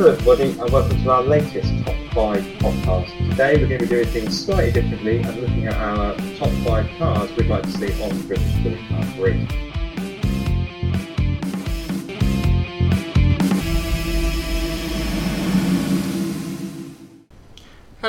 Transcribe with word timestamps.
Hello, 0.00 0.12
everybody, 0.12 0.58
and 0.58 0.70
welcome 0.70 1.02
to 1.02 1.10
our 1.10 1.22
latest 1.22 1.70
Top 1.84 1.94
5 2.14 2.42
podcast. 2.58 3.30
Today, 3.30 3.56
we're 3.56 3.68
going 3.68 3.80
to 3.80 3.84
be 3.84 3.86
doing 3.86 4.06
things 4.06 4.46
slightly 4.46 4.72
differently 4.72 5.18
and 5.18 5.40
looking 5.42 5.66
at 5.66 5.74
our 5.74 6.14
top 6.38 6.48
5 6.64 6.98
cars 6.98 7.30
we'd 7.36 7.48
like 7.48 7.64
to 7.64 7.70
see 7.72 8.02
on 8.02 8.08
the 8.16 8.24
British 8.24 8.50
Touring 8.62 8.86
Car 8.88 9.04
Grid. 9.16 9.69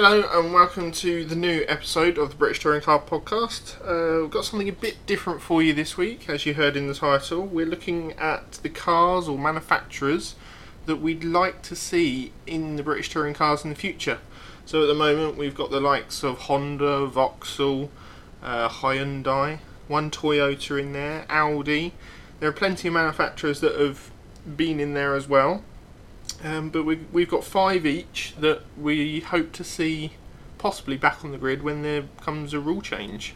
Hello 0.04 0.28
and 0.34 0.52
welcome 0.52 0.92
to 0.94 1.24
the 1.24 1.36
new 1.36 1.64
episode 1.68 2.18
of 2.18 2.32
the 2.32 2.36
British 2.36 2.60
Touring 2.60 2.82
Car 2.82 3.00
Podcast. 3.00 3.76
Uh, 3.88 4.24
we've 4.24 4.32
got 4.32 4.46
something 4.46 4.68
a 4.68 4.72
bit 4.72 4.98
different 5.06 5.44
for 5.44 5.62
you 5.62 5.76
this 5.76 5.96
week, 5.96 6.28
as 6.28 6.44
you 6.44 6.56
heard 6.56 6.76
in 6.76 6.88
the 6.88 6.96
title. 6.96 7.46
We're 7.46 7.68
looking 7.68 8.14
at 8.14 8.54
the 8.64 8.70
cars 8.70 9.28
or 9.28 9.38
manufacturers 9.38 10.34
that 10.88 10.96
we'd 10.96 11.24
like 11.24 11.62
to 11.62 11.76
see 11.76 12.34
in 12.48 12.78
the 12.78 12.82
British 12.82 13.12
touring 13.12 13.36
cars 13.36 13.64
in 13.64 13.70
the 13.70 13.76
future. 13.76 14.18
So 14.66 14.82
at 14.82 14.88
the 14.88 14.96
moment 14.96 15.38
we've 15.38 15.54
got 15.54 15.70
the 15.70 15.80
likes 15.80 16.24
of 16.24 16.40
Honda, 16.40 17.06
Vauxhall, 17.06 17.92
uh, 18.42 18.70
Hyundai, 18.70 19.60
one 19.88 20.10
Toyota 20.10 20.82
in 20.82 20.94
there, 20.94 21.28
Audi. 21.30 21.94
There 22.40 22.50
are 22.50 22.54
plenty 22.54 22.88
of 22.88 22.96
manufacturers 22.96 23.62
that 23.62 23.80
have 23.80 24.10
been 24.58 24.80
in 24.80 24.96
there 24.96 25.14
as 25.14 25.28
well. 25.28 25.64
Um, 26.44 26.70
but 26.70 26.84
we, 26.84 26.96
we've 27.12 27.30
got 27.30 27.44
five 27.44 27.86
each 27.86 28.34
that 28.40 28.62
we 28.80 29.20
hope 29.20 29.52
to 29.54 29.64
see 29.64 30.14
possibly 30.58 30.98
back 30.98 31.24
on 31.24 31.32
the 31.32 31.38
grid 31.38 31.64
when 31.64 31.82
there 31.82 32.04
comes 32.22 32.54
a 32.54 32.60
rule 32.60 32.82
change. 32.82 33.36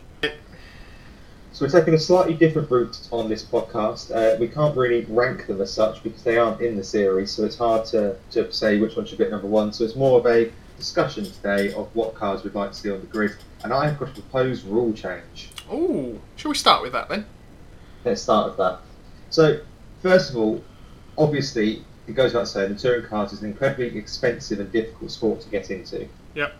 So, 1.51 1.65
we're 1.65 1.71
taking 1.71 1.93
a 1.93 1.99
slightly 1.99 2.33
different 2.33 2.69
route 2.69 3.07
on 3.11 3.29
this 3.29 3.41
podcast. 3.41 4.13
Uh, 4.13 4.37
we 4.37 4.49
can't 4.49 4.75
really 4.75 5.05
rank 5.05 5.47
them 5.47 5.61
as 5.61 5.71
such 5.71 6.03
because 6.03 6.21
they 6.21 6.37
aren't 6.37 6.59
in 6.59 6.75
the 6.75 6.83
series, 6.83 7.31
so 7.31 7.45
it's 7.45 7.57
hard 7.57 7.85
to, 7.85 8.17
to 8.31 8.51
say 8.51 8.77
which 8.77 8.97
one 8.97 9.05
should 9.05 9.19
be 9.19 9.23
at 9.23 9.31
number 9.31 9.47
one. 9.47 9.71
So, 9.71 9.85
it's 9.85 9.95
more 9.95 10.19
of 10.19 10.25
a 10.25 10.51
discussion 10.77 11.23
today 11.23 11.73
of 11.73 11.87
what 11.95 12.13
cars 12.13 12.43
we'd 12.43 12.55
like 12.55 12.71
to 12.71 12.77
see 12.77 12.91
on 12.91 12.99
the 12.99 13.07
grid. 13.07 13.37
And 13.63 13.71
I 13.71 13.87
have 13.87 13.97
got 13.97 14.09
a 14.09 14.11
proposed 14.11 14.65
rule 14.65 14.91
change. 14.91 15.49
Oh, 15.71 16.19
shall 16.35 16.49
we 16.49 16.55
start 16.55 16.81
with 16.81 16.91
that 16.91 17.07
then? 17.07 17.25
Let's 18.03 18.21
start 18.21 18.49
with 18.49 18.57
that. 18.57 18.81
So, 19.29 19.61
first 20.01 20.31
of 20.31 20.35
all, 20.35 20.61
obviously, 21.17 21.85
it 22.07 22.13
goes 22.13 22.33
without 22.33 22.47
saying, 22.47 22.73
the 22.73 22.79
touring 22.79 23.05
cars 23.05 23.33
is 23.33 23.41
an 23.41 23.47
incredibly 23.49 23.97
expensive 23.97 24.59
and 24.59 24.71
difficult 24.71 25.11
sport 25.11 25.41
to 25.41 25.49
get 25.49 25.71
into. 25.71 26.07
Yep. 26.35 26.53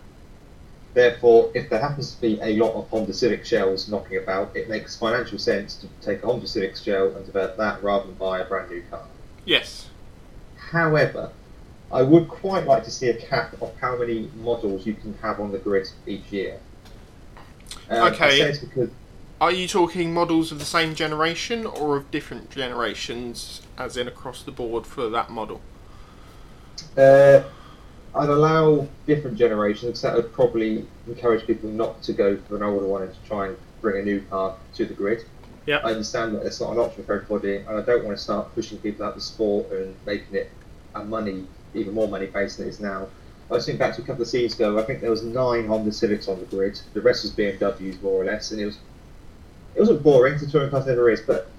Therefore, 0.93 1.51
if 1.53 1.69
there 1.69 1.79
happens 1.81 2.15
to 2.15 2.21
be 2.21 2.39
a 2.41 2.55
lot 2.55 2.73
of 2.73 2.88
Honda 2.89 3.13
Civic 3.13 3.45
shells 3.45 3.89
knocking 3.89 4.17
about, 4.17 4.55
it 4.55 4.69
makes 4.69 4.95
financial 4.95 5.38
sense 5.38 5.75
to 5.75 5.88
take 6.01 6.23
a 6.23 6.25
Honda 6.25 6.47
Civic 6.47 6.75
shell 6.77 7.13
and 7.16 7.25
develop 7.25 7.57
that 7.57 7.83
rather 7.83 8.05
than 8.05 8.16
buy 8.16 8.39
a 8.39 8.45
brand 8.45 8.71
new 8.71 8.81
car. 8.89 9.03
Yes. 9.43 9.89
However, 10.57 11.31
I 11.91 12.01
would 12.01 12.27
quite 12.29 12.66
like 12.66 12.83
to 12.85 12.91
see 12.91 13.09
a 13.09 13.13
cap 13.13 13.61
of 13.61 13.73
how 13.79 13.97
many 13.97 14.29
models 14.38 14.85
you 14.85 14.93
can 14.93 15.13
have 15.21 15.39
on 15.39 15.51
the 15.51 15.59
grid 15.59 15.88
each 16.07 16.31
year. 16.31 16.59
Um, 17.89 18.03
I 18.03 18.09
Okay. 18.09 18.39
say 18.39 18.49
it's 18.49 18.59
because 18.59 18.89
Are 19.41 19.52
you 19.52 19.67
talking 19.67 20.14
models 20.14 20.53
of 20.53 20.59
the 20.59 20.66
same 20.66 20.95
generation 20.95 21.66
or 21.66 21.97
of 21.97 22.09
different 22.09 22.52
generations, 22.52 23.61
as 23.78 23.97
in 23.97 24.08
across 24.08 24.41
the 24.41 24.52
board 24.52 24.88
for 24.88 25.09
that 25.09 25.30
model? 25.30 25.59
Uh, 26.97 27.44
I'd 28.16 28.30
allow 28.30 28.88
different 29.06 29.38
generations 29.38 29.83
because 29.83 30.02
that 30.03 30.16
would 30.16 30.31
probably 30.31 30.88
encourage 31.06 31.45
people 31.45 31.69
not 31.69 32.02
to 32.03 32.13
go 32.13 32.38
for 32.47 32.56
an 32.56 32.63
older 32.63 32.86
one 32.86 33.02
and 33.02 33.13
to 33.13 33.19
try 33.28 33.47
and 33.47 33.58
bring 33.81 34.02
a 34.02 34.06
new 34.06 34.22
car 34.22 34.56
to 34.75 34.86
the 34.86 34.94
grid. 34.94 35.25
Yep. 35.66 35.83
I 35.83 35.91
understand 35.91 36.36
that 36.36 36.45
it's 36.45 36.61
not 36.61 36.72
an 36.72 36.78
option 36.78 37.03
for 37.03 37.16
everybody, 37.16 37.57
and 37.57 37.69
I 37.69 37.81
don't 37.81 38.06
want 38.06 38.16
to 38.17 38.23
start 38.23 38.56
pushing 38.56 38.78
people 38.78 39.06
out 39.06 39.09
of 39.09 39.16
the 39.16 39.22
sport 39.22 39.69
and 39.72 39.96
making 40.06 40.34
it 40.35 40.50
a 40.94 41.03
money, 41.03 41.46
even 41.73 41.94
more 41.94 42.07
money 42.07 42.28
based 42.28 42.57
than 42.57 42.67
it 42.67 42.69
is 42.69 42.79
now. 42.79 43.07
I 43.52 43.53
was 43.53 43.66
thinking 43.66 43.79
back 43.79 43.96
to 43.96 44.02
a 44.02 44.06
couple 44.06 44.22
of 44.22 44.29
seasons 44.29 44.56
ago. 44.56 44.79
I 44.79 44.84
think 44.84 45.02
there 45.02 45.12
was 45.12 45.23
nine 45.23 45.67
Honda 45.67 45.91
Civics 45.91 46.29
on 46.29 46.40
the 46.40 46.46
grid. 46.46 46.79
The 46.94 47.02
rest 47.02 47.23
was 47.23 47.34
BMWs 47.34 48.02
more 48.02 48.22
or 48.22 48.25
less, 48.25 48.52
and 48.52 48.62
it 48.62 48.66
was 48.66 48.78
it 49.75 49.80
wasn't 49.80 50.03
boring. 50.03 50.38
The 50.38 50.47
touring 50.47 50.72
cars 50.72 50.86
never 50.86 51.09
is, 51.09 51.22
but 51.22 51.50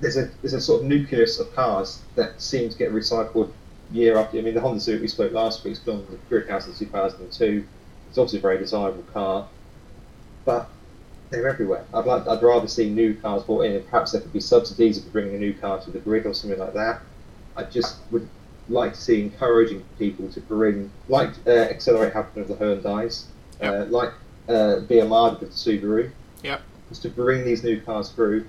there's 0.00 0.16
a 0.16 0.30
there's 0.42 0.54
a 0.54 0.60
sort 0.60 0.82
of 0.82 0.88
nucleus 0.88 1.38
of 1.38 1.54
cars 1.54 2.00
that 2.14 2.40
seem 2.40 2.70
to 2.70 2.78
get 2.78 2.92
recycled 2.92 3.50
year 3.92 4.16
after. 4.16 4.36
Year. 4.36 4.42
I 4.42 4.46
mean, 4.46 4.54
the 4.54 4.60
Honda 4.60 4.80
Civic 4.80 5.02
we 5.02 5.08
spoke 5.08 5.32
last 5.32 5.64
week's 5.64 5.78
been 5.78 5.96
on 5.96 6.06
the 6.10 6.16
grid 6.28 6.48
house 6.48 6.66
in 6.66 6.74
2002. 6.74 7.66
It's 8.08 8.18
obviously 8.18 8.38
a 8.38 8.42
very 8.42 8.58
desirable 8.58 9.04
car, 9.12 9.46
but 10.44 10.68
they're 11.30 11.48
everywhere. 11.48 11.84
I'd 11.94 12.06
like 12.06 12.26
I'd 12.26 12.42
rather 12.42 12.66
see 12.66 12.88
new 12.88 13.14
cars 13.14 13.42
brought 13.42 13.62
in, 13.62 13.72
and 13.72 13.88
perhaps 13.88 14.12
there 14.12 14.20
could 14.20 14.32
be 14.32 14.40
subsidies 14.40 15.02
for 15.02 15.10
bringing 15.10 15.34
a 15.34 15.38
new 15.38 15.54
car 15.54 15.80
to 15.80 15.90
the 15.90 16.00
grid 16.00 16.26
or 16.26 16.34
something 16.34 16.58
like 16.58 16.74
that. 16.74 17.02
I 17.56 17.64
just 17.64 17.98
would 18.10 18.28
like 18.68 18.94
to 18.94 19.00
see 19.00 19.20
encouraging 19.20 19.84
people 19.98 20.28
to 20.30 20.40
bring, 20.40 20.90
like 21.08 21.30
uh, 21.46 21.68
Excelr8 21.68 22.12
happened 22.12 22.48
with 22.48 22.58
the 22.58 22.64
Hyundai's, 22.64 23.26
uh, 23.60 23.84
like 23.88 24.12
uh, 24.48 24.80
BMR 24.88 25.38
with 25.38 25.40
the 25.40 25.46
Subaru. 25.46 26.10
Is 26.90 26.98
to 27.00 27.08
bring 27.08 27.44
these 27.44 27.62
new 27.62 27.80
cars 27.80 28.10
through 28.10 28.46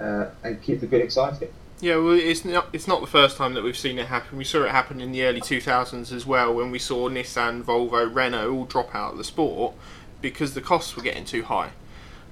uh, 0.00 0.26
and 0.42 0.62
keep 0.62 0.80
the 0.80 0.86
grid 0.86 1.02
exciting. 1.02 1.48
Yeah, 1.80 1.96
well, 1.96 2.12
it's 2.12 2.44
not 2.44 2.68
it's 2.72 2.88
not 2.88 3.02
the 3.02 3.06
first 3.06 3.36
time 3.36 3.52
that 3.54 3.62
we've 3.62 3.76
seen 3.76 3.98
it 3.98 4.06
happen. 4.06 4.38
We 4.38 4.44
saw 4.44 4.64
it 4.64 4.70
happen 4.70 5.00
in 5.00 5.12
the 5.12 5.24
early 5.24 5.42
2000s 5.42 6.10
as 6.10 6.24
well, 6.24 6.54
when 6.54 6.70
we 6.70 6.78
saw 6.78 7.08
Nissan, 7.10 7.62
Volvo, 7.62 8.12
Renault 8.12 8.50
all 8.50 8.64
drop 8.64 8.94
out 8.94 9.12
of 9.12 9.18
the 9.18 9.24
sport 9.24 9.74
because 10.22 10.54
the 10.54 10.62
costs 10.62 10.96
were 10.96 11.02
getting 11.02 11.26
too 11.26 11.44
high, 11.44 11.70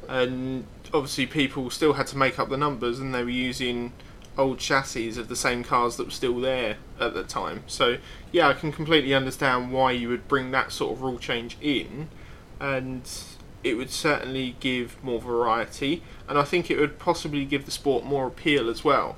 and 0.08 0.66
obviously 0.94 1.26
people 1.26 1.68
still 1.68 1.94
had 1.94 2.06
to 2.08 2.16
make 2.16 2.38
up 2.38 2.48
the 2.48 2.56
numbers, 2.56 2.98
and 2.98 3.14
they 3.14 3.22
were 3.22 3.30
using 3.30 3.92
old 4.38 4.58
chassis 4.58 5.10
of 5.10 5.28
the 5.28 5.36
same 5.36 5.62
cars 5.62 5.96
that 5.96 6.06
were 6.06 6.10
still 6.10 6.40
there 6.40 6.76
at 6.98 7.12
the 7.12 7.22
time. 7.22 7.62
So 7.66 7.98
yeah, 8.32 8.48
I 8.48 8.54
can 8.54 8.72
completely 8.72 9.12
understand 9.12 9.72
why 9.72 9.92
you 9.92 10.08
would 10.08 10.26
bring 10.26 10.52
that 10.52 10.72
sort 10.72 10.96
of 10.96 11.02
rule 11.02 11.18
change 11.18 11.58
in, 11.60 12.08
and 12.58 13.06
it 13.64 13.74
would 13.76 13.90
certainly 13.90 14.54
give 14.60 15.02
more 15.02 15.18
variety, 15.20 16.02
and 16.28 16.38
I 16.38 16.42
think 16.44 16.70
it 16.70 16.78
would 16.78 16.98
possibly 16.98 17.44
give 17.44 17.64
the 17.64 17.70
sport 17.70 18.04
more 18.04 18.26
appeal 18.28 18.68
as 18.70 18.84
well, 18.84 19.16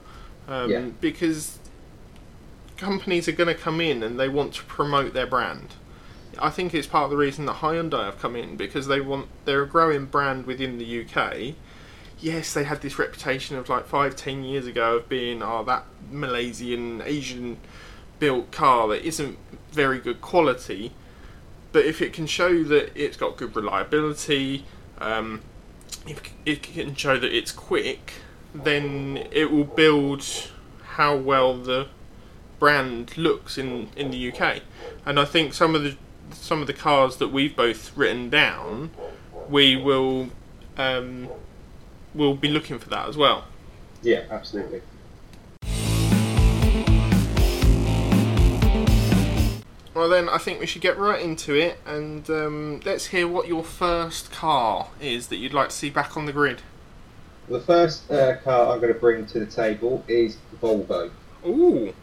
um, 0.49 0.71
Yeah. 0.71 0.81
because 1.01 1.59
companies 2.77 3.27
are 3.29 3.33
going 3.33 3.49
to 3.55 3.61
come 3.61 3.81
in 3.81 4.03
and 4.03 4.19
they 4.21 4.29
want 4.29 4.55
to 4.55 4.62
promote 4.65 5.12
their 5.15 5.27
brand. 5.27 5.75
I 6.39 6.51
think 6.51 6.75
it's 6.75 6.87
part 6.87 7.05
of 7.05 7.11
the 7.11 7.17
reason 7.17 7.47
that 7.47 7.57
Hyundai 7.57 8.05
have 8.05 8.19
come 8.21 8.37
in 8.37 8.57
because 8.57 8.87
they 8.89 9.01
want 9.01 9.29
they're 9.47 9.62
a 9.62 9.67
growing 9.67 10.05
brand 10.05 10.45
within 10.47 10.77
the 10.78 10.84
UK. 11.01 11.55
Yes, 12.21 12.53
they 12.53 12.65
had 12.65 12.83
this 12.83 12.99
reputation 12.99 13.57
of 13.57 13.69
like 13.71 13.87
five, 13.87 14.17
ten 14.17 14.45
years 14.45 14.67
ago 14.67 14.97
of 14.97 15.09
being 15.09 15.43
oh 15.43 15.65
that 15.65 15.84
Malaysian 16.11 17.03
Asian 17.05 17.57
built 18.19 18.51
car 18.51 18.87
that 18.89 19.07
isn't 19.07 19.39
very 19.73 19.99
good 19.99 20.21
quality, 20.21 20.93
but 21.76 21.84
if 21.84 22.00
it 22.00 22.14
can 22.14 22.26
show 22.26 22.62
that 22.62 22.91
it's 22.94 23.19
got 23.19 23.37
good 23.37 23.54
reliability, 23.54 24.64
um, 24.97 25.42
if 26.06 26.32
it 26.47 26.62
can 26.62 26.94
show 26.94 27.19
that 27.19 27.37
it's 27.37 27.53
quick, 27.53 28.14
then 28.54 29.28
it 29.31 29.53
will 29.53 29.64
build 29.64 30.25
how 30.94 31.15
well 31.15 31.53
the 31.54 31.86
brand 32.59 33.19
looks 33.19 33.59
in, 33.59 33.91
in 33.94 34.10
the 34.10 34.32
UK. 34.32 34.62
And 35.04 35.20
I 35.20 35.26
think 35.26 35.53
some 35.53 35.75
of 35.75 35.82
the 35.82 35.98
some 36.32 36.62
of 36.62 36.66
the 36.66 36.72
cars 36.72 37.19
that 37.19 37.28
we've 37.28 37.54
both 37.54 37.94
written 37.94 38.31
down, 38.31 38.88
we 39.47 39.76
will 39.76 40.31
um, 40.78 41.28
will 42.15 42.34
be 42.34 42.48
looking 42.48 42.78
for 42.78 42.88
that 42.88 43.06
as 43.06 43.19
well. 43.19 43.44
Yeah, 44.00 44.25
absolutely. 44.31 44.81
Well, 49.97 50.11
then 50.11 50.29
I 50.29 50.37
think 50.37 50.61
we 50.61 50.67
should 50.67 50.83
get 50.83 50.99
right 50.99 51.23
into 51.23 51.55
it, 51.55 51.79
and 51.87 52.28
um, 52.28 52.81
let's 52.84 53.07
hear 53.07 53.27
what 53.27 53.48
your 53.48 53.65
first 53.65 54.31
car 54.31 54.89
is 55.01 55.28
that 55.28 55.37
you'd 55.37 55.54
like 55.54 55.71
to 55.71 55.75
see 55.75 55.89
back 55.89 56.19
on 56.19 56.27
the 56.27 56.34
grid. 56.34 56.60
The 57.48 57.60
first 57.60 58.10
uh, 58.10 58.37
car 58.37 58.75
I'm 58.75 58.81
going 58.83 58.93
to 58.93 59.01
bring 59.01 59.25
to 59.28 59.41
the 59.41 59.47
table 59.47 60.04
is 60.07 60.37
Volvo. 60.60 61.10
Ooh, 61.47 61.95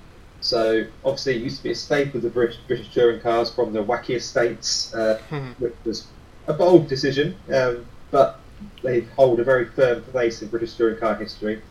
So 0.41 0.87
obviously, 1.05 1.35
it 1.35 1.43
used 1.43 1.57
to 1.57 1.63
be 1.65 1.71
a 1.71 1.75
staple 1.75 2.17
of 2.17 2.23
the 2.23 2.31
British, 2.31 2.57
British 2.67 2.91
touring 2.91 3.21
cars 3.21 3.51
from 3.51 3.73
the 3.73 3.83
wacky 3.83 4.15
estates, 4.15 4.91
uh, 4.95 5.19
which 5.59 5.75
was 5.85 6.07
a 6.47 6.53
bold 6.53 6.87
decision, 6.87 7.35
um, 7.53 7.85
but 8.09 8.39
they 8.81 9.01
hold 9.01 9.39
a 9.39 9.43
very 9.43 9.65
firm 9.65 10.01
place 10.05 10.41
in 10.41 10.47
British 10.47 10.73
touring 10.73 10.97
car 10.97 11.13
history. 11.13 11.61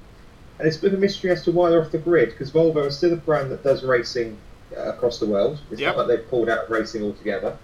And 0.60 0.68
it's 0.68 0.76
a 0.76 0.82
bit 0.82 0.92
of 0.92 0.98
a 0.98 1.00
mystery 1.00 1.32
as 1.32 1.42
to 1.46 1.50
why 1.50 1.70
they're 1.70 1.82
off 1.82 1.90
the 1.90 1.98
grid, 1.98 2.30
because 2.30 2.52
Volvo 2.52 2.86
is 2.86 2.96
still 2.96 3.12
a 3.12 3.16
brand 3.16 3.50
that 3.50 3.64
does 3.64 3.82
racing 3.82 4.38
across 4.76 5.18
the 5.18 5.26
world. 5.26 5.58
It's 5.70 5.80
Yep. 5.80 5.96
not 5.96 6.08
like 6.08 6.18
they've 6.18 6.28
pulled 6.30 6.48
out 6.48 6.64
of 6.64 6.70
racing 6.70 7.02
altogether. 7.02 7.56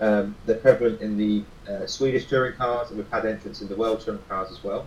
Um, 0.00 0.34
they're 0.46 0.56
prevalent 0.56 1.00
in 1.00 1.16
the 1.16 1.42
uh, 1.70 1.86
Swedish 1.86 2.26
touring 2.26 2.54
cars, 2.56 2.88
and 2.90 2.98
we've 2.98 3.10
had 3.10 3.24
entrants 3.26 3.60
in 3.62 3.68
the 3.68 3.76
world 3.76 4.00
touring 4.00 4.20
cars 4.28 4.50
as 4.50 4.62
well. 4.64 4.86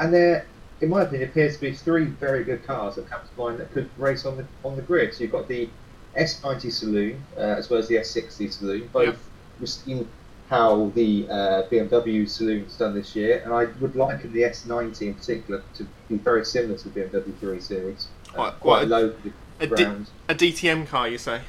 And 0.00 0.12
there, 0.12 0.46
in 0.80 0.88
my 0.88 1.02
opinion, 1.02 1.28
appears 1.28 1.54
to 1.56 1.60
be 1.60 1.72
three 1.72 2.04
very 2.06 2.44
good 2.44 2.64
cars 2.66 2.96
that 2.96 3.08
come 3.08 3.20
to 3.20 3.40
mind 3.40 3.58
that 3.60 3.72
could 3.72 3.88
race 3.98 4.24
on 4.24 4.36
the 4.36 4.44
on 4.64 4.76
the 4.76 4.82
grid. 4.82 5.14
So 5.14 5.22
you've 5.22 5.32
got 5.32 5.48
the 5.48 5.68
S90 6.16 6.72
saloon 6.72 7.22
uh, 7.36 7.40
as 7.40 7.68
well 7.70 7.78
as 7.80 7.88
the 7.88 7.96
S60 7.96 8.52
saloon. 8.52 8.88
Both 8.92 9.06
Yep. 9.06 9.16
we've 9.60 9.68
seen 9.68 10.08
how 10.50 10.90
the 10.94 11.26
uh, 11.30 11.62
BMW 11.70 12.28
saloon's 12.28 12.76
done 12.76 12.94
this 12.94 13.14
year, 13.16 13.40
and 13.44 13.52
I 13.52 13.64
would 13.80 13.96
liken 13.96 14.32
the 14.32 14.42
S90 14.42 15.02
in 15.02 15.14
particular 15.14 15.62
to 15.74 15.86
be 16.08 16.16
very 16.16 16.44
similar 16.44 16.76
to 16.78 16.88
the 16.88 17.00
BMW 17.00 17.38
3 17.38 17.60
Series. 17.60 18.08
Uh, 18.30 18.32
Quite- 18.32 18.50
quite 18.50 18.60
quite 18.60 18.82
a- 18.82 18.86
low 18.86 19.14
a 19.60 19.66
ground. 19.66 20.08
A 20.28 20.34
DTM 20.34 20.86
car, 20.86 21.08
you 21.08 21.18
say? 21.18 21.40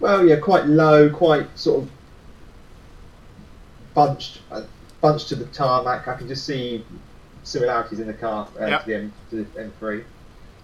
Well, 0.00 0.26
yeah, 0.26 0.36
quite 0.36 0.66
low, 0.66 1.10
quite 1.10 1.46
sort 1.58 1.84
of 1.84 1.90
bunched, 3.94 4.40
uh, 4.50 4.62
bunched 5.00 5.28
to 5.28 5.36
the 5.36 5.46
tarmac. 5.46 6.06
I 6.08 6.14
can 6.16 6.28
just 6.28 6.44
see 6.44 6.84
similarities 7.44 8.00
in 8.00 8.06
the 8.06 8.14
car 8.14 8.48
uh, 8.60 8.66
Yep. 8.66 8.80
to 8.84 8.86
the 8.86 8.94
M 8.96 9.12
to 9.30 9.36
the 9.44 9.44
M3. 9.60 10.04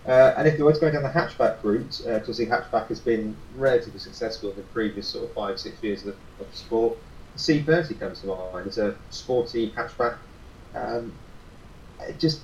Uh, 0.04 0.34
and 0.36 0.48
if 0.48 0.56
they 0.56 0.62
were 0.64 0.72
to 0.72 0.80
go 0.80 0.90
down 0.90 1.04
the 1.04 1.08
hatchback 1.08 1.62
route, 1.62 2.00
uh, 2.08 2.18
because 2.18 2.36
the 2.36 2.46
hatchback 2.46 2.88
has 2.88 2.98
been 2.98 3.36
relatively 3.56 4.00
successful 4.00 4.50
in 4.50 4.56
the 4.56 4.62
previous 4.62 5.06
sort 5.06 5.24
of 5.24 5.32
five, 5.32 5.60
six 5.60 5.80
years 5.82 6.00
of 6.00 6.06
the, 6.06 6.44
of 6.44 6.50
the 6.50 6.56
sport, 6.56 6.98
the 7.34 7.38
C30 7.38 8.00
comes 8.00 8.20
to 8.22 8.26
mind. 8.26 8.66
It's 8.66 8.78
a 8.78 8.96
sporty 9.10 9.70
hatchback. 9.70 10.16
Um, 10.74 11.12
it 12.00 12.18
just 12.18 12.40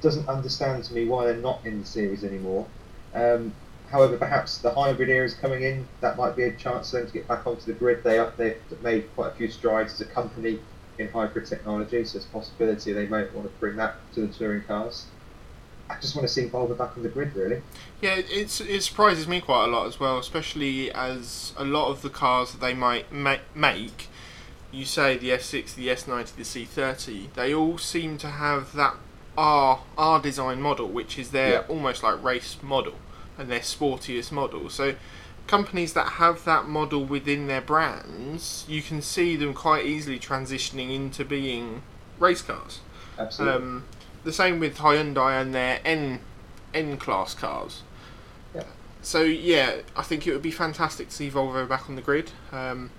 doesn't 0.00 0.26
understand 0.26 0.84
to 0.84 0.94
me 0.94 1.04
why 1.04 1.26
they're 1.26 1.36
not 1.36 1.60
in 1.66 1.80
the 1.80 1.86
series 1.86 2.24
anymore. 2.24 2.66
Um, 3.14 3.52
however, 3.92 4.16
perhaps 4.16 4.58
the 4.58 4.72
hybrid 4.72 5.10
era 5.10 5.24
is 5.26 5.34
coming 5.34 5.62
in. 5.62 5.86
That 6.00 6.16
might 6.16 6.34
be 6.34 6.44
a 6.44 6.52
chance 6.56 6.90
for 6.90 6.96
them 6.98 7.06
to 7.06 7.12
get 7.12 7.28
back 7.28 7.46
onto 7.46 7.66
the 7.66 7.74
grid. 7.74 8.02
They 8.02 8.18
up, 8.18 8.36
they've 8.38 8.56
made 8.82 9.14
quite 9.14 9.32
a 9.32 9.34
few 9.36 9.48
strides 9.50 9.92
as 9.92 10.00
a 10.00 10.06
company 10.06 10.58
in 10.98 11.08
hybrid 11.10 11.46
technology, 11.46 12.02
so 12.04 12.16
it's 12.16 12.26
a 12.26 12.28
possibility 12.30 12.92
they 12.92 13.06
might 13.06 13.32
want 13.34 13.46
to 13.46 13.60
bring 13.60 13.76
that 13.76 13.96
to 14.14 14.26
the 14.26 14.32
touring 14.32 14.62
cars. 14.62 15.06
I 15.90 15.96
just 16.00 16.16
want 16.16 16.26
to 16.26 16.32
see 16.32 16.48
Volvo 16.48 16.76
back 16.76 16.96
on 16.96 17.02
the 17.02 17.10
grid, 17.10 17.36
really. 17.36 17.60
Yeah, 18.00 18.14
it- 18.14 18.30
it's, 18.30 18.60
it 18.62 18.82
surprises 18.82 19.28
me 19.28 19.40
quite 19.42 19.64
a 19.66 19.68
lot 19.68 19.86
as 19.86 20.00
well, 20.00 20.18
especially 20.18 20.90
as 20.92 21.52
a 21.58 21.64
lot 21.64 21.90
of 21.90 22.00
the 22.02 22.08
cars 22.08 22.52
that 22.52 22.60
they 22.62 22.72
might 22.72 23.12
ma- 23.12 23.36
make, 23.54 24.08
you 24.70 24.86
say 24.86 25.18
the 25.18 25.28
S6, 25.30 25.74
the 25.74 25.88
S90, 25.88 26.34
the 26.36 26.42
C30, 26.44 27.34
they 27.34 27.52
all 27.54 27.76
seem 27.76 28.16
to 28.18 28.28
have 28.28 28.72
that 28.72 28.94
R 29.36 29.80
R 29.98 30.20
design 30.20 30.60
model, 30.62 30.88
which 30.88 31.18
is 31.18 31.30
their 31.30 31.50
Yeah. 31.52 31.62
almost 31.68 32.02
like 32.02 32.22
race 32.22 32.56
model 32.62 32.94
and 33.38 33.50
their 33.50 33.60
sportiest 33.60 34.30
model. 34.32 34.68
So 34.68 34.94
companies 35.46 35.92
that 35.94 36.08
have 36.12 36.44
that 36.44 36.68
model 36.68 37.04
within 37.04 37.46
their 37.46 37.60
brands, 37.60 38.64
you 38.68 38.82
can 38.82 39.02
see 39.02 39.36
them 39.36 39.54
quite 39.54 39.84
easily 39.84 40.18
transitioning 40.18 40.94
into 40.94 41.24
being 41.24 41.82
race 42.18 42.42
cars. 42.42 42.80
Absolutely. 43.18 43.56
Um, 43.56 43.84
the 44.24 44.32
same 44.32 44.60
with 44.60 44.78
Hyundai 44.78 45.40
and 45.40 45.54
their 45.54 45.80
N 45.84 46.20
N 46.72 46.96
class 46.96 47.34
cars. 47.34 47.82
Yeah. 48.54 48.64
So 49.02 49.22
yeah, 49.22 49.78
I 49.96 50.02
think 50.02 50.26
it 50.26 50.32
would 50.32 50.42
be 50.42 50.52
fantastic 50.52 51.08
to 51.08 51.14
see 51.14 51.30
Volvo 51.30 51.68
back 51.68 51.88
on 51.88 51.96
the 51.96 52.02
grid. 52.02 52.30
Um, 52.52 52.90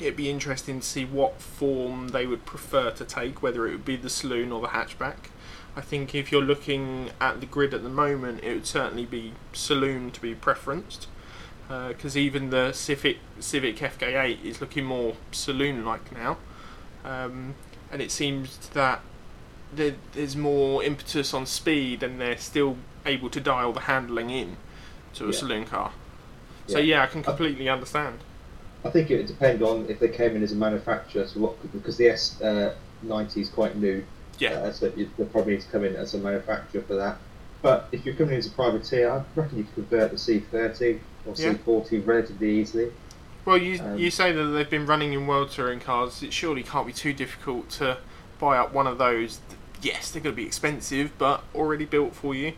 it'd 0.00 0.16
be 0.16 0.30
interesting 0.30 0.80
to 0.80 0.86
see 0.86 1.04
what 1.04 1.40
form 1.40 2.08
they 2.08 2.26
would 2.26 2.46
prefer 2.46 2.90
to 2.92 3.04
take, 3.04 3.42
whether 3.42 3.66
it 3.66 3.72
would 3.72 3.84
be 3.84 3.96
the 3.96 4.08
saloon 4.08 4.50
or 4.52 4.62
the 4.62 4.68
hatchback. 4.68 5.28
I 5.76 5.80
think 5.80 6.14
if 6.14 6.30
you're 6.30 6.42
looking 6.42 7.10
at 7.20 7.40
the 7.40 7.46
grid 7.46 7.74
at 7.74 7.82
the 7.82 7.88
moment, 7.88 8.44
it 8.44 8.54
would 8.54 8.66
certainly 8.66 9.04
be 9.04 9.32
saloon 9.52 10.10
to 10.12 10.20
be 10.20 10.34
preferenced, 10.34 11.06
because 11.68 12.16
even 12.16 12.50
the 12.50 12.72
Civic 12.72 13.18
Civic 13.40 13.76
FK8 13.76 14.44
is 14.44 14.60
looking 14.60 14.84
more 14.84 15.16
saloon-like 15.32 16.12
now, 16.12 16.36
um, 17.04 17.54
and 17.90 18.00
it 18.00 18.12
seems 18.12 18.68
that 18.68 19.00
there, 19.74 19.96
there's 20.12 20.36
more 20.36 20.84
impetus 20.84 21.34
on 21.34 21.44
speed, 21.46 22.02
and 22.04 22.20
they're 22.20 22.38
still 22.38 22.76
able 23.04 23.28
to 23.30 23.40
dial 23.40 23.72
the 23.72 23.80
handling 23.80 24.30
in 24.30 24.56
to 25.14 25.24
a 25.24 25.26
Yeah. 25.28 25.32
saloon 25.32 25.64
car. 25.64 25.92
So 26.68 26.78
Yeah. 26.78 26.96
yeah, 26.96 27.02
I 27.02 27.06
can 27.06 27.22
completely 27.24 27.68
understand. 27.68 28.20
I 28.84 28.90
think 28.90 29.10
it 29.10 29.16
would 29.16 29.26
depend 29.26 29.62
on 29.62 29.86
if 29.88 29.98
they 29.98 30.08
came 30.08 30.36
in 30.36 30.42
as 30.42 30.52
a 30.52 30.56
manufacturer, 30.56 31.26
so 31.26 31.40
what 31.40 31.72
because 31.72 31.96
the 31.96 32.08
S 32.08 32.40
uh, 32.40 32.74
ninety 33.02 33.40
is 33.40 33.48
quite 33.48 33.76
new. 33.76 34.04
Yeah. 34.38 34.50
Uh, 34.54 34.72
so 34.72 34.92
you, 34.96 35.08
they'll 35.16 35.26
probably 35.26 35.54
need 35.54 35.62
to 35.62 35.68
come 35.68 35.84
in 35.84 35.96
as 35.96 36.14
a 36.14 36.18
manufacturer 36.18 36.82
for 36.82 36.94
that. 36.96 37.18
But 37.62 37.88
if 37.92 38.04
you're 38.04 38.14
coming 38.14 38.34
in 38.34 38.38
as 38.38 38.46
a 38.46 38.50
privateer, 38.50 39.10
I 39.10 39.22
reckon 39.34 39.58
you 39.58 39.64
could 39.64 39.88
convert 39.88 40.10
the 40.10 40.16
C30 40.16 40.98
or 41.26 41.34
Yeah. 41.36 41.54
C40 41.54 42.06
relatively 42.06 42.60
easily. 42.60 42.92
Well, 43.44 43.58
you 43.58 43.80
Um, 43.80 43.98
you 43.98 44.10
say 44.10 44.32
that 44.32 44.42
they've 44.42 44.68
been 44.68 44.86
running 44.86 45.12
in 45.12 45.26
world 45.26 45.50
touring 45.50 45.80
cars. 45.80 46.22
It 46.22 46.32
surely 46.32 46.62
can't 46.62 46.86
be 46.86 46.92
too 46.92 47.12
difficult 47.12 47.70
to 47.70 47.98
buy 48.38 48.58
up 48.58 48.72
one 48.72 48.86
of 48.86 48.98
those. 48.98 49.40
Yes, 49.82 50.10
they're 50.10 50.22
going 50.22 50.34
to 50.34 50.40
be 50.40 50.46
expensive, 50.46 51.12
but 51.18 51.42
already 51.54 51.84
built 51.84 52.14
for 52.14 52.34
you. 52.34 52.54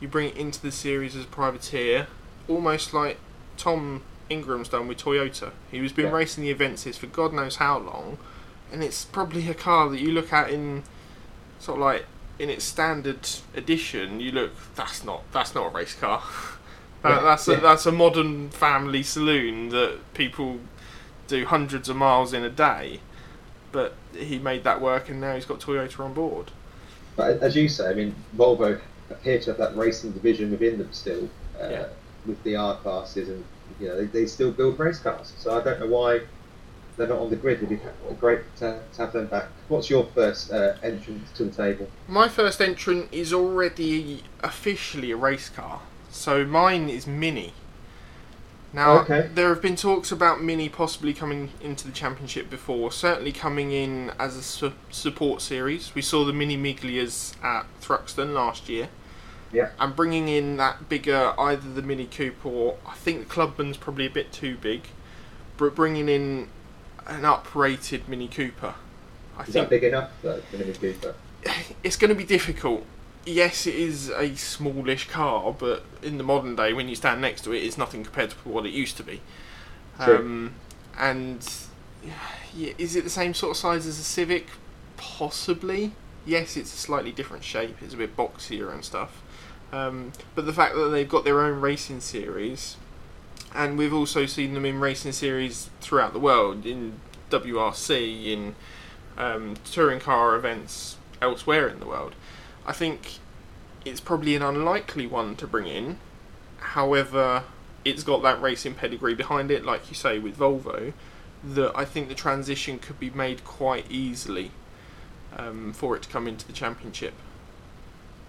You 0.00 0.06
bring 0.08 0.28
it 0.28 0.36
into 0.36 0.60
the 0.62 0.70
series 0.70 1.16
as 1.16 1.24
a 1.24 1.28
privateer, 1.28 2.06
almost 2.48 2.94
like 2.94 3.18
Tom 3.56 4.02
Ingram's 4.30 4.68
done 4.68 4.86
with 4.86 4.98
Toyota. 4.98 5.50
He 5.70 5.80
was 5.80 5.92
been 5.92 6.06
Yeah. 6.06 6.12
racing 6.12 6.44
the 6.44 6.50
events 6.50 6.84
for 6.96 7.06
God 7.06 7.32
knows 7.32 7.56
how 7.56 7.78
long, 7.78 8.18
and 8.72 8.84
it's 8.84 9.04
probably 9.04 9.48
a 9.48 9.54
car 9.54 9.88
that 9.88 10.00
you 10.00 10.12
look 10.12 10.32
at 10.32 10.50
in 10.50 10.84
sort 11.58 11.78
of 11.78 11.84
like 11.84 12.06
in 12.38 12.50
its 12.50 12.64
standard 12.64 13.28
edition. 13.54 14.20
You 14.20 14.32
look, 14.32 14.52
that's 14.74 15.04
not 15.04 15.22
that's 15.32 15.54
not 15.54 15.66
a 15.66 15.70
race 15.70 15.94
car. 15.94 16.22
That, 17.00 17.22
that's 17.22 17.46
a, 17.46 17.52
yeah. 17.52 17.60
that's 17.60 17.86
a 17.86 17.92
modern 17.92 18.50
family 18.50 19.04
saloon 19.04 19.68
that 19.68 20.00
people 20.14 20.58
do 21.28 21.46
hundreds 21.46 21.88
of 21.88 21.94
miles 21.94 22.32
in 22.32 22.42
a 22.42 22.50
day. 22.50 22.98
But 23.70 23.94
he 24.16 24.40
made 24.40 24.64
that 24.64 24.80
work, 24.80 25.08
and 25.08 25.20
now 25.20 25.36
he's 25.36 25.44
got 25.44 25.60
Toyota 25.60 26.00
on 26.00 26.12
board. 26.12 26.50
But 27.14 27.40
as 27.40 27.54
you 27.54 27.68
say, 27.68 27.88
I 27.88 27.94
mean, 27.94 28.16
Volvo 28.36 28.80
appear 29.10 29.38
to 29.38 29.50
have 29.50 29.58
that 29.58 29.76
racing 29.76 30.10
division 30.10 30.50
within 30.50 30.78
them 30.78 30.92
still, 30.92 31.28
uh, 31.60 31.68
Yeah. 31.68 31.86
with 32.26 32.42
the 32.42 32.56
R 32.56 32.76
classes, 32.78 33.28
and 33.28 33.44
you 33.78 33.86
know 33.86 33.96
they, 33.98 34.06
they 34.06 34.26
still 34.26 34.50
build 34.50 34.76
race 34.80 34.98
cars. 34.98 35.32
So 35.38 35.56
I 35.56 35.62
don't 35.62 35.78
know 35.78 35.86
why 35.86 36.22
they're 36.98 37.06
not 37.08 37.18
on 37.20 37.30
the 37.30 37.36
grid. 37.36 37.58
It'd 37.62 37.68
be 37.70 37.80
great 38.20 38.40
to, 38.56 38.80
to 38.94 38.98
have 39.02 39.12
them 39.12 39.26
back. 39.26 39.46
What's 39.68 39.88
your 39.88 40.04
first 40.14 40.52
uh, 40.52 40.74
entrance 40.82 41.30
to 41.36 41.44
the 41.44 41.50
table? 41.50 41.88
My 42.08 42.28
first 42.28 42.60
entrant 42.60 43.08
is 43.12 43.32
already 43.32 44.24
officially 44.42 45.12
a 45.12 45.16
race 45.16 45.48
car, 45.48 45.80
so 46.10 46.44
mine 46.44 46.90
is 46.90 47.06
Mini. 47.06 47.54
Now, 48.70 48.98
Okay. 48.98 49.30
there 49.32 49.48
have 49.48 49.62
been 49.62 49.76
talks 49.76 50.12
about 50.12 50.42
Mini 50.42 50.68
possibly 50.68 51.14
coming 51.14 51.50
into 51.62 51.86
the 51.86 51.92
championship 51.92 52.50
before, 52.50 52.92
certainly 52.92 53.32
coming 53.32 53.72
in 53.72 54.12
as 54.18 54.36
a 54.36 54.42
su- 54.42 54.74
support 54.90 55.40
series. 55.40 55.94
We 55.94 56.02
saw 56.02 56.24
the 56.26 56.34
Mini 56.34 56.58
Miglias 56.58 57.32
at 57.42 57.64
Thruxton 57.80 58.34
last 58.34 58.68
year. 58.68 58.88
Yeah. 59.50 59.70
And 59.80 59.96
bringing 59.96 60.28
in 60.28 60.58
that 60.58 60.90
bigger, 60.90 61.32
either 61.38 61.72
the 61.72 61.80
Mini 61.80 62.04
Cooper 62.04 62.46
or 62.50 62.76
I 62.86 62.92
think 62.96 63.20
the 63.20 63.34
Clubman's 63.34 63.78
probably 63.78 64.04
a 64.04 64.10
bit 64.10 64.32
too 64.32 64.58
big, 64.58 64.82
but 65.56 65.74
bringing 65.74 66.10
in 66.10 66.48
an 67.08 67.22
uprated 67.22 68.06
Mini 68.08 68.28
Cooper. 68.28 68.74
I 69.36 69.42
Is 69.42 69.46
think 69.48 69.54
that 69.54 69.70
big 69.70 69.84
enough 69.84 70.10
though, 70.22 70.40
for 70.50 70.56
Mini 70.58 70.72
Cooper? 70.72 71.14
it's 71.82 71.96
going 71.96 72.10
to 72.10 72.14
be 72.14 72.24
difficult. 72.24 72.84
Yes, 73.24 73.66
it 73.66 73.74
is 73.74 74.10
a 74.10 74.34
smallish 74.36 75.08
car, 75.08 75.54
but 75.58 75.84
in 76.02 76.18
the 76.18 76.24
modern 76.24 76.56
day, 76.56 76.72
when 76.72 76.88
you 76.88 76.94
stand 76.94 77.20
next 77.20 77.42
to 77.42 77.52
it, 77.52 77.58
it's 77.62 77.76
nothing 77.76 78.02
compared 78.04 78.30
to 78.30 78.36
what 78.48 78.64
it 78.64 78.70
used 78.70 78.96
to 78.98 79.02
be. 79.02 79.20
Um, 79.98 80.54
and 80.98 81.46
yeah, 82.56 82.72
is 82.78 82.96
it 82.96 83.04
the 83.04 83.10
same 83.10 83.34
sort 83.34 83.50
of 83.50 83.56
size 83.56 83.86
as 83.86 83.98
a 83.98 84.04
Civic? 84.04 84.46
Possibly. 84.96 85.92
Yes, 86.24 86.56
it's 86.56 86.72
a 86.72 86.76
slightly 86.76 87.12
different 87.12 87.44
shape. 87.44 87.76
It's 87.82 87.94
a 87.94 87.96
bit 87.96 88.16
boxier 88.16 88.72
and 88.72 88.84
stuff. 88.84 89.22
Um, 89.72 90.12
but 90.34 90.46
the 90.46 90.52
fact 90.52 90.74
that 90.74 90.88
they've 90.88 91.08
got 91.08 91.24
their 91.24 91.40
own 91.40 91.60
racing 91.60 92.00
series, 92.00 92.76
and 93.54 93.76
we've 93.76 93.92
also 93.94 94.26
seen 94.26 94.54
them 94.54 94.64
in 94.64 94.80
racing 94.80 95.12
series 95.12 95.70
throughout 95.80 96.12
the 96.12 96.18
world 96.18 96.64
in 96.64 97.00
WRC, 97.30 98.26
in 98.26 98.54
um, 99.16 99.56
touring 99.70 100.00
car 100.00 100.36
events 100.36 100.96
elsewhere 101.20 101.68
in 101.68 101.80
the 101.80 101.86
world. 101.86 102.14
I 102.66 102.72
think 102.72 103.18
it's 103.84 104.00
probably 104.00 104.34
an 104.36 104.42
unlikely 104.42 105.06
one 105.06 105.36
to 105.36 105.46
bring 105.46 105.66
in. 105.66 105.98
However, 106.58 107.44
it's 107.84 108.02
got 108.02 108.22
that 108.22 108.40
racing 108.40 108.74
pedigree 108.74 109.14
behind 109.14 109.50
it, 109.50 109.64
like 109.64 109.88
you 109.88 109.94
say 109.94 110.18
with 110.18 110.36
Volvo, 110.36 110.92
that 111.42 111.72
I 111.74 111.84
think 111.84 112.08
the 112.08 112.14
transition 112.14 112.78
could 112.78 113.00
be 113.00 113.10
made 113.10 113.44
quite 113.44 113.90
easily 113.90 114.50
um, 115.36 115.72
for 115.72 115.96
it 115.96 116.02
to 116.02 116.08
come 116.08 116.26
into 116.26 116.46
the 116.46 116.52
championship. 116.52 117.14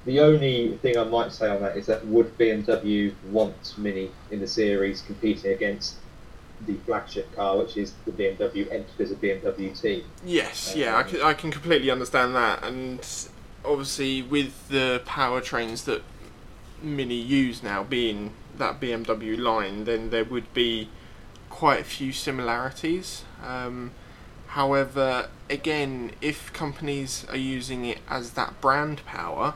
The 0.05 0.19
only 0.21 0.77
thing 0.77 0.97
I 0.97 1.03
might 1.03 1.31
say 1.31 1.49
on 1.49 1.61
that 1.61 1.75
is 1.75 1.85
that 1.87 2.05
would 2.07 2.37
BMW 2.37 3.13
want 3.31 3.77
Mini 3.77 4.09
in 4.31 4.39
the 4.39 4.47
series 4.47 5.01
competing 5.01 5.51
against 5.51 5.95
the 6.65 6.75
flagship 6.85 7.33
car, 7.35 7.57
which 7.57 7.77
is 7.77 7.93
the 8.05 8.11
BMW 8.11 8.71
entered 8.71 8.99
as 8.99 9.11
a 9.11 9.15
BMW 9.15 9.79
team? 9.79 10.03
Yes, 10.25 10.75
yeah, 10.75 10.95
I 10.95 11.01
Um, 11.01 11.09
can, 11.09 11.21
I 11.21 11.33
can 11.33 11.51
completely 11.51 11.89
understand 11.89 12.35
that, 12.35 12.63
and 12.63 13.05
obviously 13.65 14.21
with 14.21 14.67
the 14.69 15.01
powertrains 15.05 15.85
that 15.85 16.01
Mini 16.81 17.15
use 17.15 17.61
now 17.61 17.83
being 17.83 18.31
that 18.57 18.79
BMW 18.79 19.37
line, 19.37 19.83
then 19.85 20.09
there 20.09 20.23
would 20.25 20.53
be 20.53 20.89
quite 21.49 21.81
a 21.81 21.83
few 21.83 22.11
similarities. 22.13 23.23
Um, 23.45 23.91
however, 24.47 25.29
again, 25.49 26.11
if 26.21 26.53
companies 26.53 27.25
are 27.29 27.37
using 27.37 27.85
it 27.85 27.99
as 28.09 28.31
that 28.31 28.61
brand 28.61 29.05
power, 29.05 29.55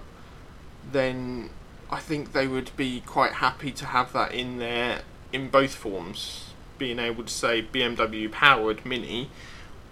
then 0.91 1.49
I 1.89 1.99
think 1.99 2.33
they 2.33 2.47
would 2.47 2.71
be 2.75 3.01
quite 3.05 3.33
happy 3.33 3.71
to 3.71 3.85
have 3.85 4.13
that 4.13 4.33
in 4.33 4.57
their 4.57 5.01
in 5.31 5.49
both 5.49 5.73
forms, 5.75 6.52
being 6.83 6.99
able 6.99 7.23
to 7.23 7.31
say 7.31 7.61
BMW 7.61 8.29
powered 8.29 8.85
Mini 8.85 9.29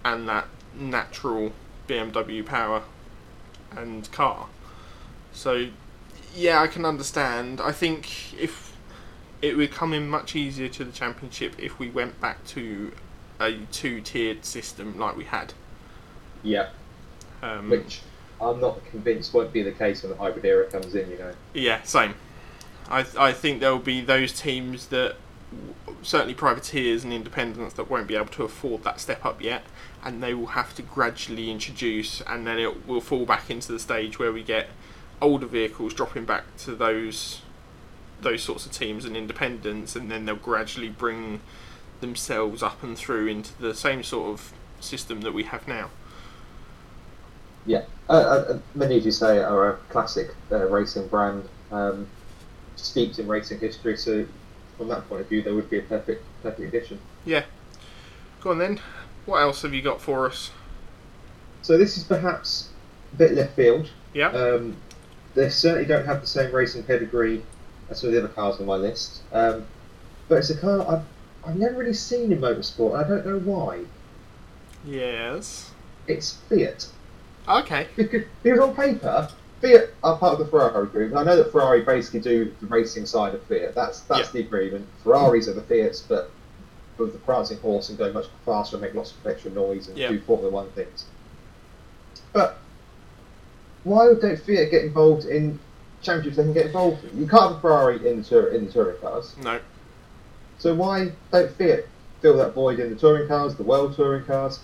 and 0.04 0.28
that 0.28 0.46
natural 0.74 1.50
BMW 1.88 2.44
power 2.44 2.82
and 3.74 4.12
car. 4.12 4.48
So, 5.32 5.68
yeah, 6.34 6.60
I 6.60 6.66
can 6.66 6.84
understand. 6.84 7.62
I 7.62 7.72
think 7.72 8.38
if 8.38 8.76
it 9.40 9.56
would 9.56 9.70
come 9.72 9.94
in 9.94 10.06
much 10.06 10.36
easier 10.36 10.68
to 10.68 10.84
the 10.84 10.92
championship 10.92 11.54
if 11.58 11.78
we 11.78 11.88
went 11.88 12.20
back 12.20 12.44
to 12.48 12.92
a 13.40 13.56
two-tiered 13.72 14.44
system 14.44 14.98
like 14.98 15.16
we 15.16 15.24
had. 15.24 15.54
Yeah, 16.42 16.68
Um, 17.42 17.70
which 17.70 18.02
I'm 18.38 18.60
not 18.60 18.84
convinced 18.84 19.32
won't 19.32 19.50
be 19.50 19.62
the 19.62 19.72
case 19.72 20.02
when 20.02 20.10
the 20.10 20.18
hybrid 20.18 20.44
era 20.44 20.66
comes 20.66 20.94
in. 20.94 21.10
You 21.10 21.18
know. 21.18 21.32
Yeah, 21.54 21.82
same. 21.84 22.16
I 22.90 23.06
I 23.16 23.32
think 23.32 23.60
there 23.60 23.72
will 23.72 23.78
be 23.78 24.02
those 24.02 24.32
teams 24.38 24.88
that 24.88 25.16
certainly 26.02 26.34
privateers 26.34 27.04
and 27.04 27.12
independents 27.12 27.74
that 27.74 27.88
won't 27.90 28.06
be 28.06 28.16
able 28.16 28.26
to 28.26 28.42
afford 28.42 28.82
that 28.84 29.00
step 29.00 29.24
up 29.24 29.40
yet, 29.40 29.62
and 30.04 30.22
they 30.22 30.34
will 30.34 30.48
have 30.48 30.74
to 30.74 30.82
gradually 30.82 31.50
introduce, 31.50 32.20
and 32.22 32.46
then 32.46 32.58
it 32.58 32.86
will 32.86 33.00
fall 33.00 33.24
back 33.24 33.50
into 33.50 33.72
the 33.72 33.78
stage 33.78 34.18
where 34.18 34.32
we 34.32 34.42
get 34.42 34.68
older 35.20 35.46
vehicles 35.46 35.94
dropping 35.94 36.24
back 36.24 36.44
to 36.56 36.74
those 36.74 37.42
those 38.20 38.42
sorts 38.42 38.66
of 38.66 38.72
teams 38.72 39.04
and 39.04 39.16
independents, 39.16 39.96
and 39.96 40.10
then 40.10 40.24
they'll 40.24 40.36
gradually 40.36 40.88
bring 40.88 41.40
themselves 42.00 42.62
up 42.62 42.82
and 42.82 42.96
through 42.96 43.26
into 43.26 43.52
the 43.60 43.74
same 43.74 44.02
sort 44.02 44.30
of 44.30 44.52
system 44.80 45.22
that 45.22 45.32
we 45.32 45.44
have 45.44 45.66
now. 45.66 45.90
Yeah, 47.66 47.84
uh, 48.08 48.12
uh, 48.12 48.58
Mini 48.74 48.96
as 48.96 49.04
you 49.04 49.12
say 49.12 49.38
are 49.38 49.70
a 49.70 49.76
classic 49.88 50.34
uh, 50.50 50.68
racing 50.68 51.06
brand, 51.08 51.48
um, 51.70 52.08
steeped 52.76 53.18
in 53.18 53.28
racing 53.28 53.60
history. 53.60 53.96
So 53.96 54.26
from 54.76 54.88
that 54.88 55.08
point 55.08 55.22
of 55.22 55.28
view, 55.28 55.42
they 55.42 55.52
would 55.52 55.70
be 55.70 55.78
a 55.78 55.82
perfect 55.82 56.24
perfect 56.42 56.74
addition. 56.74 56.98
Yeah. 57.24 57.44
Go 58.40 58.50
on 58.50 58.58
then. 58.58 58.80
What 59.26 59.38
else 59.38 59.62
have 59.62 59.72
you 59.72 59.82
got 59.82 60.00
for 60.00 60.26
us? 60.26 60.50
So 61.62 61.78
this 61.78 61.96
is 61.96 62.04
perhaps 62.04 62.70
a 63.12 63.16
bit 63.16 63.32
left 63.32 63.54
field. 63.54 63.90
Yeah. 64.14 64.30
Um, 64.30 64.76
they 65.34 65.48
certainly 65.48 65.86
don't 65.86 66.04
have 66.04 66.20
the 66.20 66.26
same 66.26 66.52
racing 66.52 66.82
pedigree 66.82 67.42
as 67.88 68.00
some 68.00 68.08
of 68.08 68.14
the 68.14 68.18
other 68.18 68.28
cars 68.28 68.58
on 68.60 68.66
my 68.66 68.74
list. 68.74 69.22
Um, 69.32 69.66
but 70.28 70.38
it's 70.38 70.50
a 70.50 70.56
car 70.56 70.80
I've, 70.88 71.04
I've 71.48 71.56
never 71.56 71.76
really 71.76 71.94
seen 71.94 72.32
in 72.32 72.40
motorsport, 72.40 72.94
and 72.94 73.04
I 73.04 73.08
don't 73.08 73.26
know 73.26 73.38
why. 73.38 73.84
Yes. 74.84 75.70
It's 76.08 76.32
Fiat. 76.48 76.88
Okay. 77.48 77.86
Because, 77.96 78.24
because 78.42 78.60
on 78.60 78.74
paper, 78.74 79.28
Fiat 79.62 79.90
are 80.02 80.14
uh, 80.14 80.16
part 80.18 80.32
of 80.32 80.38
the 80.40 80.46
Ferrari 80.46 80.88
group. 80.88 81.14
I 81.14 81.22
know 81.22 81.36
that 81.36 81.52
Ferrari 81.52 81.82
basically 81.82 82.20
do 82.20 82.52
the 82.60 82.66
racing 82.66 83.06
side 83.06 83.32
of 83.34 83.42
Fiat. 83.44 83.74
That's 83.76 84.00
that's 84.00 84.28
Yeah. 84.28 84.32
the 84.32 84.40
agreement. 84.40 84.86
Ferraris 85.04 85.46
are 85.46 85.52
the 85.52 85.62
Fiats, 85.62 86.00
but 86.00 86.32
with 86.98 87.12
the 87.12 87.18
prancing 87.20 87.58
horse 87.58 87.88
and 87.88 87.96
go 87.96 88.12
much 88.12 88.26
faster 88.44 88.76
and 88.76 88.82
make 88.82 88.94
lots 88.94 89.12
of 89.12 89.24
extra 89.26 89.52
noise 89.52 89.88
and 89.88 89.96
Yeah. 89.96 90.08
do 90.08 90.20
Formula 90.20 90.50
One 90.50 90.68
things. 90.72 91.04
But 92.32 92.58
why 93.84 94.08
would 94.08 94.20
don't 94.20 94.38
Fiat 94.38 94.70
get 94.70 94.82
involved 94.84 95.26
in 95.26 95.60
championships 96.02 96.36
they 96.36 96.42
can 96.42 96.52
get 96.52 96.66
involved 96.66 97.04
in? 97.04 97.16
You 97.20 97.28
can't 97.28 97.42
have 97.42 97.56
a 97.58 97.60
Ferrari 97.60 98.08
in 98.08 98.18
the 98.18 98.24
tour 98.24 98.48
in 98.48 98.66
the 98.66 98.72
touring 98.72 98.96
cars. 99.00 99.36
No. 99.42 99.60
So 100.58 100.74
why 100.74 101.12
don't 101.30 101.50
Fiat 101.52 101.86
fill 102.20 102.36
that 102.38 102.54
void 102.54 102.80
in 102.80 102.90
the 102.90 102.96
touring 102.96 103.28
cars, 103.28 103.54
the 103.54 103.62
world 103.62 103.94
touring 103.94 104.24
cars? 104.24 104.58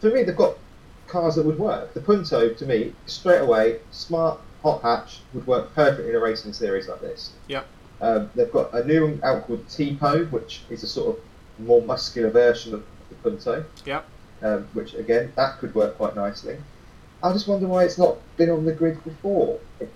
For 0.00 0.10
me, 0.10 0.22
they've 0.22 0.36
got 0.36 0.58
cars 1.06 1.34
that 1.36 1.44
would 1.44 1.58
work. 1.58 1.94
The 1.94 2.00
Punto, 2.00 2.52
to 2.52 2.66
me, 2.66 2.92
straight 3.06 3.38
away, 3.40 3.80
smart, 3.90 4.40
hot 4.62 4.82
hatch, 4.82 5.20
would 5.32 5.46
work 5.46 5.74
perfectly 5.74 6.10
in 6.10 6.16
a 6.16 6.20
racing 6.20 6.52
series 6.52 6.88
like 6.88 7.00
this. 7.00 7.30
Yep. 7.48 7.66
Um, 8.00 8.30
they've 8.34 8.50
got 8.52 8.72
a 8.74 8.84
new 8.84 9.02
one 9.06 9.20
out 9.22 9.46
called 9.46 9.66
Tipo, 9.68 10.30
which 10.30 10.62
is 10.70 10.82
a 10.82 10.86
sort 10.86 11.16
of 11.16 11.24
more 11.64 11.82
muscular 11.82 12.30
version 12.30 12.74
of 12.74 12.84
the 13.08 13.14
Punto, 13.16 13.64
Yep. 13.84 14.04
um, 14.42 14.68
which 14.72 14.94
again, 14.94 15.32
that 15.36 15.58
could 15.58 15.74
work 15.74 15.96
quite 15.96 16.16
nicely. 16.16 16.56
I 17.22 17.32
just 17.32 17.48
wonder 17.48 17.66
why 17.66 17.84
it's 17.84 17.96
not 17.98 18.18
been 18.36 18.50
on 18.50 18.64
the 18.64 18.72
grid 18.72 19.02
before. 19.04 19.58
It, 19.80 19.90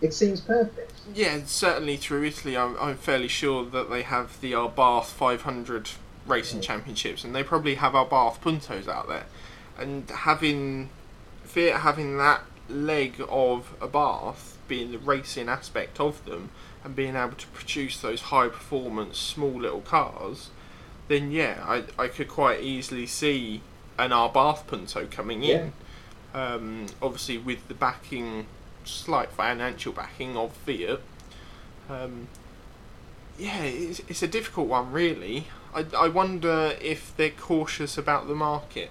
it 0.00 0.14
seems 0.14 0.40
perfect. 0.40 0.92
Yeah, 1.14 1.40
certainly 1.46 1.96
through 1.96 2.24
Italy, 2.24 2.56
I'm, 2.56 2.76
I'm 2.78 2.96
fairly 2.96 3.28
sure 3.28 3.64
that 3.64 3.88
they 3.90 4.02
have 4.02 4.40
the 4.40 4.52
Abarth 4.52 5.06
500 5.06 5.90
racing 6.26 6.60
Mm. 6.60 6.62
championships, 6.64 7.24
and 7.24 7.34
they 7.34 7.42
probably 7.42 7.76
have 7.76 7.94
Abarth 7.94 8.40
Puntos 8.40 8.86
out 8.88 9.08
there. 9.08 9.26
And 9.78 10.08
having 10.10 10.90
Fiat 11.44 11.80
having 11.80 12.16
that 12.18 12.42
leg 12.68 13.22
of 13.28 13.78
Abarth 13.80 14.54
being 14.68 14.90
the 14.90 14.98
racing 14.98 15.48
aspect 15.48 16.00
of 16.00 16.24
them, 16.24 16.50
and 16.84 16.94
being 16.96 17.16
able 17.16 17.36
to 17.36 17.46
produce 17.48 18.00
those 18.00 18.22
high 18.22 18.48
performance 18.48 19.18
small 19.18 19.60
little 19.60 19.80
cars, 19.80 20.50
then 21.08 21.30
yeah, 21.30 21.62
I, 21.64 21.84
I 21.98 22.08
could 22.08 22.28
quite 22.28 22.60
easily 22.62 23.06
see 23.06 23.60
an 23.98 24.10
Abarth 24.10 24.66
Punto 24.66 25.06
coming 25.10 25.42
in. 25.42 25.72
Um, 26.34 26.86
obviously, 27.00 27.38
with 27.38 27.66
the 27.68 27.74
backing, 27.74 28.46
slight 28.84 29.30
financial 29.30 29.92
backing 29.92 30.36
of 30.36 30.52
Fiat. 30.52 31.00
Um, 31.88 32.28
yeah, 33.38 33.62
it's, 33.62 34.00
it's 34.08 34.22
a 34.22 34.28
difficult 34.28 34.68
one, 34.68 34.92
really. 34.92 35.46
I, 35.74 35.86
I 35.96 36.08
wonder 36.08 36.74
if 36.80 37.16
they're 37.16 37.30
cautious 37.30 37.96
about 37.96 38.28
the 38.28 38.34
market. 38.34 38.90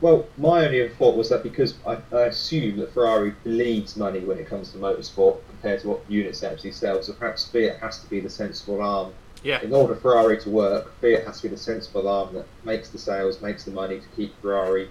Well, 0.00 0.26
my 0.36 0.66
only 0.66 0.88
thought 0.90 1.16
was 1.16 1.30
that 1.30 1.42
because 1.42 1.74
I, 1.86 1.96
I 2.12 2.22
assume 2.26 2.76
that 2.78 2.92
Ferrari 2.92 3.30
bleeds 3.44 3.96
money 3.96 4.20
when 4.20 4.38
it 4.38 4.46
comes 4.46 4.70
to 4.72 4.78
motorsport 4.78 5.38
compared 5.48 5.80
to 5.82 5.88
what 5.88 6.00
units 6.08 6.40
they 6.40 6.48
actually 6.48 6.72
sell, 6.72 7.02
so 7.02 7.14
perhaps 7.14 7.46
Fiat 7.46 7.78
has 7.78 8.00
to 8.00 8.10
be 8.10 8.20
the 8.20 8.28
sensible 8.30 8.82
arm. 8.82 9.12
Yeah, 9.42 9.62
In 9.62 9.72
order 9.72 9.94
for 9.94 10.00
Ferrari 10.00 10.40
to 10.40 10.50
work, 10.50 10.92
Fiat 11.00 11.24
has 11.24 11.36
to 11.40 11.44
be 11.44 11.48
the 11.48 11.60
sensible 11.60 12.08
arm 12.08 12.34
that 12.34 12.46
makes 12.64 12.90
the 12.90 12.98
sales, 12.98 13.40
makes 13.40 13.64
the 13.64 13.70
money 13.70 14.00
to 14.00 14.06
keep 14.16 14.38
Ferrari 14.42 14.88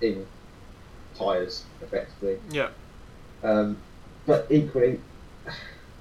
in 0.00 0.26
tyres, 1.16 1.64
effectively. 1.82 2.38
yeah. 2.50 2.68
Um, 3.42 3.76
but 4.26 4.46
equally, 4.50 5.00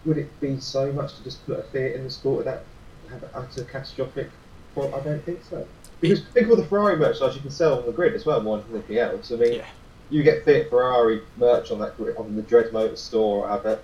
would 0.06 0.18
it 0.18 0.40
be 0.40 0.60
so 0.60 0.92
much 0.92 1.16
to 1.18 1.24
just 1.24 1.46
put 1.46 1.60
a 1.60 1.64
Fiat 1.64 1.96
in 1.96 2.04
the 2.04 2.10
sport 2.10 2.40
without 2.40 2.64
have 3.10 3.24
an 3.24 3.30
utter 3.34 3.64
catastrophic? 3.64 4.30
Well, 4.76 4.94
I 4.94 5.00
don't 5.00 5.24
think 5.24 5.42
so. 5.50 5.66
Because 6.10 6.26
think 6.34 6.46
of 6.46 6.52
all 6.52 6.58
the 6.58 6.66
Ferrari 6.66 6.98
merchandise 6.98 7.36
you 7.36 7.42
can 7.42 7.50
sell 7.52 7.78
on 7.80 7.86
the 7.86 7.92
grid 7.92 8.14
as 8.14 8.26
well, 8.26 8.42
more 8.42 8.58
than 8.60 8.68
anything 8.76 8.98
else. 8.98 9.32
I 9.32 9.36
mean, 9.36 9.54
Yeah. 9.56 9.66
you 10.10 10.24
get 10.24 10.46
Fiat 10.46 10.70
Ferrari 10.70 11.22
merch 11.38 11.72
on 11.72 11.80
that 11.80 11.98
grid, 11.98 12.16
on 12.18 12.36
the 12.36 12.42
Dread 12.42 12.72
Motor 12.74 12.96
store 12.96 13.46
or 13.46 13.50
whatever, 13.50 13.80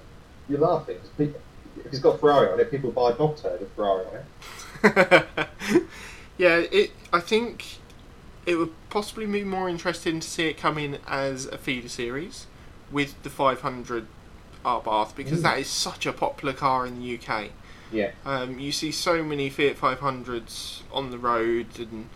you're 0.49 0.59
laughing. 0.59 0.97
'cause 0.97 1.09
pe- 1.17 1.33
If 1.79 1.85
it's 1.87 1.99
got 1.99 2.19
Ferrari 2.19 2.49
on 2.51 2.59
it, 2.59 2.69
people 2.69 2.91
buy 2.91 3.11
Bobtail 3.13 3.57
with 3.59 3.71
Ferrari 3.75 4.05
on 4.05 4.15
it. 4.83 5.27
yeah, 6.37 6.57
it. 6.57 6.91
I 7.13 7.19
think 7.21 7.77
it 8.45 8.55
would 8.55 8.71
possibly 8.89 9.25
be 9.25 9.43
more 9.43 9.69
interesting 9.69 10.19
to 10.19 10.27
see 10.27 10.47
it 10.47 10.57
come 10.57 10.77
in 10.77 10.97
as 11.07 11.45
a 11.45 11.57
feeder 11.57 11.87
series 11.89 12.47
with 12.91 13.21
the 13.23 13.29
500 13.29 14.05
Abarth 14.65 15.15
because 15.15 15.39
Mm. 15.39 15.43
that 15.43 15.59
is 15.59 15.67
such 15.67 16.05
a 16.05 16.11
popular 16.13 16.53
car 16.53 16.85
in 16.85 16.99
the 16.99 17.05
UK. 17.17 17.51
Yeah. 17.91 18.11
Um, 18.25 18.59
you 18.59 18.71
see 18.71 18.91
so 18.91 19.23
many 19.23 19.49
Fiat 19.49 19.77
500s 19.77 20.81
on 20.91 21.11
the 21.11 21.17
road, 21.17 21.67
and 21.77 22.09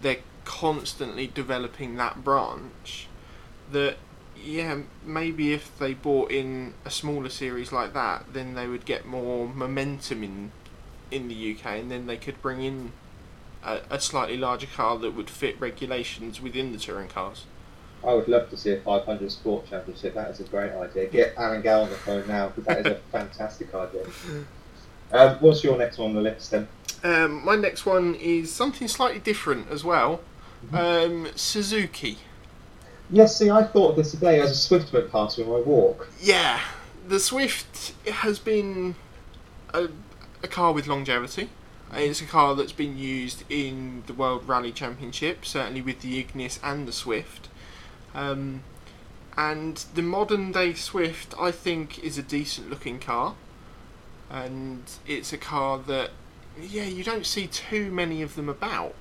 they're 0.00 0.18
constantly 0.44 1.26
developing 1.26 1.96
that 1.96 2.24
branch. 2.24 3.08
That, 3.70 3.96
yeah, 4.42 4.80
maybe 5.04 5.52
if 5.52 5.78
they 5.78 5.94
bought 5.94 6.30
in 6.30 6.74
a 6.84 6.90
smaller 6.90 7.28
series 7.28 7.72
like 7.72 7.94
that, 7.94 8.32
then 8.32 8.54
they 8.54 8.66
would 8.66 8.84
get 8.84 9.06
more 9.06 9.46
momentum 9.48 10.22
in 10.22 10.52
in 11.10 11.28
the 11.28 11.54
UK, 11.54 11.66
and 11.66 11.90
then 11.90 12.06
they 12.06 12.16
could 12.16 12.40
bring 12.42 12.62
in 12.62 12.92
a, 13.64 13.80
a 13.90 14.00
slightly 14.00 14.36
larger 14.36 14.66
car 14.66 14.98
that 14.98 15.12
would 15.12 15.30
fit 15.30 15.58
regulations 15.60 16.40
within 16.40 16.72
the 16.72 16.78
touring 16.78 17.08
cars. 17.08 17.44
I 18.06 18.12
would 18.12 18.28
love 18.28 18.50
to 18.50 18.56
see 18.56 18.72
a 18.72 18.80
500 18.80 19.32
Sport 19.32 19.66
Championship. 19.68 20.14
That 20.14 20.30
is 20.30 20.40
a 20.40 20.44
great 20.44 20.72
idea. 20.72 21.06
Get 21.06 21.34
Alan 21.38 21.62
Gow 21.62 21.82
on 21.82 21.90
the 21.90 21.96
phone 21.96 22.26
now 22.28 22.48
because 22.48 22.64
that 22.64 22.80
is 22.80 22.86
a 22.86 22.94
fantastic 23.12 23.74
idea. 23.74 24.04
Um, 25.12 25.36
what's 25.40 25.62
your 25.62 25.76
next 25.78 25.98
one 25.98 26.10
on 26.10 26.14
the 26.14 26.20
list 26.20 26.50
then? 26.50 26.68
Um, 27.02 27.44
my 27.44 27.56
next 27.56 27.86
one 27.86 28.14
is 28.14 28.52
something 28.52 28.88
slightly 28.88 29.20
different 29.20 29.70
as 29.70 29.84
well. 29.84 30.20
Um, 30.72 31.28
Suzuki. 31.34 32.18
Yes, 33.10 33.36
see, 33.36 33.50
I 33.50 33.64
thought 33.64 33.90
of 33.90 33.96
this 33.96 34.12
today 34.12 34.40
as 34.40 34.50
a 34.50 34.54
Swift 34.54 34.92
went 34.92 35.12
past 35.12 35.38
me 35.38 35.44
on 35.44 35.50
my 35.50 35.58
walk. 35.58 36.08
Yeah, 36.20 36.60
the 37.06 37.20
Swift 37.20 37.92
has 38.08 38.38
been 38.38 38.94
a, 39.74 39.88
a 40.42 40.48
car 40.48 40.72
with 40.72 40.86
longevity. 40.86 41.50
It's 41.92 42.20
a 42.20 42.26
car 42.26 42.56
that's 42.56 42.72
been 42.72 42.96
used 42.98 43.44
in 43.48 44.02
the 44.06 44.14
World 44.14 44.48
Rally 44.48 44.72
Championship, 44.72 45.44
certainly 45.44 45.80
with 45.80 46.00
the 46.00 46.18
Ignis 46.18 46.58
and 46.62 46.88
the 46.88 46.92
Swift. 46.92 47.48
Um, 48.14 48.62
and 49.36 49.76
the 49.94 50.02
modern 50.02 50.50
day 50.50 50.74
Swift, 50.74 51.34
I 51.38 51.50
think, 51.50 52.02
is 52.02 52.18
a 52.18 52.22
decent 52.22 52.70
looking 52.70 52.98
car. 52.98 53.34
And 54.34 54.82
it's 55.06 55.32
a 55.32 55.38
car 55.38 55.78
that, 55.86 56.10
yeah, 56.60 56.86
you 56.86 57.04
don't 57.04 57.24
see 57.24 57.46
too 57.46 57.92
many 57.92 58.20
of 58.20 58.34
them 58.34 58.48
about. 58.48 58.96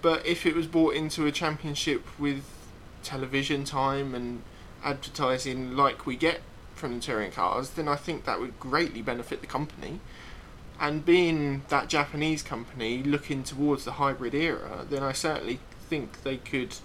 But 0.00 0.24
if 0.24 0.46
it 0.46 0.54
was 0.54 0.66
brought 0.66 0.94
into 0.94 1.26
a 1.26 1.32
championship 1.32 2.06
with 2.18 2.42
television 3.02 3.64
time 3.64 4.14
and 4.14 4.40
advertising 4.82 5.76
like 5.76 6.06
we 6.06 6.16
get 6.16 6.40
from 6.74 6.94
the 6.94 7.00
touring 7.00 7.32
cars, 7.32 7.70
then 7.70 7.86
I 7.86 7.96
think 7.96 8.24
that 8.24 8.40
would 8.40 8.58
greatly 8.58 9.02
benefit 9.02 9.42
the 9.42 9.46
company. 9.46 10.00
And 10.80 11.04
being 11.04 11.62
that 11.68 11.88
Japanese 11.88 12.42
company 12.42 13.02
looking 13.02 13.44
towards 13.44 13.84
the 13.84 13.92
hybrid 13.92 14.34
era, 14.34 14.86
then 14.88 15.02
I 15.02 15.12
certainly 15.12 15.60
think 15.90 16.22
they 16.22 16.38
could 16.38 16.76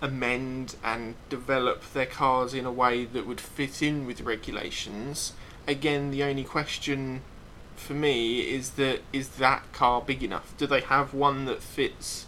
amend 0.00 0.76
and 0.82 1.14
develop 1.28 1.92
their 1.92 2.06
cars 2.06 2.54
in 2.54 2.64
a 2.64 2.72
way 2.72 3.04
that 3.04 3.26
would 3.26 3.40
fit 3.40 3.82
in 3.82 4.06
with 4.06 4.22
regulations. 4.22 5.34
Again, 5.66 6.10
the 6.10 6.22
only 6.22 6.44
question 6.44 7.22
for 7.76 7.92
me 7.94 8.40
is 8.40 8.70
that 8.72 9.00
is 9.12 9.28
that 9.30 9.70
car 9.72 10.00
big 10.00 10.22
enough? 10.22 10.54
Do 10.56 10.66
they 10.66 10.80
have 10.80 11.12
one 11.12 11.44
that 11.46 11.62
fits 11.62 12.26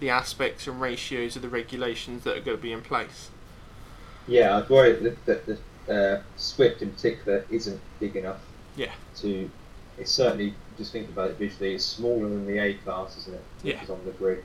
the 0.00 0.10
aspects 0.10 0.66
and 0.66 0.80
ratios 0.80 1.36
of 1.36 1.42
the 1.42 1.48
regulations 1.48 2.24
that 2.24 2.36
are 2.36 2.40
going 2.40 2.56
to 2.56 2.62
be 2.62 2.72
in 2.72 2.82
place? 2.82 3.30
Yeah, 4.26 4.56
I'd 4.58 4.68
worry 4.68 4.92
that, 4.92 5.26
that 5.26 5.46
the 5.46 5.58
uh, 5.92 6.22
Swift 6.36 6.82
in 6.82 6.90
particular 6.90 7.44
isn't 7.50 7.80
big 8.00 8.16
enough. 8.16 8.40
Yeah. 8.76 8.92
To 9.16 9.50
it's 9.98 10.12
certainly 10.12 10.54
just 10.76 10.92
think 10.92 11.08
about 11.08 11.30
it 11.30 11.38
visually, 11.38 11.74
it's 11.74 11.84
smaller 11.84 12.28
than 12.28 12.46
the 12.46 12.58
A 12.58 12.74
class, 12.74 13.16
isn't 13.18 13.34
it? 13.34 13.42
Which 13.62 13.74
Yeah. 13.74 13.82
is 13.82 13.90
on 13.90 14.00
the 14.04 14.12
grid. 14.12 14.44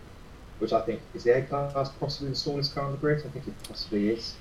Which 0.59 0.73
I 0.73 0.81
think 0.81 1.01
is 1.13 1.23
the 1.23 1.37
A 1.37 1.41
class 1.43 1.89
possibly 1.99 2.29
the 2.29 2.35
smallest 2.35 2.73
car 2.73 2.85
on 2.85 2.91
the 2.91 2.97
grid. 2.97 3.19
I 3.25 3.29
think 3.29 3.47
it 3.47 3.53
possibly 3.67 4.09
is. 4.09 4.35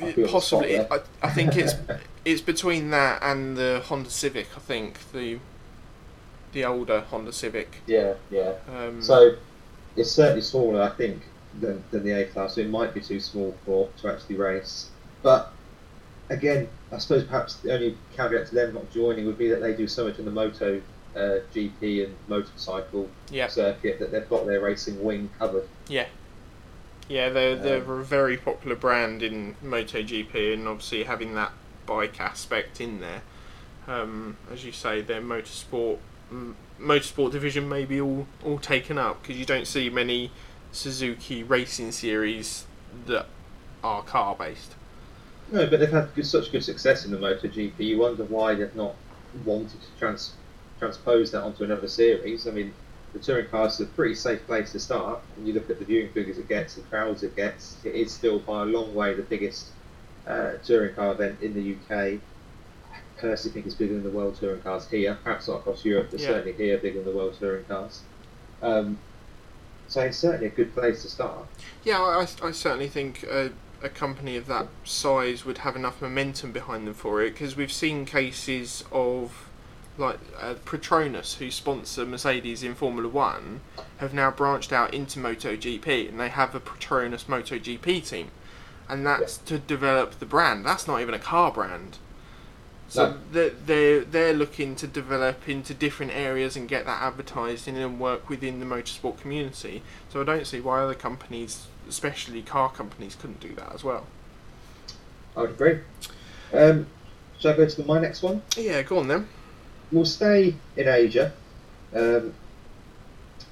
I 0.00 0.26
Possibly, 0.28 0.80
I, 0.80 1.00
I 1.22 1.30
think 1.30 1.56
it's 1.56 1.74
it's 2.24 2.40
between 2.40 2.90
that 2.90 3.22
and 3.22 3.56
the 3.56 3.82
Honda 3.84 4.10
Civic. 4.10 4.48
I 4.56 4.60
think 4.60 4.98
the 5.12 5.38
the 6.52 6.64
older 6.64 7.00
Honda 7.00 7.32
Civic. 7.32 7.82
Yeah, 7.86 8.14
yeah. 8.30 8.54
Um, 8.74 9.02
So 9.02 9.36
it's 9.96 10.10
certainly 10.10 10.42
smaller, 10.42 10.82
I 10.82 10.90
think, 10.90 11.22
than, 11.60 11.82
than 11.90 12.04
the 12.04 12.12
A 12.12 12.24
class. 12.26 12.54
So 12.54 12.62
it 12.62 12.70
might 12.70 12.94
be 12.94 13.00
too 13.00 13.20
small 13.20 13.54
for 13.64 13.88
to 14.00 14.12
actually 14.12 14.36
race. 14.36 14.90
But 15.22 15.52
again, 16.30 16.68
I 16.92 16.98
suppose 16.98 17.24
perhaps 17.24 17.56
the 17.56 17.74
only 17.74 17.96
caveat 18.16 18.46
to 18.48 18.54
them 18.54 18.74
not 18.74 18.90
joining 18.92 19.26
would 19.26 19.38
be 19.38 19.48
that 19.48 19.60
they 19.60 19.74
do 19.74 19.88
so 19.88 20.06
much 20.06 20.18
in 20.18 20.24
the 20.24 20.30
Moto 20.30 20.80
uh, 21.16 21.40
GP 21.54 22.04
and 22.04 22.14
motorcycle 22.28 23.08
yeah, 23.30 23.48
circuit 23.48 23.98
that 23.98 24.12
they've 24.12 24.28
got 24.28 24.46
their 24.46 24.60
racing 24.60 25.02
wing 25.02 25.28
covered. 25.38 25.66
yeah, 25.88 26.06
yeah. 27.08 27.28
They're 27.30 27.56
they're 27.56 27.82
Um, 27.82 27.90
a 28.00 28.04
very 28.04 28.36
popular 28.36 28.76
brand 28.76 29.22
in 29.22 29.56
MotoGP, 29.62 30.54
and 30.54 30.68
obviously 30.68 31.04
having 31.04 31.34
that 31.34 31.52
bike 31.86 32.20
aspect 32.20 32.80
in 32.80 33.00
there, 33.00 33.22
um, 33.86 34.36
as 34.52 34.64
you 34.64 34.72
say, 34.72 35.00
their 35.00 35.20
motorsport 35.22 35.98
m- 36.30 36.56
motorsport 36.80 37.32
division 37.32 37.68
may 37.68 37.84
be 37.84 38.00
all 38.00 38.26
all 38.44 38.58
taken 38.58 38.98
up 38.98 39.22
because 39.22 39.36
you 39.38 39.46
don't 39.46 39.66
see 39.66 39.90
many 39.90 40.32
Suzuki 40.72 41.42
racing 41.42 41.92
series 41.92 42.66
that 43.06 43.26
are 43.82 44.02
car 44.02 44.34
based. 44.36 44.74
No, 45.50 45.66
but 45.66 45.80
they've 45.80 45.90
had 45.90 46.10
such 46.24 46.52
good 46.52 46.64
success 46.64 47.04
in 47.04 47.10
the 47.10 47.16
MotoGP. 47.18 47.78
You 47.80 47.98
wonder 47.98 48.24
why 48.24 48.54
they've 48.54 48.74
not 48.74 48.94
wanted 49.44 49.80
to 49.80 49.88
trans, 49.98 50.34
transpose 50.78 51.30
that 51.32 51.42
onto 51.42 51.64
another 51.64 51.88
series. 51.88 52.46
I 52.46 52.50
mean, 52.50 52.74
the 53.12 53.18
touring 53.18 53.46
cars 53.48 53.74
is 53.74 53.80
a 53.80 53.86
pretty 53.86 54.14
safe 54.14 54.44
place 54.46 54.72
to 54.72 54.80
start. 54.80 55.20
When 55.36 55.46
you 55.46 55.52
look 55.54 55.70
at 55.70 55.78
the 55.78 55.84
viewing 55.84 56.10
figures 56.12 56.38
it 56.38 56.48
gets, 56.48 56.74
the 56.74 56.82
crowds 56.82 57.22
it 57.22 57.34
gets, 57.36 57.76
it 57.84 57.94
is 57.94 58.12
still 58.12 58.38
by 58.40 58.62
a 58.62 58.64
long 58.66 58.94
way 58.94 59.14
the 59.14 59.22
biggest 59.22 59.68
uh, 60.26 60.52
touring 60.64 60.94
car 60.94 61.12
event 61.12 61.40
in 61.40 61.54
the 61.54 61.72
UK. 61.74 62.20
I 62.92 63.20
personally 63.20 63.54
think 63.54 63.66
it's 63.66 63.74
bigger 63.74 63.94
than 63.94 64.04
the 64.04 64.10
World 64.10 64.36
Touring 64.38 64.60
Cars 64.62 64.88
here. 64.88 65.18
Perhaps 65.24 65.48
not 65.48 65.58
across 65.60 65.84
Europe, 65.84 66.08
but 66.10 66.20
Yeah. 66.20 66.28
certainly 66.28 66.52
here 66.52 66.78
bigger 66.78 67.02
than 67.02 67.12
the 67.12 67.16
World 67.18 67.34
Touring 67.38 67.64
Cars. 67.64 68.02
Um, 68.62 68.98
so 69.88 70.02
it's 70.02 70.18
certainly 70.18 70.46
a 70.46 70.50
good 70.50 70.74
place 70.74 71.02
to 71.02 71.08
start. 71.08 71.46
Yeah, 71.84 72.00
I, 72.00 72.26
I 72.42 72.50
certainly 72.52 72.88
think 72.88 73.22
a, 73.24 73.52
a 73.82 73.88
company 73.88 74.36
of 74.36 74.46
that 74.46 74.68
size 74.84 75.44
would 75.46 75.58
have 75.58 75.76
enough 75.76 76.02
momentum 76.02 76.52
behind 76.52 76.86
them 76.86 76.94
for 76.94 77.22
it 77.22 77.30
because 77.32 77.56
we've 77.56 77.72
seen 77.72 78.04
cases 78.04 78.84
of 78.92 79.48
like 79.98 80.18
uh, 80.40 80.54
Petronas, 80.64 81.36
who 81.38 81.50
sponsor 81.50 82.06
Mercedes 82.06 82.62
in 82.62 82.74
Formula 82.74 83.08
One, 83.08 83.60
have 83.98 84.14
now 84.14 84.30
branched 84.30 84.72
out 84.72 84.94
into 84.94 85.18
MotoGP 85.18 86.08
and 86.08 86.18
they 86.20 86.28
have 86.28 86.54
a 86.54 86.60
Petronas 86.60 87.24
MotoGP 87.24 88.08
team, 88.08 88.30
and 88.88 89.04
that's 89.04 89.36
to 89.38 89.58
develop 89.58 90.18
the 90.18 90.26
brand. 90.26 90.64
That's 90.64 90.86
not 90.86 91.00
even 91.00 91.14
a 91.14 91.18
car 91.18 91.50
brand. 91.50 91.98
So 92.90 93.10
No. 93.10 93.18
they're, 93.32 93.50
they're, 93.50 94.00
they're 94.00 94.32
looking 94.32 94.74
to 94.76 94.86
develop 94.86 95.46
into 95.46 95.74
different 95.74 96.12
areas 96.12 96.56
and 96.56 96.66
get 96.66 96.86
that 96.86 97.02
advertised 97.02 97.68
in 97.68 97.76
and 97.76 98.00
work 98.00 98.30
within 98.30 98.60
the 98.60 98.66
motorsport 98.66 99.18
community. 99.20 99.82
So 100.08 100.22
I 100.22 100.24
don't 100.24 100.46
see 100.46 100.60
why 100.60 100.80
other 100.80 100.94
companies, 100.94 101.66
especially 101.86 102.40
car 102.40 102.70
companies, 102.70 103.14
couldn't 103.14 103.40
do 103.40 103.54
that 103.56 103.74
as 103.74 103.84
well. 103.84 104.06
I 105.36 105.42
would 105.42 105.50
agree. 105.50 105.80
Um, 106.54 106.86
shall 107.38 107.52
I 107.52 107.56
go 107.58 107.66
to 107.68 107.76
the, 107.82 107.84
my 107.86 108.00
next 108.00 108.22
one? 108.22 108.40
Yeah, 108.56 108.80
go 108.80 108.98
on 109.00 109.08
then. 109.08 109.28
We'll 109.92 110.04
stay 110.04 110.54
in 110.76 110.88
Asia. 110.88 111.32
Um, 111.94 112.34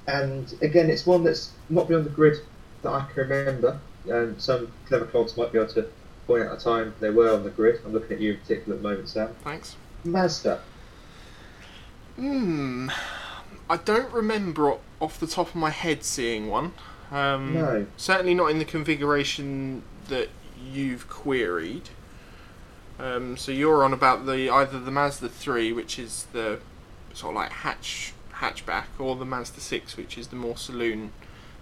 and 0.07 0.55
again, 0.62 0.90
it's 0.90 1.07
one 1.07 1.25
that's 1.25 1.53
not 1.68 1.88
been 1.88 1.99
on 1.99 2.05
the 2.05 2.11
grid 2.11 2.38
that 2.83 2.90
I 2.90 3.07
can 3.12 3.29
remember. 3.29 3.81
Um, 4.11 4.38
some 4.38 4.72
clever 4.87 5.07
clogs 5.07 5.37
might 5.37 5.53
be 5.53 5.59
able 5.59 5.72
to 5.75 5.88
point 6.27 6.44
out 6.44 6.57
a 6.57 6.62
time 6.62 6.94
they 7.01 7.11
were 7.11 7.33
on 7.33 7.42
the 7.42 7.51
grid. 7.51 7.81
I'm 7.85 7.92
looking 7.92 8.12
at 8.12 8.20
you 8.20 8.35
in 8.35 8.38
particular 8.40 8.77
at 8.77 8.83
the 8.83 8.88
moment, 8.88 9.09
Sam. 9.09 9.35
Thanks. 9.42 9.77
Mazda. 10.05 10.61
Hmm. 12.16 12.90
I 13.68 13.77
don't 13.79 14.12
remember 14.12 14.77
off 15.01 15.18
the 15.18 15.27
top 15.27 15.49
of 15.49 15.55
my 15.57 15.70
head 15.70 16.05
seeing 16.05 16.49
one. 16.49 16.72
Um, 17.11 17.55
No. 17.55 17.87
Certainly 17.96 18.35
not 18.35 18.51
in 18.51 18.59
the 18.59 18.64
configuration 18.64 19.83
that 20.09 20.29
you've 20.72 21.09
queried. 21.09 21.90
Um, 22.98 23.37
so 23.37 23.52
you're 23.52 23.85
on 23.85 23.92
about 23.92 24.26
the 24.26 24.48
either 24.50 24.78
the 24.78 24.90
Mazda 24.90 25.28
3, 25.28 25.72
which 25.72 25.98
is 25.98 26.26
the 26.32 26.61
sort 27.12 27.32
of 27.32 27.37
like 27.37 27.52
hatch 27.52 28.14
hatchback, 28.35 28.87
or 28.98 29.16
the 29.16 29.24
Mazda 29.24 29.61
6, 29.61 29.96
which 29.96 30.16
is 30.18 30.28
the 30.28 30.37
more 30.37 30.56
saloon 30.56 31.12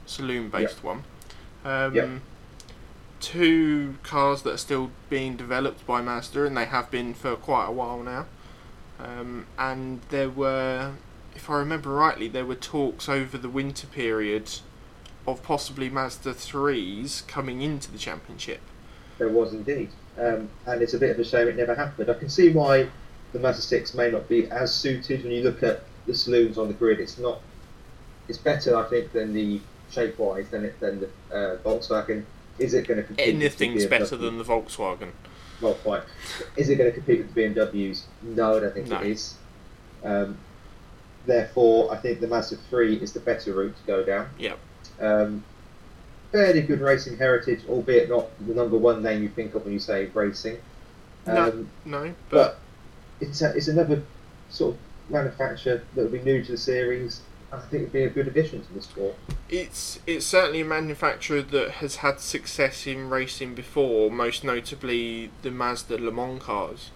saloon 0.06 0.48
based 0.48 0.82
one. 0.84 1.04
Um, 1.64 1.94
Yep. 1.94 2.08
Two 3.20 3.96
cars 4.02 4.42
that 4.42 4.52
are 4.52 4.58
still 4.58 4.90
being 5.08 5.36
developed 5.36 5.86
by 5.86 6.02
Mazda, 6.02 6.44
and 6.44 6.56
they 6.56 6.66
have 6.66 6.90
been 6.90 7.14
for 7.14 7.36
quite 7.36 7.66
a 7.66 7.72
while 7.72 8.02
now. 8.02 8.26
Um, 9.00 9.46
and 9.58 10.02
there 10.10 10.28
were, 10.28 10.92
if 11.34 11.48
I 11.48 11.56
remember 11.56 11.88
rightly, 11.90 12.28
there 12.28 12.44
were 12.44 12.54
talks 12.54 13.08
over 13.08 13.38
the 13.38 13.48
winter 13.48 13.86
period 13.86 14.50
of 15.26 15.42
possibly 15.42 15.88
Mazda 15.88 16.34
3s 16.34 17.26
coming 17.26 17.62
into 17.62 17.90
the 17.90 17.96
championship. 17.98 18.60
There 19.18 19.28
was 19.28 19.52
indeed. 19.52 19.90
Um, 20.18 20.48
and 20.66 20.82
it's 20.82 20.94
a 20.94 20.98
bit 20.98 21.10
of 21.10 21.18
a 21.18 21.24
shame 21.24 21.48
it 21.48 21.56
never 21.56 21.74
happened. 21.74 22.08
I 22.10 22.14
can 22.14 22.28
see 22.28 22.50
why 22.50 22.88
the 23.32 23.38
Mazda 23.38 23.62
6 23.62 23.94
may 23.94 24.10
not 24.10 24.28
be 24.28 24.48
as 24.50 24.72
suited 24.74 25.22
when 25.24 25.32
you 25.32 25.42
look 25.42 25.62
at 25.62 25.82
the 26.06 26.14
saloons 26.14 26.58
on 26.58 26.68
the 26.68 26.74
grid. 26.74 27.00
It's 27.00 27.18
not. 27.18 27.40
It's 28.28 28.38
better, 28.38 28.76
I 28.76 28.84
think, 28.84 29.12
than 29.12 29.34
the 29.34 29.60
shape 29.90 30.18
wise 30.18 30.48
than 30.48 30.64
it 30.64 30.78
than 30.80 31.00
the 31.00 31.06
uh, 31.34 31.56
Volkswagen. 31.58 32.24
Is 32.58 32.74
it 32.74 32.86
going 32.86 32.98
to 33.00 33.06
compete? 33.06 33.26
with 33.26 33.38
the 33.40 33.46
Anything's 33.46 33.86
better 33.86 34.16
than 34.16 34.38
the 34.38 34.44
Volkswagen. 34.44 35.10
Well, 35.60 35.74
quite. 35.74 36.02
Is 36.56 36.68
it 36.68 36.76
going 36.76 36.90
to 36.90 36.94
compete 36.94 37.18
with 37.18 37.34
the 37.34 37.42
BMWs? 37.42 38.02
No, 38.22 38.56
I 38.56 38.60
don't 38.60 38.74
think 38.74 38.88
No. 38.88 39.00
it 39.00 39.06
is. 39.08 39.34
Um, 40.04 40.36
therefore, 41.26 41.92
I 41.92 41.96
think 41.96 42.20
the 42.20 42.28
Mazda 42.28 42.56
3 42.70 42.96
is 42.96 43.12
the 43.12 43.20
better 43.20 43.52
route 43.52 43.76
to 43.76 43.82
go 43.86 44.04
down. 44.04 44.28
Yep. 44.38 44.58
Um, 45.00 45.44
fairly 46.34 46.62
good 46.62 46.80
racing 46.80 47.16
heritage, 47.16 47.60
albeit 47.68 48.08
not 48.08 48.26
the 48.44 48.52
number 48.54 48.76
one 48.76 49.04
name 49.04 49.22
you 49.22 49.28
think 49.28 49.54
of 49.54 49.62
when 49.64 49.72
you 49.72 49.78
say 49.78 50.06
racing. 50.06 50.58
No. 51.28 51.48
Um, 51.48 51.68
No, 51.84 52.14
but 52.28 52.58
but 52.58 52.58
it's, 53.20 53.40
a, 53.40 53.54
it's 53.56 53.68
another 53.68 54.02
sort 54.50 54.74
of 54.74 54.80
manufacturer 55.12 55.84
that 55.94 56.02
will 56.02 56.10
be 56.10 56.20
new 56.20 56.42
to 56.42 56.52
the 56.52 56.58
series. 56.58 57.20
I 57.52 57.60
think 57.60 57.82
it'd 57.82 57.92
be 57.92 58.02
a 58.02 58.10
good 58.10 58.26
addition 58.26 58.64
to 58.64 58.72
the 58.74 58.82
sport. 58.82 59.14
it's 59.48 60.00
it's 60.08 60.26
certainly 60.26 60.62
a 60.62 60.64
manufacturer 60.64 61.40
that 61.40 61.70
has 61.74 61.96
had 61.96 62.18
success 62.18 62.84
in 62.84 63.08
racing 63.10 63.54
before, 63.54 64.10
most 64.10 64.42
notably 64.42 65.30
the 65.42 65.52
Mazda 65.52 65.98
Le 65.98 66.10
Mans 66.10 66.42
cars, 66.42 66.90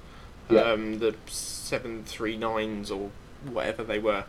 Yeah. 0.51 0.63
um, 0.63 0.99
the 0.99 1.15
seven 1.29 2.03
three 2.05 2.37
nines 2.37 2.91
or 2.91 3.11
whatever 3.49 3.85
they 3.85 4.01
were. 4.01 4.25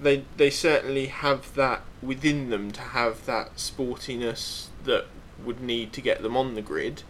They 0.00 0.24
they 0.36 0.50
certainly 0.50 1.06
have 1.06 1.54
that 1.54 1.82
within 2.02 2.50
them 2.50 2.70
to 2.72 2.80
have 2.80 3.24
that 3.26 3.56
sportiness 3.56 4.66
that 4.84 5.06
would 5.44 5.60
need 5.60 5.92
to 5.94 6.00
get 6.00 6.22
them 6.22 6.36
on 6.36 6.54
the 6.54 6.62
grid, 6.62 7.02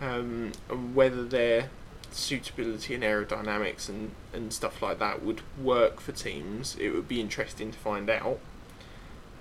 um, 0.00 0.52
and 0.68 0.94
whether 0.94 1.24
their 1.24 1.70
suitability 2.10 2.94
and 2.94 3.02
aerodynamics 3.02 3.88
and, 3.88 4.12
and 4.32 4.52
stuff 4.52 4.82
like 4.82 4.98
that 4.98 5.22
would 5.22 5.40
work 5.60 6.00
for 6.00 6.12
teams, 6.12 6.76
it 6.78 6.90
would 6.90 7.08
be 7.08 7.20
interesting 7.20 7.70
to 7.72 7.78
find 7.78 8.10
out. 8.10 8.38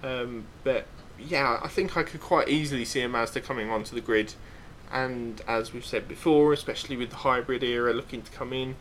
Um, 0.03 0.45
but 0.63 0.85
yeah, 1.19 1.59
I 1.61 1.67
think 1.67 1.95
I 1.95 2.03
could 2.03 2.21
quite 2.21 2.47
easily 2.47 2.85
see 2.85 3.01
a 3.01 3.09
Mazda 3.09 3.41
coming 3.41 3.69
onto 3.69 3.93
the 3.93 4.01
grid, 4.01 4.33
and 4.91 5.41
as 5.47 5.73
we've 5.73 5.85
said 5.85 6.07
before, 6.07 6.53
especially 6.53 6.97
with 6.97 7.09
the 7.09 7.17
hybrid 7.17 7.63
era 7.63 7.93
looking 7.93 8.21
to 8.21 8.31
come 8.31 8.53
in, 8.53 8.75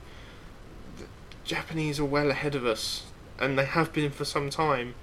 the 0.98 1.04
Japanese 1.44 2.00
are 2.00 2.04
well 2.04 2.30
ahead 2.30 2.54
of 2.54 2.64
us, 2.64 3.04
and 3.40 3.58
they 3.58 3.64
have 3.64 3.92
been 3.92 4.10
for 4.10 4.24
some 4.24 4.50
time. 4.50 4.94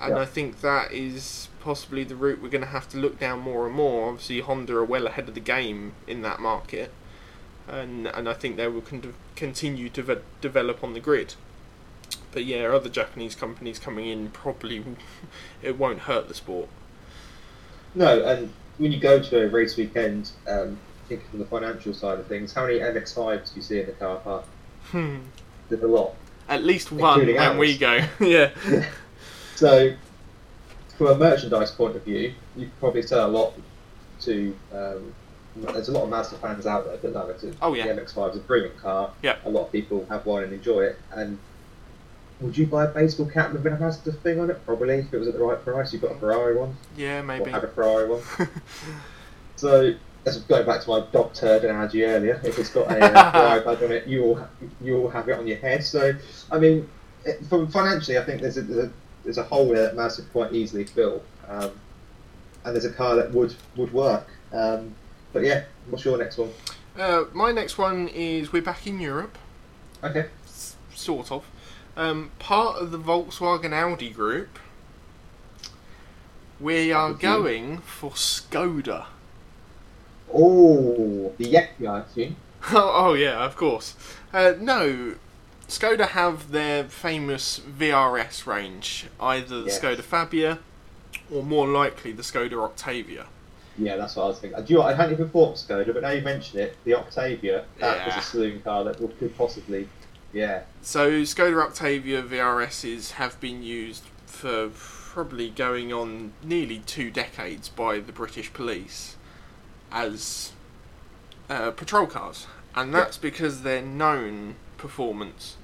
And 0.00 0.16
Yeah. 0.16 0.22
I 0.22 0.24
think 0.26 0.60
that 0.60 0.92
is 0.92 1.48
possibly 1.60 2.04
the 2.04 2.16
route 2.16 2.42
we're 2.42 2.48
going 2.50 2.60
to 2.64 2.68
have 2.68 2.88
to 2.90 2.98
look 2.98 3.18
down 3.18 3.40
more 3.40 3.66
and 3.66 3.74
more. 3.74 4.08
Obviously, 4.10 4.40
Honda 4.40 4.76
are 4.76 4.84
well 4.84 5.06
ahead 5.06 5.28
of 5.28 5.34
the 5.34 5.40
game 5.40 5.94
in 6.06 6.22
that 6.22 6.40
market. 6.40 6.92
and 7.68 8.06
and 8.08 8.28
I 8.28 8.34
think 8.34 8.56
they 8.56 8.68
will 8.68 8.82
con- 8.82 9.14
continue 9.36 9.88
to 9.90 10.02
ve- 10.02 10.16
develop 10.42 10.84
on 10.84 10.92
the 10.92 11.00
grid. 11.00 11.34
But 12.32 12.44
yeah, 12.44 12.64
other 12.66 12.90
Japanese 12.90 13.34
companies 13.34 13.78
coming 13.78 14.06
in 14.08 14.30
probably 14.30 14.84
it 15.62 15.78
won't 15.78 16.00
hurt 16.00 16.28
the 16.28 16.34
sport. 16.34 16.68
No, 17.94 18.22
and 18.24 18.52
when 18.78 18.92
you 18.92 19.00
go 19.00 19.22
to 19.22 19.44
a 19.44 19.48
race 19.48 19.76
weekend, 19.76 20.30
um, 20.48 20.78
thinking 21.08 21.28
from 21.30 21.38
the 21.38 21.44
financial 21.46 21.94
side 21.94 22.18
of 22.18 22.26
things, 22.26 22.52
how 22.52 22.66
many 22.66 22.80
MX5s 22.80 23.52
do 23.52 23.56
you 23.56 23.62
see 23.62 23.80
in 23.80 23.86
the 23.86 23.92
car 23.92 24.16
park? 24.18 24.44
Hmm. 24.90 25.18
There's 25.68 25.82
a 25.82 25.86
lot. 25.86 26.14
At 26.48 26.62
least 26.64 26.92
one 26.92 27.24
ours. 27.50 27.58
we 27.58 27.78
go. 27.78 28.00
yeah. 28.20 28.50
So, 29.56 29.94
from 30.98 31.06
a 31.06 31.14
merchandise 31.14 31.70
point 31.70 31.94
of 31.94 32.02
view, 32.02 32.34
you 32.56 32.68
probably 32.80 33.02
sell 33.02 33.28
a 33.28 33.30
lot 33.30 33.52
to. 34.22 34.56
Um, 34.72 35.14
there's 35.54 35.88
a 35.88 35.92
lot 35.92 36.02
of 36.02 36.08
Mazda 36.10 36.38
fans 36.38 36.66
out 36.66 36.86
there 36.86 36.96
that 36.96 37.12
know 37.14 37.28
it. 37.28 37.54
Oh, 37.62 37.72
yeah. 37.74 37.86
the 37.86 38.00
MX-5 38.02 38.32
is 38.32 38.36
a 38.38 38.40
brilliant 38.40 38.76
car. 38.78 39.12
Yeah. 39.22 39.36
A 39.44 39.48
lot 39.48 39.66
of 39.66 39.70
people 39.72 40.04
have 40.08 40.26
one 40.26 40.42
and 40.42 40.52
enjoy 40.52 40.80
it. 40.80 40.98
And 41.12 41.38
would 42.40 42.58
you 42.58 42.66
buy 42.66 42.86
a 42.86 42.88
baseball 42.88 43.26
cap 43.26 43.52
with 43.52 43.64
a 43.64 43.70
Mazda 43.70 44.10
thing 44.14 44.40
on 44.40 44.50
it? 44.50 44.66
Probably, 44.66 44.96
if 44.96 45.14
it 45.14 45.18
was 45.18 45.28
at 45.28 45.34
the 45.34 45.40
right 45.40 45.64
price. 45.64 45.92
You've 45.92 46.02
got 46.02 46.10
a 46.12 46.18
Ferrari 46.18 46.56
one, 46.56 46.76
Yeah, 46.96 47.20
or 47.20 47.22
maybe. 47.22 47.50
had 47.50 47.62
a 47.62 47.68
Ferrari 47.68 48.08
one. 48.08 48.22
So, 49.56 49.94
that's 50.24 50.38
going 50.38 50.64
back 50.66 50.80
to 50.82 50.88
my 50.88 51.00
dog 51.12 51.32
turd 51.34 51.64
analogy 51.64 52.04
earlier. 52.04 52.40
If 52.44 52.58
it's 52.58 52.70
got 52.70 52.90
a 52.90 52.98
uh, 52.98 53.30
Ferrari 53.62 53.84
on 53.84 53.92
it, 53.92 54.06
you 54.06 54.22
will 54.22 54.48
you 54.80 54.94
will 54.94 55.10
have 55.10 55.28
it 55.28 55.38
on 55.38 55.46
your 55.46 55.58
head. 55.58 55.84
So, 55.84 56.12
I 56.50 56.58
mean, 56.58 56.88
from 57.48 57.68
financially, 57.70 58.18
I 58.18 58.24
think 58.24 58.40
there's 58.40 58.56
a, 58.56 58.62
there's 58.62 58.86
a 58.86 58.92
there's 59.24 59.38
a 59.38 59.42
hole 59.44 59.68
there 59.68 59.94
that 59.94 60.12
could 60.16 60.32
quite 60.32 60.52
easily 60.52 60.84
fill, 60.84 61.22
um, 61.48 61.70
and 62.64 62.74
there's 62.74 62.84
a 62.84 62.92
car 62.92 63.16
that 63.16 63.32
would 63.32 63.54
would 63.76 63.92
work. 63.92 64.26
Um, 64.52 64.94
but 65.32 65.42
yeah, 65.44 65.64
what's 65.90 66.04
your 66.04 66.16
next 66.18 66.38
one? 66.38 66.50
Uh, 66.98 67.24
my 67.32 67.50
next 67.52 67.76
one 67.76 68.08
is 68.08 68.52
we're 68.52 68.62
back 68.62 68.86
in 68.86 69.00
Europe, 69.00 69.36
Okay. 70.02 70.26
s- 70.46 70.76
sort 70.94 71.32
of. 71.32 71.44
Um, 71.96 72.30
part 72.38 72.76
of 72.80 72.90
the 72.92 72.98
Volkswagen 72.98 73.72
Audi 73.72 74.10
group. 74.10 74.58
We 76.60 76.92
are 76.92 77.12
going 77.12 77.78
for 77.78 78.12
Skoda. 78.12 79.06
Oh, 80.34 81.32
the 81.38 81.44
Yeti, 81.44 81.86
I 81.88 82.00
assume. 82.00 82.36
oh, 82.72 82.92
oh, 82.94 83.14
yeah, 83.14 83.44
of 83.44 83.56
course. 83.56 83.94
Uh, 84.32 84.54
no, 84.58 85.14
Skoda 85.68 86.08
have 86.08 86.50
their 86.50 86.84
famous 86.84 87.60
VRS 87.60 88.46
range, 88.46 89.06
either 89.20 89.62
the 89.62 89.66
Yes. 89.66 89.80
Skoda 89.80 90.00
Fabia 90.02 90.58
or 91.32 91.42
more 91.42 91.66
likely 91.66 92.12
the 92.12 92.22
Skoda 92.22 92.62
Octavia. 92.62 93.26
Yeah, 93.76 93.96
that's 93.96 94.16
what 94.16 94.24
I 94.24 94.26
was 94.28 94.38
thinking. 94.38 94.64
Do 94.64 94.72
you 94.72 94.78
know? 94.78 94.86
I 94.86 94.94
hadn't 94.94 95.14
even 95.14 95.28
thought 95.28 95.54
of 95.54 95.68
Skoda, 95.68 95.92
but 95.92 96.02
now 96.02 96.10
you 96.10 96.22
mention 96.22 96.60
it, 96.60 96.76
the 96.84 96.94
Octavia, 96.94 97.64
that 97.78 98.06
was 98.06 98.16
a 98.16 98.20
saloon 98.20 98.60
car 98.62 98.84
that 98.84 98.98
could 98.98 99.36
possibly, 99.36 99.88
yeah. 100.32 100.62
So 100.82 101.22
Skoda 101.22 101.62
Octavia 101.62 102.22
VRSs 102.22 103.12
have 103.12 103.40
been 103.40 103.62
used 103.62 104.04
for 104.26 104.70
probably 104.74 105.50
going 105.50 105.92
on 105.92 106.32
nearly 106.42 106.80
two 106.80 107.10
decades 107.10 107.68
by 107.68 108.00
the 108.00 108.12
British 108.12 108.52
police 108.52 109.16
as 109.94 110.52
uh, 111.48 111.70
patrol 111.70 112.06
cars, 112.06 112.46
and 112.74 112.92
Yeah. 112.92 112.98
that's 113.00 113.16
because 113.16 113.62
they're 113.62 113.80
known 113.82 114.56
performance 114.76 115.56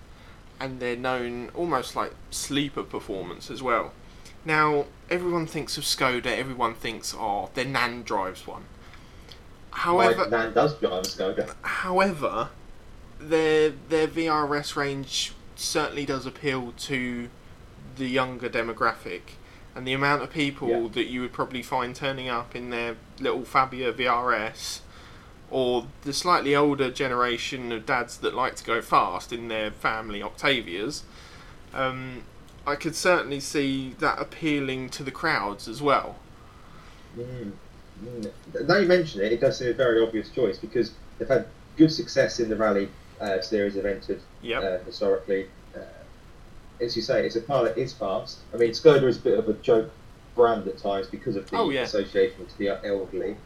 and 0.58 0.78
they're 0.80 0.96
known 0.96 1.50
almost 1.54 1.96
like 1.96 2.12
sleeper 2.30 2.82
performance 2.82 3.50
as 3.50 3.62
well. 3.62 3.92
Now 4.44 4.86
everyone 5.10 5.46
thinks 5.46 5.76
of 5.76 5.84
Skoda, 5.84 6.26
everyone 6.26 6.74
thinks, 6.74 7.14
oh, 7.18 7.50
their 7.54 7.64
Nan 7.64 8.02
drives 8.02 8.46
one. 8.46 8.64
However, 9.70 10.28
My 10.30 10.44
nan 10.44 10.52
does 10.54 10.74
drive 10.78 11.04
a 11.04 11.08
Skoda. 11.08 11.54
However, 11.62 12.50
their 13.18 13.70
their 13.88 14.06
VRS 14.08 14.76
range 14.76 15.32
certainly 15.56 16.04
does 16.06 16.26
appeal 16.26 16.72
to 16.78 17.28
the 17.96 18.06
younger 18.06 18.48
demographic, 18.48 19.22
and 19.74 19.86
the 19.86 19.92
amount 19.92 20.22
of 20.22 20.30
people 20.30 20.68
Yeah. 20.68 20.88
that 20.92 21.06
you 21.06 21.20
would 21.20 21.32
probably 21.32 21.62
find 21.62 21.94
turning 21.94 22.28
up 22.28 22.54
in 22.56 22.70
their 22.70 22.96
little 23.20 23.44
Fabia 23.44 23.92
VRS, 23.92 24.80
or 25.50 25.86
the 26.02 26.12
slightly 26.12 26.54
older 26.54 26.90
generation 26.90 27.72
of 27.72 27.86
dads 27.86 28.18
that 28.18 28.34
like 28.34 28.56
to 28.56 28.64
go 28.64 28.80
fast 28.80 29.32
in 29.32 29.48
their 29.48 29.70
family 29.70 30.20
Octavias. 30.22 31.02
Um, 31.74 32.22
I 32.66 32.76
could 32.76 32.94
certainly 32.94 33.40
see 33.40 33.94
that 34.00 34.20
appealing 34.20 34.90
to 34.90 35.02
the 35.02 35.10
crowds 35.10 35.66
as 35.66 35.80
well. 35.80 36.16
Mm. 37.18 37.52
Mm. 38.04 38.30
Now 38.68 38.76
you 38.76 38.86
mention 38.86 39.20
it, 39.20 39.32
it 39.32 39.40
does 39.40 39.58
seem 39.58 39.68
a 39.68 39.72
very 39.72 40.02
obvious 40.02 40.30
choice 40.30 40.58
because 40.58 40.92
they've 41.18 41.28
had 41.28 41.46
good 41.76 41.90
success 41.92 42.38
in 42.40 42.48
the 42.48 42.56
rally 42.56 42.88
uh, 43.20 43.40
series 43.40 43.76
entered 43.76 44.20
Yep. 44.42 44.62
uh, 44.62 44.84
historically. 44.84 45.48
As 46.80 46.96
you 46.96 47.02
say, 47.02 47.26
it's 47.26 47.36
a 47.36 47.40
car 47.40 47.64
that 47.64 47.76
is 47.78 47.92
fast. 47.92 48.38
I 48.54 48.56
mean, 48.56 48.70
Skoda 48.70 49.04
is 49.04 49.18
a 49.18 49.20
bit 49.20 49.38
of 49.38 49.48
a 49.48 49.52
joke 49.54 49.90
brand 50.34 50.66
at 50.68 50.78
times 50.78 51.06
because 51.08 51.36
of 51.36 51.48
the 51.50 51.56
Oh, 51.56 51.70
yeah. 51.70 51.82
association 51.82 52.46
to 52.46 52.58
the 52.58 52.68
elderly. 52.86 53.36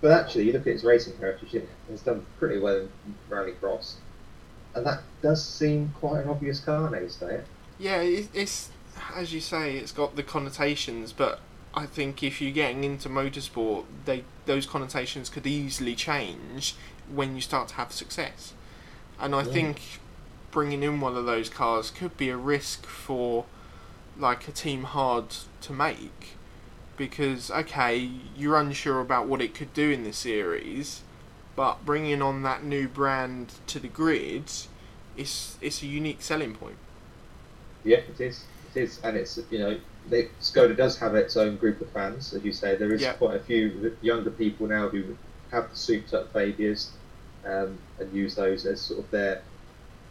But 0.00 0.12
actually, 0.12 0.44
you 0.44 0.52
look 0.52 0.62
at 0.62 0.74
its 0.74 0.84
racing 0.84 1.16
heritage, 1.18 1.54
it 1.54 1.68
has 1.90 2.02
done 2.02 2.24
pretty 2.38 2.58
well 2.60 2.76
in 2.78 2.90
rallycross. 3.28 3.94
And 4.74 4.86
that 4.86 5.02
does 5.22 5.44
seem 5.44 5.92
quite 5.98 6.22
an 6.22 6.28
obvious 6.28 6.60
car 6.60 6.88
now 6.88 6.98
you 6.98 7.08
say 7.08 7.36
it. 7.36 7.46
Yeah, 7.78 8.00
it's 8.00 8.70
as 9.14 9.32
you 9.32 9.40
say, 9.40 9.76
it's 9.76 9.92
got 9.92 10.16
the 10.16 10.22
connotations, 10.22 11.12
but 11.12 11.40
I 11.74 11.86
think 11.86 12.22
if 12.22 12.40
you're 12.40 12.52
getting 12.52 12.84
into 12.84 13.08
motorsport, 13.08 13.84
they 14.04 14.24
those 14.46 14.66
connotations 14.66 15.28
could 15.30 15.46
easily 15.46 15.94
change 15.94 16.74
when 17.12 17.34
you 17.34 17.40
start 17.40 17.68
to 17.68 17.74
have 17.74 17.92
success. 17.92 18.52
And 19.18 19.34
I 19.34 19.42
Yeah. 19.42 19.52
think 19.52 19.80
bringing 20.50 20.82
in 20.82 21.00
one 21.00 21.16
of 21.16 21.26
those 21.26 21.48
cars 21.48 21.90
could 21.90 22.16
be 22.16 22.28
a 22.30 22.36
risk 22.36 22.86
for 22.86 23.44
like 24.18 24.48
a 24.48 24.52
team 24.52 24.84
hard 24.84 25.26
to 25.60 25.72
make 25.72 26.38
because 26.96 27.50
okay, 27.50 28.10
you're 28.36 28.58
unsure 28.58 29.00
about 29.00 29.26
what 29.26 29.40
it 29.40 29.54
could 29.54 29.72
do 29.72 29.90
in 29.90 30.04
the 30.04 30.12
series, 30.12 31.02
but 31.56 31.86
bringing 31.86 32.20
on 32.20 32.42
that 32.42 32.64
new 32.64 32.88
brand 32.88 33.52
to 33.68 33.78
the 33.78 33.88
grid, 33.88 34.50
it's 35.16 35.56
it's 35.62 35.82
a 35.82 35.86
unique 35.86 36.20
selling 36.20 36.54
point. 36.54 36.76
Yeah, 37.84 37.98
it 37.98 38.20
is. 38.20 38.44
It 38.74 38.82
is, 38.82 39.00
and 39.02 39.16
it's 39.16 39.38
you 39.50 39.58
know, 39.60 39.78
they, 40.10 40.24
Skoda 40.40 40.76
does 40.76 40.98
have 40.98 41.14
its 41.14 41.36
own 41.36 41.56
group 41.56 41.80
of 41.80 41.88
fans, 41.90 42.34
as 42.34 42.44
you 42.44 42.52
say. 42.52 42.76
There 42.76 42.92
is 42.92 43.00
Yeah. 43.00 43.12
quite 43.14 43.36
a 43.36 43.40
few 43.40 43.96
younger 44.02 44.30
people 44.30 44.66
now 44.66 44.88
who 44.88 45.16
have 45.50 45.70
the 45.70 45.76
souped-up 45.76 46.32
Fabias 46.32 46.90
um, 47.46 47.78
and 47.98 48.12
use 48.12 48.34
those 48.34 48.66
as 48.66 48.80
sort 48.80 49.00
of 49.00 49.10
their 49.10 49.42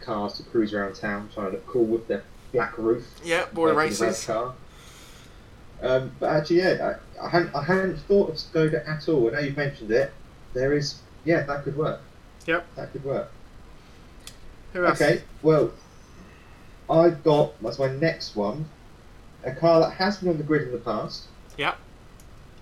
cars 0.02 0.34
to 0.38 0.44
cruise 0.44 0.74
around 0.74 0.96
town, 0.96 1.30
trying 1.34 1.48
to 1.48 1.52
look 1.54 1.68
cool 1.68 1.86
with 1.86 2.08
their 2.08 2.24
black 2.52 2.78
roof. 2.78 3.06
Yeah, 3.24 3.46
boy 3.54 3.74
like 3.74 3.90
in 3.90 3.94
the 3.94 4.06
races. 4.06 4.26
Car. 4.26 4.56
Um, 5.82 6.12
but 6.20 6.32
actually, 6.32 6.58
yeah, 6.58 6.96
I, 7.22 7.26
I, 7.26 7.30
hadn't, 7.30 7.56
I 7.56 7.64
hadn't 7.64 7.98
thought 8.00 8.30
of 8.30 8.36
Skoda 8.36 8.88
at 8.88 9.08
all. 9.08 9.28
And 9.28 9.36
now 9.36 9.42
you've 9.42 9.58
mentioned 9.58 9.92
it, 9.92 10.12
there 10.54 10.74
is, 10.74 11.02
yeah, 11.24 11.44
that 11.44 11.64
could 11.64 11.78
work. 11.78 12.02
Yep. 12.46 12.66
That 12.76 12.92
could 12.92 13.04
work. 13.04 13.32
Who 14.74 14.86
else? 14.86 15.02
Okay, 15.02 15.22
well, 15.44 15.72
I've 16.90 17.24
got 17.24 17.62
that's 17.62 17.80
my 17.80 17.90
next 17.90 18.36
one, 18.36 18.66
a 19.44 19.52
car 19.54 19.82
that 19.82 19.92
has 19.92 20.18
been 20.18 20.30
on 20.30 20.38
the 20.38 20.44
grid 20.44 20.64
in 20.64 20.72
the 20.72 20.78
past. 20.80 21.26
Yep. 21.58 21.78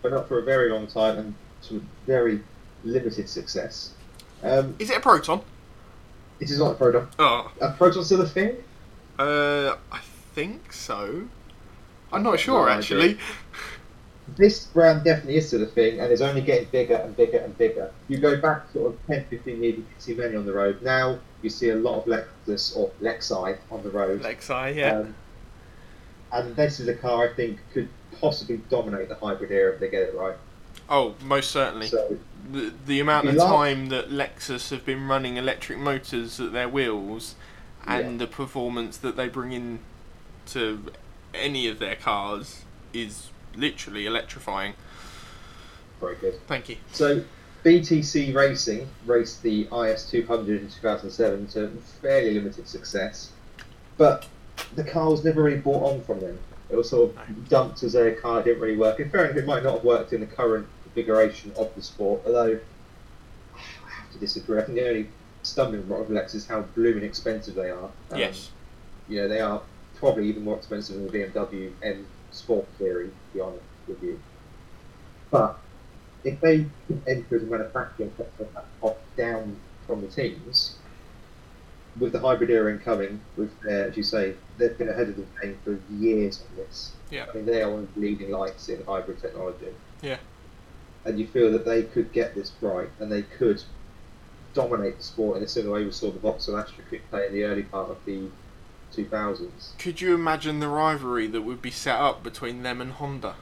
But 0.02 0.12
not 0.12 0.28
for 0.28 0.40
a 0.40 0.44
very 0.44 0.70
long 0.70 0.88
time 0.88 1.18
and 1.18 1.36
to 1.64 1.84
very 2.06 2.42
limited 2.84 3.30
success. 3.30 3.94
Um, 4.44 4.76
Is 4.78 4.90
it 4.90 4.98
a 4.98 5.00
Proton? 5.00 5.42
It 6.40 6.50
is 6.50 6.60
not 6.60 6.72
a 6.72 6.76
Proton. 6.76 7.08
Oh, 7.20 7.52
A 7.62 7.72
Proton 7.72 8.04
still 8.04 8.22
a 8.22 8.28
thing? 8.28 8.56
uh, 9.20 9.76
I 9.92 10.00
think 10.34 10.74
so. 10.74 11.28
I'm 12.12 12.24
not 12.24 12.40
sure 12.40 12.70
idea. 12.70 12.78
actually. 12.78 13.18
This 14.38 14.66
brand 14.66 15.04
definitely 15.04 15.38
is 15.38 15.48
still 15.48 15.62
a 15.62 15.68
thing 15.68 16.00
and 16.00 16.12
is 16.12 16.22
only 16.22 16.42
getting 16.42 16.68
bigger 16.70 16.96
and 16.96 17.16
bigger 17.16 17.38
and 17.38 17.56
bigger. 17.58 17.92
You 18.08 18.18
go 18.18 18.42
back 18.42 18.72
sort 18.74 18.94
of 18.94 19.08
10, 19.08 19.26
15 19.30 19.64
years, 19.64 19.78
you 19.78 19.84
can 19.84 20.00
see 20.00 20.14
many 20.16 20.36
on 20.36 20.46
the 20.48 20.54
road. 20.54 20.82
Now 20.82 21.20
you 21.44 21.50
see 21.50 21.70
a 21.70 21.76
lot 21.76 22.00
of 22.00 22.06
Lexus 22.06 22.76
or 22.76 22.90
Lexi 23.02 23.58
on 23.70 23.84
the 23.84 23.92
road. 23.92 24.24
Lexi, 24.24 24.76
yeah. 24.76 25.00
Um, 25.00 25.16
and 26.32 26.56
this 26.56 26.80
is 26.80 26.88
a 26.88 26.96
car 26.96 27.30
I 27.30 27.34
think 27.36 27.60
could 27.72 27.88
possibly 28.20 28.58
dominate 28.70 29.10
the 29.10 29.16
hybrid 29.16 29.52
era 29.52 29.74
if 29.74 29.80
they 29.80 29.90
get 29.90 30.02
it 30.02 30.16
right. 30.16 30.36
Oh, 30.90 31.16
most 31.24 31.52
certainly. 31.52 31.88
So 31.88 32.18
the, 32.52 32.74
the 32.86 33.00
amount 33.00 33.28
of 33.28 33.38
time 33.38 33.90
that 33.90 34.10
Lexus 34.10 34.70
have 34.70 34.86
been 34.86 35.08
running 35.08 35.38
electric 35.38 35.80
motors 35.80 36.40
at 36.40 36.52
their 36.54 36.70
wheels 36.70 37.36
and 37.88 38.14
Yeah. 38.14 38.18
the 38.20 38.28
performance 38.28 38.98
that 38.98 39.16
they 39.16 39.28
bring 39.28 39.52
in 39.52 39.80
to 40.48 40.92
any 41.34 41.68
of 41.68 41.80
their 41.80 41.96
cars 41.96 42.64
is 42.94 43.30
literally 43.56 44.06
electrifying. 44.06 44.74
very 46.00 46.16
good. 46.18 46.40
Thank 46.48 46.70
you. 46.70 46.78
So 46.92 47.24
BTC 47.64 48.34
Racing 48.36 48.88
raced 49.06 49.42
the 49.42 49.66
IS200 49.66 50.48
in 50.60 50.70
2007 50.70 51.48
to 51.48 51.70
fairly 52.02 52.34
limited 52.36 52.68
success, 52.68 53.32
but 53.98 54.28
the 54.76 54.84
car 54.84 55.10
was 55.10 55.24
never 55.24 55.42
really 55.42 55.58
bought 55.58 55.94
on 55.94 56.02
from 56.02 56.20
them. 56.20 56.38
It 56.70 56.76
was 56.76 56.90
sort 56.90 57.16
of 57.16 57.50
dumped 57.50 57.82
as 57.84 57.96
a 57.96 58.12
car 58.14 58.36
that 58.38 58.46
didn't 58.46 58.62
really 58.62 58.78
work. 58.78 59.00
In 59.00 59.10
fairness, 59.10 59.38
it 59.38 59.46
might 59.46 59.64
not 59.64 59.76
have 59.76 59.84
worked 59.84 60.14
in 60.14 60.20
the 60.20 60.28
current 60.28 60.68
configuration 60.96 61.52
of 61.58 61.74
the 61.76 61.82
sport, 61.82 62.22
although 62.26 62.60
I 63.56 63.90
have 63.90 64.12
to 64.14 64.18
disagree. 64.18 64.60
I 64.60 64.64
think 64.64 64.78
the 64.78 64.88
only 64.88 65.10
stumbling 65.44 65.84
block 65.84 66.02
of 66.02 66.08
Lexus 66.08 66.36
is 66.36 66.48
how 66.48 66.62
blooming 66.62 67.04
expensive 67.04 67.56
they 67.56 67.70
are. 67.70 67.90
Um, 68.12 68.20
yes. 68.20 68.52
You 69.08 69.22
know, 69.22 69.28
they 69.28 69.42
are 69.42 69.62
probably 69.96 70.28
even 70.30 70.44
more 70.44 70.58
expensive 70.58 70.96
than 70.96 71.08
the 71.08 71.12
BMW 71.12 71.72
M 71.84 72.08
Sport 72.32 72.66
Series, 72.78 73.12
to 73.12 73.34
be 73.34 73.42
honest 73.42 73.64
with 73.88 74.02
you. 74.02 74.20
But 75.30 75.60
if 76.24 76.40
they 76.42 76.66
enter 77.08 77.40
the 77.40 77.46
manufacturing 77.46 78.12
sector 78.18 78.48
off 78.82 78.98
down 79.16 79.58
from 79.86 80.02
the 80.02 80.08
teams, 80.08 80.78
with 82.00 82.12
the 82.12 82.20
hybrid 82.20 82.50
era 82.50 82.74
incoming, 82.74 83.22
with 83.38 83.52
their, 83.62 83.88
as 83.88 83.96
you 83.96 84.04
say, 84.04 84.34
they've 84.58 84.78
been 84.78 84.90
ahead 84.90 85.10
of 85.10 85.16
the 85.16 85.26
game 85.42 85.58
for 85.64 85.80
years 85.94 86.42
on 86.42 86.58
this. 86.58 86.92
Yeah. 87.10 87.26
I 87.32 87.36
mean, 87.36 87.46
they 87.46 87.62
are 87.62 87.70
one 87.70 87.84
of 87.84 87.94
the 87.94 88.02
leading 88.02 88.32
lights 88.32 88.68
in 88.68 88.84
hybrid 88.84 89.22
technology. 89.22 89.68
Yeah. 90.02 90.18
And 91.06 91.20
you 91.20 91.28
feel 91.28 91.52
that 91.52 91.66
they 91.66 91.84
could 91.84 92.12
get 92.12 92.34
this 92.36 92.52
right, 92.62 92.90
and 93.00 93.12
they 93.12 93.22
could 93.22 93.62
dominate 94.54 94.98
the 94.98 95.04
sport 95.04 95.38
in 95.38 95.44
a 95.44 95.48
similar 95.48 95.76
way 95.76 95.86
we 95.86 95.92
saw 95.92 96.12
the 96.12 96.20
Vauxhall 96.20 96.58
Astra 96.58 96.84
Coupé 96.92 97.28
in 97.28 97.34
the 97.34 97.44
early 97.44 97.64
part 97.64 97.90
of 97.90 97.98
the 98.06 98.28
2000s. 98.96 99.78
Could 99.78 100.02
you 100.02 100.16
imagine 100.16 100.60
the 100.60 100.68
rivalry 100.68 101.28
that 101.28 101.42
would 101.42 101.62
be 101.62 101.72
set 101.72 101.98
up 102.00 102.24
between 102.24 102.64
them 102.64 102.82
and 102.82 102.94
Honda? 102.94 103.36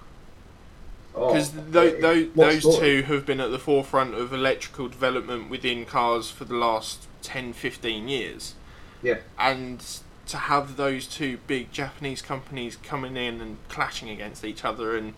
Oh, 1.15 1.27
Because 1.27 1.55
it- 1.55 1.71
those, 1.71 2.27
what 2.33 2.45
those 2.51 2.63
sport? 2.63 2.79
two 2.81 3.03
have 3.03 3.25
been 3.25 3.39
at 3.39 3.51
the 3.51 3.59
forefront 3.59 4.15
of 4.15 4.33
electrical 4.33 4.87
development 4.89 5.49
within 5.49 5.85
cars 5.85 6.31
for 6.31 6.45
the 6.45 6.55
last 6.55 7.07
10, 7.21 7.53
15 7.53 8.09
years. 8.09 8.55
Yeah. 9.03 9.19
And 9.37 9.85
to 10.25 10.37
have 10.37 10.75
those 10.77 11.05
two 11.05 11.37
big 11.45 11.71
Japanese 11.71 12.21
companies 12.23 12.75
coming 12.77 13.15
in 13.15 13.39
and 13.41 13.57
clashing 13.69 14.09
against 14.09 14.43
each 14.43 14.65
other 14.65 14.97
and, 14.97 15.13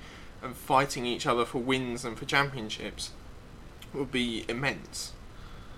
and 0.45 0.55
fighting 0.55 1.05
each 1.05 1.25
other 1.25 1.43
for 1.43 1.57
wins 1.57 2.05
and 2.05 2.17
for 2.17 2.25
championships 2.25 3.11
would 3.93 4.11
be 4.11 4.45
immense. 4.47 5.11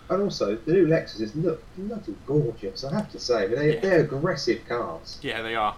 And 0.10 0.22
also, 0.22 0.56
the 0.56 0.74
new 0.74 0.86
Lexuses 0.88 1.32
look 1.36 1.64
bloody 1.78 2.16
gorgeous, 2.26 2.84
I 2.84 2.94
have 2.94 3.12
to 3.12 3.20
say. 3.20 3.48
They, 3.48 3.76
Yeah. 3.76 3.80
they're 3.80 4.00
aggressive 4.02 4.62
cars. 4.68 5.20
Yeah, 5.22 5.42
they 5.42 5.56
are. 5.56 5.76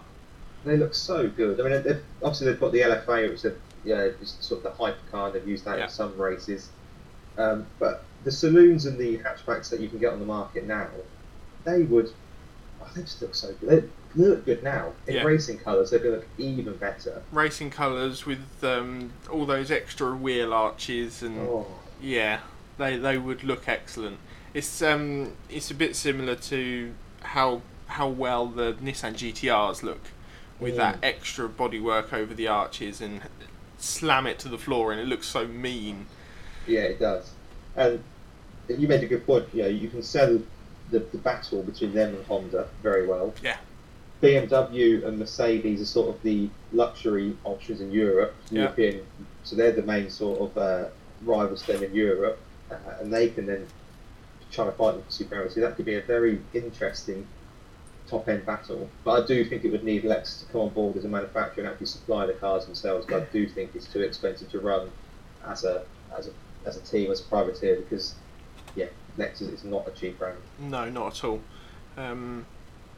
They 0.66 0.76
look 0.78 0.94
so 0.94 1.30
good. 1.30 1.60
I 1.62 1.64
mean, 1.64 1.84
they've, 1.84 2.04
obviously 2.22 2.48
they've 2.48 2.60
got 2.60 2.72
the 2.72 2.82
LFA, 2.82 3.30
which 3.30 3.46
is 3.46 3.54
yeah, 3.86 4.10
sort 4.24 4.64
of 4.66 4.78
the 4.78 4.84
hypercar. 4.84 5.32
They've 5.32 5.48
used 5.48 5.64
that 5.66 5.78
Yeah. 5.78 5.86
in 5.86 5.90
some 5.90 6.18
races. 6.18 6.70
Um, 7.38 7.66
but 7.80 8.04
the 8.26 8.32
saloons 8.32 8.86
and 8.86 8.98
the 8.98 9.18
hatchbacks 9.20 9.70
that 9.70 9.80
you 9.80 9.88
can 9.88 10.00
get 10.00 10.12
on 10.12 10.20
the 10.20 10.26
market 10.26 10.66
now, 10.68 10.88
they 11.64 11.84
would. 11.84 12.12
Oh, 12.82 12.88
they 12.96 13.02
just 13.02 13.22
look 13.22 13.36
so 13.36 13.54
good. 13.60 13.90
They 14.16 14.24
look 14.26 14.46
good 14.46 14.64
now. 14.64 14.94
In 15.08 15.16
Yeah. 15.16 15.24
racing 15.24 15.60
colours, 15.60 15.90
they're 15.92 16.00
going 16.00 16.14
to 16.16 16.20
look 16.20 16.28
even 16.38 16.76
better. 16.78 17.22
Racing 17.32 17.70
colours 17.72 18.26
with 18.26 18.64
um, 18.64 19.12
all 19.32 19.46
those 19.46 19.70
extra 19.72 20.16
wheel 20.16 20.54
arches 20.54 21.22
and 21.22 21.38
Oh, 21.40 21.68
Yeah, 22.02 22.40
they 22.78 22.98
they 22.98 23.18
would 23.18 23.44
look 23.44 23.68
excellent. 23.68 24.18
It's 24.54 24.82
um 24.82 25.34
it's 25.50 25.70
a 25.70 25.76
bit 25.76 25.96
similar 25.96 26.36
to 26.36 26.94
how 27.22 27.62
how 27.88 28.08
well 28.08 28.46
the 28.48 28.74
Nissan 28.82 29.14
GTRs 29.14 29.84
look 29.84 30.02
with 30.60 30.76
that 30.78 30.96
Mm. 30.96 31.04
extra 31.04 31.48
bodywork 31.50 32.14
over 32.14 32.34
the 32.34 32.48
arches 32.48 33.02
and 33.02 33.22
slam 33.78 34.26
it 34.28 34.40
to 34.40 34.50
the 34.50 34.58
floor 34.58 34.92
and 34.92 35.00
it 35.00 35.08
looks 35.08 35.28
so 35.28 35.46
mean. 35.48 36.06
yeah, 36.68 36.82
it 36.82 37.00
does. 37.00 37.32
And 37.76 38.04
you 38.68 38.88
made 38.88 39.04
a 39.04 39.08
good 39.08 39.26
point. 39.26 39.46
You 39.54 39.64
know, 39.64 39.68
you 39.70 39.88
can 39.90 40.04
sell 40.04 40.40
the, 40.92 41.00
the 41.00 41.18
battle 41.18 41.64
between 41.64 41.94
them 41.94 42.16
and 42.16 42.26
Honda 42.26 42.68
very 42.82 43.08
well. 43.08 43.34
Yeah. 43.44 43.58
BMW 44.22 45.06
and 45.08 45.18
Mercedes 45.18 45.82
are 45.82 45.86
sort 45.86 46.14
of 46.14 46.22
the 46.24 46.50
luxury 46.74 47.36
options 47.44 47.80
in 47.80 47.92
Europe, 47.92 48.36
Yeah. 48.50 48.64
European. 48.64 49.06
So 49.44 49.56
they're 49.56 49.72
the 49.72 49.82
main 49.84 50.10
sort 50.10 50.40
of 50.42 50.58
uh, 50.58 50.90
rivals 51.24 51.62
to 51.64 51.74
them 51.74 51.84
in 51.84 51.94
Europe, 51.96 52.40
uh, 52.70 52.76
and 53.00 53.14
they 53.14 53.30
can 53.30 53.46
then 53.46 53.66
try 54.52 54.66
to 54.66 54.72
fight 54.72 54.94
them 54.94 55.04
for 55.04 55.12
superiority. 55.12 55.62
That 55.62 55.76
could 55.76 55.86
be 55.86 55.96
a 55.96 56.02
very 56.02 56.42
interesting 56.54 57.26
top 58.08 58.28
end 58.28 58.46
battle. 58.46 58.90
But 59.04 59.24
I 59.24 59.28
do 59.28 59.46
think 59.46 59.64
it 59.64 59.72
would 59.72 59.84
need 59.84 60.04
Lexus 60.04 60.46
to 60.46 60.52
come 60.52 60.62
on 60.62 60.70
board 60.70 60.98
as 60.98 61.06
a 61.06 61.08
manufacturer 61.08 61.64
and 61.64 61.72
actually 61.72 61.88
supply 61.88 62.26
the 62.26 62.34
cars 62.34 62.66
themselves. 62.66 63.06
But 63.08 63.22
I 63.22 63.26
do 63.32 63.48
think 63.48 63.72
it's 63.76 63.88
too 63.88 64.02
expensive 64.02 64.50
to 64.52 64.60
run 64.60 64.90
as 65.48 65.64
a 65.64 65.84
as 66.18 66.28
a 66.28 66.32
as 66.66 66.76
a 66.76 66.82
team 66.82 67.12
as 67.12 67.22
a 67.22 67.24
privateer 67.24 67.78
because 67.78 68.16
yeah, 68.76 68.88
Lexus 69.20 69.42
is 69.42 69.48
it's 69.50 69.64
not 69.64 69.88
a 69.88 69.92
cheap 69.92 70.18
brand. 70.18 70.38
No, 70.58 70.90
not 70.90 71.18
at 71.18 71.24
all. 71.24 71.42
Um, 71.98 72.46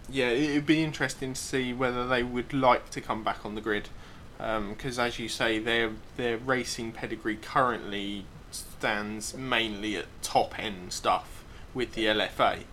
yeah, 0.09 0.29
it 0.29 0.53
would 0.53 0.65
be 0.65 0.83
interesting 0.83 1.33
to 1.33 1.41
see 1.41 1.73
whether 1.73 2.07
they 2.07 2.23
would 2.23 2.53
like 2.53 2.89
to 2.91 3.01
come 3.01 3.23
back 3.23 3.45
on 3.45 3.55
the 3.55 3.61
grid, 3.61 3.89
because 4.37 4.99
as 4.99 5.19
you 5.19 5.27
say, 5.27 5.59
their 5.59 5.91
their 6.17 6.37
racing 6.37 6.91
pedigree 6.91 7.37
currently 7.37 8.25
stands 8.51 9.35
mainly 9.35 9.95
at 9.95 10.05
top 10.21 10.57
end 10.59 10.93
stuff 10.93 11.43
with 11.73 11.93
the 11.93 12.05
LFA. 12.05 12.63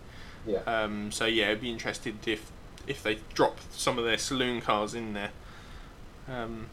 Yeah. 0.45 0.59
Um, 0.65 1.11
so 1.11 1.25
yeah, 1.25 1.47
it'd 1.47 1.61
be 1.61 1.71
interested 1.71 2.27
if 2.27 2.51
if 2.87 3.03
they 3.03 3.19
drop 3.33 3.59
some 3.71 3.97
of 3.97 4.05
their 4.05 4.17
saloon 4.17 4.61
cars 4.61 4.93
in 4.93 5.13
there 5.13 5.31
um, 6.27 6.67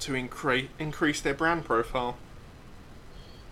to 0.00 0.14
increase 0.14 0.68
increase 0.78 1.20
their 1.20 1.34
brand 1.34 1.64
profile. 1.64 2.16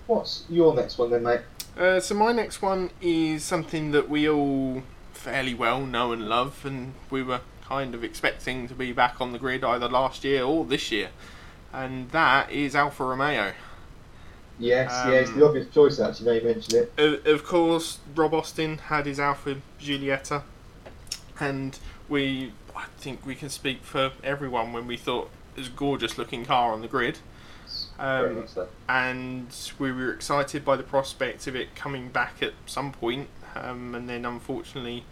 What's 0.07 0.45
your 0.49 0.75
next 0.75 0.99
one 0.99 1.11
then, 1.11 1.23
mate? 1.23 1.41
Uh, 1.79 2.01
so 2.01 2.15
my 2.15 2.33
next 2.33 2.61
one 2.63 2.91
is 3.01 3.45
something 3.45 3.93
that 3.93 4.09
we 4.09 4.29
all 4.29 4.83
fairly 5.13 5.55
well 5.55 5.85
know 5.87 6.13
and 6.13 6.29
love, 6.29 6.65
and 6.65 6.95
we 7.11 7.23
were 7.23 7.41
kind 7.63 7.95
of 7.95 8.03
expecting 8.03 8.67
to 8.69 8.75
be 8.75 8.93
back 8.93 9.21
on 9.21 9.33
the 9.33 9.39
grid 9.39 9.63
either 9.65 9.89
last 9.89 10.25
year 10.25 10.43
or 10.43 10.65
this 10.65 10.91
year, 10.91 11.11
and 11.73 12.11
that 12.11 12.51
is 12.51 12.75
Alfa 12.75 13.05
Romeo. 13.05 13.53
Yes, 14.59 14.93
Um, 14.93 15.13
yeah, 15.13 15.19
it's 15.21 15.31
the 15.33 15.47
obvious 15.47 15.69
choice 15.73 15.99
actually. 16.01 16.27
Now 16.27 16.33
you 16.33 16.43
mentioned 16.55 16.75
it. 16.75 16.93
Of, 16.99 17.27
of 17.27 17.45
course, 17.45 17.99
Rob 18.15 18.35
Austin 18.35 18.79
had 18.79 19.07
his 19.07 19.19
Alfa 19.19 19.57
Giulietta, 19.79 20.43
and 21.39 21.79
we, 22.09 22.53
I 22.77 22.85
think 22.99 23.25
we 23.25 23.35
can 23.35 23.49
speak 23.49 23.83
for 23.83 24.13
everyone 24.23 24.73
when 24.73 24.87
we 24.87 24.97
thought 24.99 25.31
it 25.57 25.61
was 25.61 25.69
a 25.69 25.73
gorgeous 25.73 26.19
looking 26.19 26.45
car 26.45 26.73
on 26.73 26.83
the 26.83 26.89
grid. 26.89 27.21
Um, 28.01 28.45
so. 28.47 28.67
and 28.89 29.55
we 29.79 29.93
were 29.93 30.11
excited 30.11 30.65
by 30.65 30.77
the 30.77 30.83
prospect 30.83 31.47
of 31.47 31.55
it 31.55 31.75
coming 31.75 32.09
back 32.09 32.43
at 32.43 32.55
some 32.65 32.93
point, 32.93 33.29
um, 33.55 33.95
and 33.95 34.09
then 34.09 34.25
unfortunately, 34.25 35.05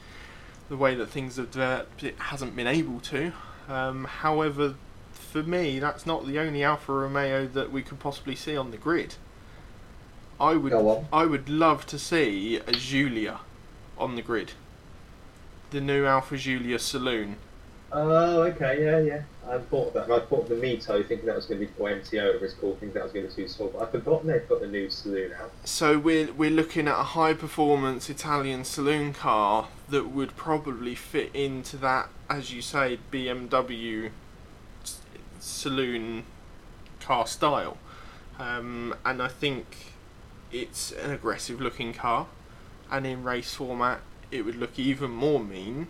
the 0.71 0.77
way 0.77 0.95
that 0.95 1.11
things 1.11 1.37
have 1.37 1.51
developed, 1.51 2.03
it 2.03 2.19
hasn't 2.19 2.57
been 2.57 2.67
able 2.67 2.99
to. 3.01 3.33
Um, 3.69 4.05
however, 4.05 4.75
for 5.13 5.43
me, 5.43 5.79
that's 5.79 6.07
not 6.07 6.27
the 6.27 6.39
only 6.39 6.65
Alfa 6.65 6.93
Romeo 6.93 7.47
that 7.47 7.71
we 7.71 7.83
could 7.83 8.01
possibly 8.01 8.35
see 8.35 8.57
on 8.57 8.71
the 8.71 8.79
grid. 8.79 9.17
I 10.41 10.55
would, 10.55 10.73
I 11.13 11.27
would 11.27 11.51
love 11.51 11.85
to 11.87 11.99
see 11.99 12.57
a 12.57 12.73
Giulia 12.73 13.41
on 13.99 14.17
the 14.17 14.23
grid. 14.23 14.53
The 15.71 15.81
new 15.83 16.07
Alfa 16.07 16.39
Giulia 16.39 16.79
Saloon. 16.79 17.37
Oh, 17.93 18.43
okay, 18.43 18.83
yeah, 18.83 18.99
yeah. 19.01 19.23
I 19.49 19.59
thought 19.59 19.89
of 19.89 19.95
that. 19.95 20.11
I 20.11 20.21
thought 20.27 20.43
of 20.43 20.49
the 20.49 20.55
Mito, 20.55 21.07
thinking 21.07 21.27
that 21.27 21.37
was 21.37 21.47
going 21.47 21.61
to 21.61 21.67
be 21.67 21.73
or 21.79 21.89
MTO, 21.89 22.27
whatever 22.27 22.45
it's 22.45 22.55
called, 22.55 22.79
thinking 22.79 22.95
that 22.95 23.05
was 23.05 23.13
going 23.13 23.29
to 23.29 23.35
be 23.35 23.43
too 23.43 23.49
small. 23.49 23.69
But 23.69 23.83
I've 23.83 23.91
forgotten 23.91 24.29
they've 24.29 24.49
got 24.49 24.61
the 24.61 24.67
new 24.67 24.91
saloon 24.91 25.33
out. 25.41 25.51
So 25.65 25.99
we're 25.99 26.33
we're 26.33 26.51
looking 26.51 26.87
at 26.89 26.99
a 26.99 27.05
high 27.05 27.35
performance 27.35 28.11
Italian 28.11 28.65
saloon 28.65 29.15
car 29.15 29.69
that 29.89 30.11
would 30.11 30.37
probably 30.37 30.95
fit 30.95 31.35
into 31.35 31.77
that, 31.79 32.11
as 32.29 32.53
you 32.53 32.61
say, 32.61 32.99
BMW 33.11 34.11
saloon 35.39 36.25
car 37.01 37.27
style. 37.27 37.79
Um, 38.39 38.95
and 39.05 39.23
I 39.23 39.29
think 39.29 39.95
it's 40.53 40.93
an 40.93 41.11
aggressive 41.11 41.61
looking 41.61 41.93
car, 41.93 42.27
and 42.91 43.07
in 43.07 43.25
race 43.25 43.55
format 43.55 44.01
it 44.31 44.45
would 44.45 44.57
look 44.57 44.79
even 44.79 45.11
more 45.11 45.41
mean. 45.41 45.89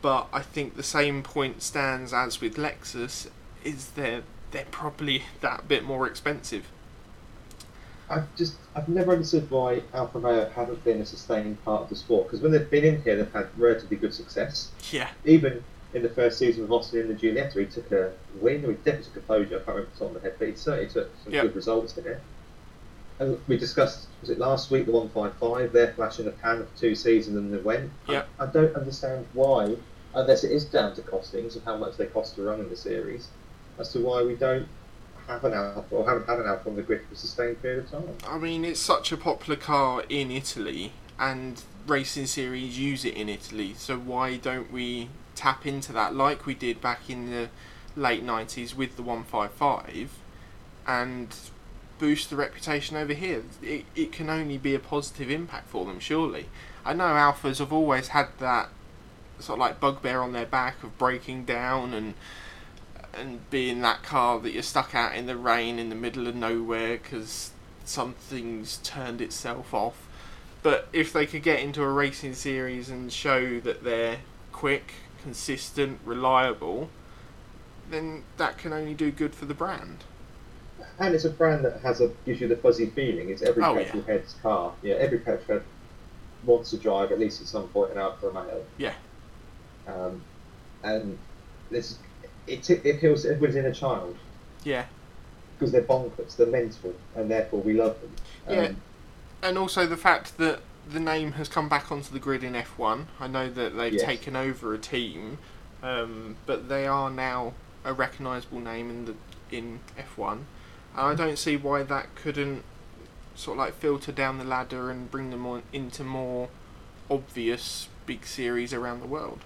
But 0.00 0.28
I 0.32 0.40
think 0.40 0.76
the 0.76 0.82
same 0.82 1.22
point 1.22 1.62
stands 1.62 2.12
as 2.12 2.40
with 2.40 2.56
Lexus, 2.56 3.28
is 3.64 3.90
they're 3.90 4.22
they're 4.50 4.66
probably 4.70 5.24
that 5.40 5.66
bit 5.66 5.84
more 5.84 6.06
expensive. 6.06 6.66
I've 8.08 8.34
just, 8.36 8.54
I've 8.76 8.88
never 8.88 9.12
understood 9.12 9.50
why 9.50 9.82
Alfa 9.92 10.18
Romeo 10.18 10.48
haven't 10.50 10.84
been 10.84 11.00
a 11.00 11.06
sustaining 11.06 11.56
part 11.56 11.82
of 11.82 11.88
the 11.88 11.96
sport. 11.96 12.26
Because 12.26 12.40
when 12.40 12.52
they've 12.52 12.70
been 12.70 12.84
in 12.84 13.02
here, 13.02 13.16
they've 13.16 13.32
had 13.32 13.48
relatively 13.56 13.96
good 13.96 14.14
success. 14.14 14.70
Yeah. 14.92 15.08
Even 15.24 15.64
in 15.94 16.02
the 16.02 16.08
first 16.10 16.38
season 16.38 16.64
of 16.64 16.70
Austin 16.72 17.00
in 17.00 17.08
the 17.08 17.14
Giulietta, 17.14 17.58
he 17.60 17.66
took 17.66 17.90
a 17.92 18.12
win, 18.40 18.64
or 18.64 18.68
he 18.68 18.74
definitely 18.74 19.04
took 19.06 19.16
a 19.16 19.20
podium, 19.20 19.54
I 19.54 19.64
can't 19.64 19.66
remember 19.68 19.90
the 19.92 19.98
top 19.98 20.08
of 20.16 20.22
my 20.22 20.28
head, 20.28 20.36
but 20.38 20.48
he 20.48 20.54
certainly 20.54 20.88
took 20.90 21.10
some 21.24 21.32
Yep. 21.32 21.42
good 21.46 21.56
results 21.56 21.96
in 21.98 22.06
it. 22.06 22.20
And 23.24 23.40
we 23.48 23.56
discussed, 23.56 24.06
was 24.20 24.28
it 24.28 24.38
last 24.38 24.70
week, 24.70 24.84
the 24.84 24.92
155, 24.92 25.72
They're 25.72 25.94
flashing 25.94 26.26
the 26.26 26.32
pan 26.32 26.66
for 26.66 26.78
two 26.78 26.94
seasons 26.94 27.36
and 27.36 27.52
they 27.52 27.58
went. 27.58 27.90
Yep. 28.08 28.28
I, 28.38 28.44
I 28.44 28.46
don't 28.46 28.76
understand 28.76 29.26
why, 29.32 29.76
unless 30.14 30.44
it 30.44 30.52
is 30.52 30.66
down 30.66 30.94
to 30.96 31.02
costings 31.02 31.56
of 31.56 31.64
how 31.64 31.76
much 31.76 31.96
they 31.96 32.06
cost 32.06 32.34
to 32.36 32.42
run 32.42 32.60
in 32.60 32.68
the 32.68 32.76
series, 32.76 33.28
as 33.78 33.92
to 33.92 34.00
why 34.00 34.22
we 34.22 34.34
don't 34.34 34.68
have 35.26 35.42
an 35.44 35.54
Alfa, 35.54 35.94
or 35.94 36.06
haven't 36.06 36.26
had 36.26 36.38
an 36.38 36.46
Alfa 36.46 36.68
on 36.68 36.76
the 36.76 36.82
grid 36.82 37.00
for 37.08 37.14
a 37.14 37.16
sustained 37.16 37.60
period 37.62 37.84
of 37.84 37.90
time. 37.90 38.16
I 38.28 38.36
mean, 38.36 38.62
it's 38.64 38.80
such 38.80 39.10
a 39.10 39.16
popular 39.16 39.58
car 39.58 40.04
in 40.08 40.30
Italy, 40.30 40.92
and 41.18 41.62
racing 41.86 42.26
series 42.26 42.78
use 42.78 43.06
it 43.06 43.14
in 43.14 43.30
Italy. 43.30 43.74
So 43.74 43.96
why 43.96 44.36
don't 44.36 44.70
we 44.70 45.08
tap 45.34 45.66
into 45.66 45.92
that 45.94 46.14
like 46.14 46.44
we 46.44 46.54
did 46.54 46.82
back 46.82 47.08
in 47.08 47.30
the 47.30 47.48
late 47.96 48.24
'90s 48.24 48.74
with 48.74 48.96
the 48.96 49.02
155, 49.02 50.10
and 50.86 51.34
boost 51.98 52.30
the 52.30 52.36
reputation 52.36 52.96
over 52.96 53.12
here. 53.12 53.42
It, 53.62 53.84
it 53.94 54.12
can 54.12 54.30
only 54.30 54.58
be 54.58 54.74
a 54.74 54.78
positive 54.78 55.30
impact 55.30 55.68
for 55.68 55.84
them, 55.84 56.00
surely. 56.00 56.46
I 56.84 56.92
know 56.92 57.04
Alfas 57.04 57.58
have 57.58 57.72
always 57.72 58.08
had 58.08 58.28
that 58.38 58.68
sort 59.38 59.58
of 59.58 59.60
like 59.60 59.80
bugbear 59.80 60.20
on 60.20 60.32
their 60.32 60.46
back 60.46 60.82
of 60.82 60.96
breaking 60.98 61.44
down 61.44 61.92
and 61.92 62.14
and 63.12 63.48
being 63.50 63.80
that 63.80 64.02
car 64.02 64.40
that 64.40 64.52
you're 64.52 64.62
stuck 64.62 64.94
out 64.94 65.14
in 65.14 65.26
the 65.26 65.36
rain 65.36 65.78
in 65.78 65.88
the 65.88 65.94
middle 65.94 66.26
of 66.26 66.34
nowhere 66.34 66.98
because 66.98 67.52
something's 67.84 68.78
turned 68.78 69.20
itself 69.20 69.72
off. 69.72 70.08
But 70.64 70.88
if 70.92 71.12
they 71.12 71.26
could 71.26 71.42
get 71.42 71.60
into 71.60 71.82
a 71.82 71.88
racing 71.88 72.34
series 72.34 72.88
and 72.88 73.12
show 73.12 73.60
that 73.60 73.84
they're 73.84 74.18
quick, 74.50 74.94
consistent, 75.22 76.00
reliable, 76.04 76.90
then 77.88 78.24
that 78.36 78.58
can 78.58 78.72
only 78.72 78.94
do 78.94 79.10
good 79.10 79.34
for 79.34 79.44
the 79.44 79.54
brand. 79.54 80.04
And 80.98 81.14
it's 81.14 81.24
a 81.24 81.30
brand 81.30 81.64
that 81.64 81.80
has 81.80 82.00
a 82.00 82.08
gives 82.24 82.40
you 82.40 82.48
the 82.48 82.56
fuzzy 82.56 82.86
feeling. 82.86 83.28
It's 83.30 83.42
every 83.42 83.62
Oh, 83.62 83.74
petrol 83.74 84.02
head's 84.04 84.34
car. 84.42 84.72
Yeah, 84.82 84.94
every 84.94 85.18
petrol 85.18 85.58
head 85.58 85.66
wants 86.44 86.70
to 86.70 86.76
drive 86.76 87.10
at 87.10 87.18
least 87.18 87.40
at 87.40 87.46
some 87.48 87.68
point 87.68 87.92
an 87.92 87.98
Alfa 87.98 88.28
Romeo. 88.28 88.64
Yeah. 88.78 88.92
Um, 89.88 90.22
and 90.82 91.18
this 91.70 91.98
it 92.46 92.68
it 92.70 92.96
appeals 92.96 93.22
to 93.22 93.28
everybody's 93.30 93.56
inner 93.56 93.72
child 93.72 94.16
Yeah. 94.62 94.84
because 95.58 95.72
they're 95.72 95.82
bonkers, 95.82 96.36
they're 96.36 96.46
mental, 96.46 96.94
and 97.16 97.30
therefore 97.30 97.60
we 97.60 97.72
love 97.72 97.96
them. 98.00 98.12
Um, 98.46 98.54
Yeah. 98.54 98.72
And 99.42 99.58
also 99.58 99.86
the 99.86 99.96
fact 99.96 100.38
that 100.38 100.60
the 100.88 101.00
name 101.00 101.32
has 101.32 101.48
come 101.48 101.68
back 101.68 101.90
onto 101.90 102.12
the 102.12 102.18
grid 102.20 102.44
in 102.44 102.52
F1. 102.54 103.06
I 103.18 103.26
know 103.26 103.50
that 103.50 103.76
they've 103.76 103.94
Yes. 103.94 104.02
taken 104.04 104.36
over 104.36 104.74
a 104.74 104.78
team, 104.78 105.38
um, 105.82 106.36
but 106.46 106.68
they 106.68 106.86
are 106.86 107.10
now 107.10 107.54
a 107.84 107.92
recognisable 107.92 108.60
name 108.60 108.90
in 108.90 109.04
the 109.06 109.14
in 109.50 109.80
F1. 109.98 110.44
I 110.96 111.14
don't 111.14 111.38
see 111.38 111.56
why 111.56 111.82
that 111.82 112.14
couldn't 112.14 112.62
sort 113.34 113.56
of 113.56 113.58
like 113.58 113.74
filter 113.74 114.12
down 114.12 114.38
the 114.38 114.44
ladder 114.44 114.90
and 114.90 115.10
bring 115.10 115.30
them 115.30 115.44
on 115.46 115.62
into 115.72 116.04
more 116.04 116.48
obvious 117.10 117.88
big 118.06 118.24
series 118.24 118.72
around 118.72 119.00
the 119.00 119.06
world. 119.06 119.40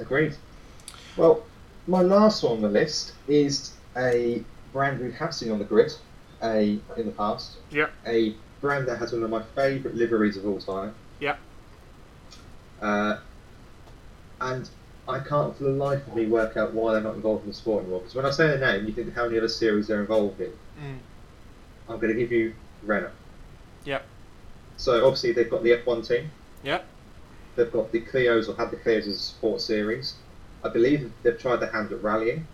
Agreed. 0.00 0.36
Well, 1.16 1.44
my 1.86 2.02
last 2.02 2.42
one 2.42 2.54
on 2.54 2.60
the 2.62 2.68
list 2.68 3.12
is 3.28 3.74
a 3.96 4.42
brand 4.72 5.00
we 5.00 5.12
have 5.12 5.34
seen 5.34 5.52
on 5.52 5.58
the 5.58 5.64
grid 5.64 5.92
a 6.42 6.78
in 6.96 7.06
the 7.06 7.12
past. 7.12 7.56
Yep. 7.70 7.92
A 8.06 8.34
brand 8.60 8.88
that 8.88 8.98
has 8.98 9.12
one 9.12 9.22
of 9.22 9.30
my 9.30 9.42
favourite 9.54 9.96
liveries 9.96 10.36
of 10.36 10.46
all 10.46 10.58
time. 10.58 10.94
Yep. 11.20 11.38
Uh, 12.80 13.18
and 14.40 14.68
I 15.08 15.18
can't 15.18 15.56
for 15.56 15.64
the 15.64 15.70
life 15.70 16.06
of 16.06 16.14
me 16.14 16.26
work 16.26 16.56
out 16.56 16.72
why 16.74 16.92
they're 16.92 17.02
not 17.02 17.14
involved 17.16 17.42
in 17.42 17.48
the 17.50 17.54
sport 17.54 17.82
anymore. 17.82 18.00
Because 18.00 18.14
when 18.14 18.24
I 18.26 18.30
say 18.30 18.46
their 18.46 18.58
name, 18.58 18.86
you 18.86 18.92
think 18.92 19.12
how 19.14 19.24
many 19.26 19.38
other 19.38 19.48
series 19.48 19.88
they're 19.88 20.00
involved 20.00 20.40
in. 20.40 20.52
Mm. 20.80 20.98
I'm 21.88 21.98
going 21.98 22.12
to 22.12 22.18
give 22.18 22.30
you 22.30 22.54
Renault. 22.84 23.10
Yep. 23.84 24.04
So 24.76 25.04
obviously 25.04 25.32
they've 25.32 25.50
got 25.50 25.62
the 25.64 25.70
F1 25.72 26.06
team. 26.06 26.30
Yep. 26.62 26.84
They've 27.56 27.72
got 27.72 27.90
the 27.92 28.00
Clios 28.00 28.48
or 28.48 28.54
had 28.54 28.70
the 28.70 28.76
Clios 28.76 29.00
as 29.00 29.08
a 29.08 29.18
sport 29.18 29.60
series. 29.60 30.14
I 30.64 30.68
believe 30.68 31.12
they've 31.22 31.38
tried 31.38 31.56
their 31.56 31.70
hand 31.72 31.90
at 31.92 32.02
rallying, 32.02 32.46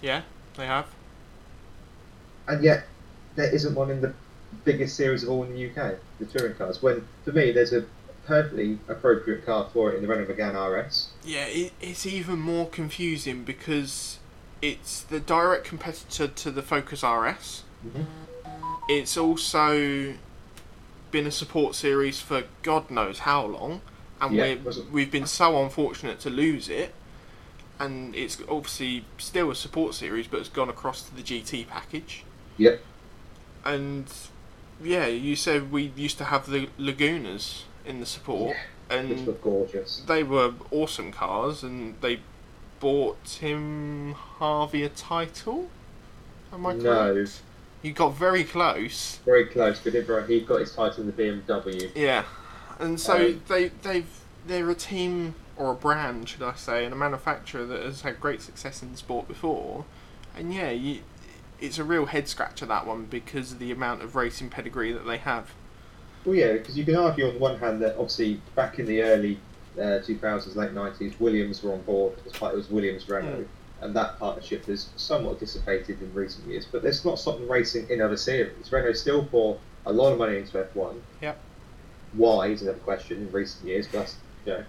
Yeah, 0.00 0.22
they 0.56 0.66
have. 0.66 0.86
and 2.46 2.62
yet 2.62 2.86
there 3.34 3.52
isn't 3.52 3.74
one 3.74 3.90
in 3.90 4.00
the 4.00 4.14
biggest 4.64 4.96
series 4.96 5.24
of 5.24 5.30
all 5.30 5.42
in 5.42 5.52
the 5.52 5.68
UK, 5.68 5.96
the 6.20 6.26
touring 6.26 6.54
cars. 6.54 6.80
When 6.82 7.06
for 7.24 7.32
me, 7.32 7.50
there's 7.50 7.72
a 7.72 7.84
perfectly 8.30 8.78
appropriate 8.88 9.44
car 9.44 9.68
for 9.72 9.90
it 9.90 9.96
in 9.96 10.02
the 10.02 10.08
Renault 10.08 10.26
Megane 10.32 10.54
RS. 10.54 11.08
Yeah, 11.24 11.46
it, 11.46 11.72
it's 11.80 12.06
even 12.06 12.38
more 12.38 12.68
confusing 12.68 13.42
because 13.42 14.18
it's 14.62 15.02
the 15.02 15.18
direct 15.18 15.64
competitor 15.64 16.28
to 16.28 16.50
the 16.52 16.62
Focus 16.62 17.02
RS. 17.02 17.64
Mhm. 17.84 18.06
It's 18.88 19.16
also 19.16 20.14
been 21.10 21.26
a 21.26 21.30
support 21.30 21.74
series 21.74 22.20
for 22.20 22.44
God 22.62 22.88
knows 22.90 23.20
how 23.20 23.44
long, 23.44 23.80
and 24.20 24.34
Yeah, 24.36 24.54
we're, 24.64 24.72
we've 24.92 25.10
been 25.10 25.26
so 25.26 25.62
unfortunate 25.62 26.20
to 26.20 26.30
lose 26.30 26.68
it. 26.68 26.94
And 27.80 28.14
it's 28.14 28.38
obviously 28.48 29.06
still 29.16 29.50
a 29.50 29.54
support 29.54 29.94
series, 29.94 30.26
but 30.28 30.38
it's 30.40 30.50
gone 30.50 30.68
across 30.68 31.02
to 31.02 31.16
the 31.16 31.22
GT 31.22 31.66
package. 31.66 32.24
Yep. 32.58 32.80
And 33.64 34.06
yeah, 34.82 35.06
you 35.06 35.34
said 35.34 35.72
we 35.72 35.90
used 35.96 36.18
to 36.18 36.24
have 36.24 36.48
the 36.50 36.68
Lagunas 36.78 37.62
in 37.90 38.00
the 38.00 38.06
support, 38.06 38.56
Which 38.88 38.98
and 38.98 39.26
look 39.26 39.42
gorgeous. 39.42 40.02
they 40.06 40.22
were 40.22 40.54
awesome 40.70 41.12
cars, 41.12 41.62
and 41.62 42.00
they 42.00 42.20
bought 42.78 43.22
Tim 43.24 44.12
Harvey 44.12 44.82
a 44.84 44.88
title. 44.88 45.68
Am 46.52 46.64
I 46.66 46.72
No. 46.74 47.12
correct? 47.14 47.42
He 47.82 47.90
got 47.92 48.14
very 48.14 48.44
close. 48.44 49.18
Very 49.24 49.46
close, 49.46 49.80
but 49.80 49.92
he 49.94 50.40
got 50.40 50.60
his 50.60 50.74
title 50.74 51.00
in 51.02 51.06
the 51.06 51.12
BMW. 51.12 51.90
Yeah, 51.94 52.24
and 52.78 52.98
so 53.00 53.14
Um, 53.16 53.42
they 53.48 53.68
they've 53.82 54.06
they're 54.46 54.70
a 54.70 54.74
team 54.74 55.34
or 55.56 55.72
a 55.72 55.74
brand, 55.74 56.28
should 56.30 56.42
I 56.42 56.54
say, 56.54 56.84
and 56.84 56.94
a 56.94 56.96
manufacturer 56.96 57.66
that 57.66 57.82
has 57.82 58.00
had 58.00 58.18
great 58.20 58.40
success 58.40 58.82
in 58.82 58.92
the 58.92 58.96
sport 58.96 59.28
before. 59.28 59.84
And 60.36 60.54
yeah, 60.54 60.70
you, 60.70 61.00
it's 61.60 61.78
a 61.78 61.84
real 61.84 62.06
head 62.06 62.28
scratcher 62.28 62.64
that 62.66 62.86
one 62.86 63.04
because 63.04 63.52
of 63.52 63.58
the 63.58 63.70
amount 63.70 64.02
of 64.02 64.16
racing 64.16 64.48
pedigree 64.48 64.92
that 64.92 65.06
they 65.06 65.18
have. 65.18 65.52
Well, 66.24 66.34
yeah, 66.34 66.52
because 66.52 66.76
you 66.76 66.84
can 66.84 66.96
argue 66.96 67.26
on 67.26 67.34
the 67.34 67.40
one 67.40 67.58
hand 67.58 67.82
that 67.82 67.96
obviously 67.96 68.42
back 68.54 68.78
in 68.78 68.86
the 68.86 69.02
early 69.02 69.40
uh, 69.78 70.00
2000s, 70.04 70.54
late 70.56 70.72
90s, 70.72 71.18
Williams 71.20 71.62
were 71.62 71.72
on 71.72 71.82
board 71.82 72.20
as 72.26 72.32
part 72.32 72.52
it 72.54 72.56
was 72.56 72.68
Williams 72.68 73.08
Renault, 73.08 73.46
and 73.80 73.96
that 73.96 74.18
partnership 74.18 74.66
has 74.66 74.90
somewhat 74.96 75.38
dissipated 75.38 76.02
in 76.02 76.12
recent 76.12 76.46
years. 76.46 76.66
But 76.66 76.82
that's 76.82 77.04
not 77.04 77.18
stopping 77.18 77.48
racing 77.48 77.88
in 77.88 78.00
other 78.02 78.16
series. 78.16 78.70
Renault 78.70 78.92
still 78.94 79.24
pour 79.24 79.60
a 79.86 79.92
lot 79.92 80.12
of 80.12 80.18
money 80.18 80.36
into 80.36 80.58
F1. 80.58 81.00
Yep. 81.22 81.44
Why 82.12 82.48
is 82.48 82.62
another 82.62 82.78
question 82.78 83.18
in 83.22 83.32
recent 83.32 83.66
years, 83.66 83.88
but 83.88 84.14
you 84.44 84.52
know, 84.52 84.64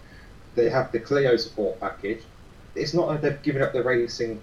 they 0.55 0.69
have 0.69 0.91
the 0.91 0.99
Clio 0.99 1.35
support 1.35 1.79
package. 1.79 2.23
It's 2.75 2.93
not 2.93 3.07
like 3.07 3.21
they've 3.21 3.41
given 3.41 3.61
up 3.61 3.73
the 3.73 3.83
racing 3.83 4.41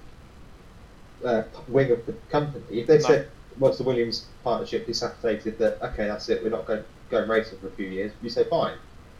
uh, 1.24 1.42
wing 1.66 1.90
of 1.90 2.04
the 2.06 2.12
company. 2.28 2.64
If 2.80 2.86
they 2.86 2.98
No. 2.98 3.04
said 3.04 3.32
once 3.56 3.78
the 3.78 3.84
Williams 3.84 4.28
partnership 4.44 4.86
disaffiliated 4.86 5.58
that 5.58 5.82
okay, 5.82 6.06
that's 6.06 6.28
it, 6.28 6.42
we're 6.42 6.50
not 6.50 6.66
going 6.66 6.84
going 7.10 7.28
racing 7.28 7.58
for 7.58 7.68
a 7.68 7.72
few 7.72 7.88
years, 7.88 8.12
you 8.22 8.30
say 8.30 8.44
fine. 8.44 8.76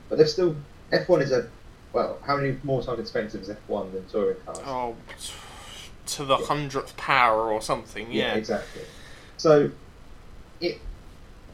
But 0.09 0.19
they're 0.19 0.27
still 0.27 0.57
F1 0.93 1.23
is 1.23 1.33
a 1.33 1.49
well, 1.93 2.19
how 2.25 2.37
many 2.37 2.59
more 2.63 2.83
times 2.83 3.01
expensive 3.01 3.43
is 3.43 3.49
F1 3.49 3.93
than 3.93 4.07
touring 4.07 4.37
cars? 4.45 4.59
Oh, 4.65 4.97
to 6.07 6.25
the 6.25 6.37
hundredth 6.37 6.97
power 6.97 7.53
or 7.53 7.61
something. 7.61 8.11
Yeah. 8.11 8.35
exactly. 8.35 8.83
So 9.37 9.71
it 10.61 10.81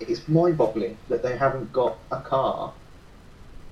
it's 0.00 0.26
mind-boggling 0.28 0.96
that 1.08 1.22
they 1.22 1.36
haven't 1.36 1.72
got 1.72 1.96
a 2.10 2.20
car 2.20 2.72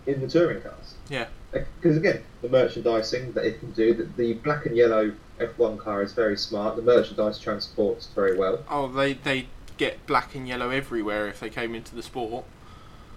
in 0.07 0.21
the 0.21 0.29
touring 0.29 0.63
cars. 0.63 0.95
Yeah. 1.09 1.27
Uh, 1.55 1.61
because 1.81 1.97
again, 1.97 2.23
the 2.43 2.49
merchandising 2.49 3.33
that 3.33 3.45
it 3.45 3.59
can 3.61 3.73
do, 3.73 3.93
the, 3.95 4.05
the 4.17 4.35
black 4.35 4.67
and 4.67 4.77
yellow 4.77 5.13
F1 5.39 5.79
car 5.79 6.03
is 6.03 6.13
very 6.13 6.37
smart. 6.37 6.77
The 6.77 6.83
merchandise 6.83 7.39
transports 7.39 8.09
very 8.15 8.37
well. 8.37 8.65
Oh, 8.71 8.89
they 8.89 9.15
they 9.15 9.47
get 9.83 10.07
black 10.07 10.35
and 10.37 10.47
yellow 10.47 10.71
everywhere 10.71 11.27
if 11.27 11.41
they 11.41 11.51
came 11.51 11.75
into 11.75 11.95
the 11.95 12.03
sport. 12.03 12.45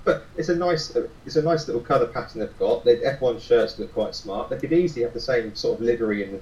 But 0.04 0.26
it's 0.36 0.50
a 0.50 0.56
nice, 0.56 0.96
it's 1.26 1.36
a 1.36 1.42
nice 1.42 1.68
little 1.68 1.82
colour 1.82 2.08
pattern 2.08 2.40
they've 2.42 2.60
got. 2.60 2.84
The 2.84 3.18
F1 3.20 3.40
shirts 3.42 3.78
look 3.78 3.94
quite 3.94 4.16
smart. 4.16 4.50
They 4.50 4.58
could 4.58 4.74
easily 4.74 5.04
have 5.04 5.14
the 5.14 5.20
same 5.20 5.56
sort 5.56 5.80
of 5.80 5.86
livery 5.86 6.24
in 6.24 6.32
the 6.34 6.42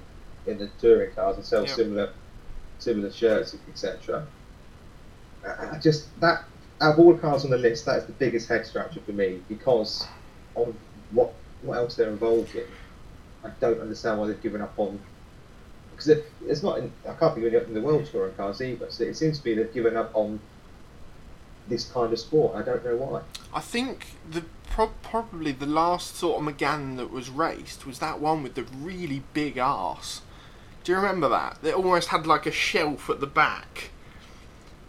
in 0.50 0.58
the 0.58 0.68
touring 0.78 1.10
cars 1.14 1.36
and 1.36 1.44
sell 1.44 1.64
Yeah. 1.64 1.74
similar 1.74 2.10
similar 2.78 3.10
shirts, 3.10 3.56
etc. 3.68 4.26
I 5.44 5.48
uh, 5.48 5.74
I 5.74 5.78
just 5.78 6.08
that 6.20 6.44
out 6.80 6.94
of 6.94 6.98
all 6.98 7.12
the 7.14 7.18
cars 7.18 7.44
on 7.44 7.50
the 7.50 7.58
list, 7.58 7.86
that 7.86 7.98
is 7.98 8.06
the 8.06 8.12
biggest 8.12 8.48
head 8.48 8.66
scratcher 8.66 9.00
for 9.04 9.12
me 9.12 9.40
because 9.48 10.06
of 10.56 10.74
what 11.12 11.32
what 11.62 11.76
else 11.78 11.96
they're 11.96 12.10
involved 12.10 12.54
in. 12.54 12.66
I 13.44 13.50
don't 13.60 13.80
understand 13.80 14.20
why 14.20 14.26
they've 14.26 14.42
given 14.42 14.60
up 14.62 14.74
on 14.78 14.98
because 16.04 16.24
it, 16.24 16.32
it's 16.46 16.62
not. 16.62 16.78
In, 16.78 16.92
I 17.08 17.12
can't 17.14 17.34
think 17.34 17.46
of 17.46 17.54
up 17.54 17.68
in 17.68 17.74
the 17.74 17.80
world 17.80 18.06
touring 18.10 18.34
cars 18.34 18.60
either. 18.60 18.90
So 18.90 19.04
it 19.04 19.16
seems 19.16 19.38
to 19.38 19.44
be 19.44 19.54
they've 19.54 19.72
given 19.72 19.96
up 19.96 20.10
on 20.14 20.40
this 21.68 21.90
kind 21.90 22.12
of 22.12 22.18
sport. 22.18 22.56
I 22.56 22.62
don't 22.62 22.84
know 22.84 22.96
why. 22.96 23.22
I 23.52 23.60
think 23.60 24.06
the 24.30 24.44
pro- 24.68 24.92
probably 25.02 25.52
the 25.52 25.66
last 25.66 26.16
sort 26.16 26.40
of 26.40 26.46
Megane 26.54 26.96
that 26.96 27.10
was 27.10 27.30
raced 27.30 27.86
was 27.86 27.98
that 28.00 28.20
one 28.20 28.42
with 28.42 28.54
the 28.54 28.64
really 28.64 29.22
big 29.32 29.56
ass. 29.56 30.22
Do 30.82 30.92
you 30.92 30.96
remember 30.98 31.28
that? 31.30 31.58
It 31.62 31.74
almost 31.74 32.08
had 32.08 32.26
like 32.26 32.44
a 32.46 32.52
shelf 32.52 33.08
at 33.08 33.20
the 33.20 33.26
back. 33.26 33.90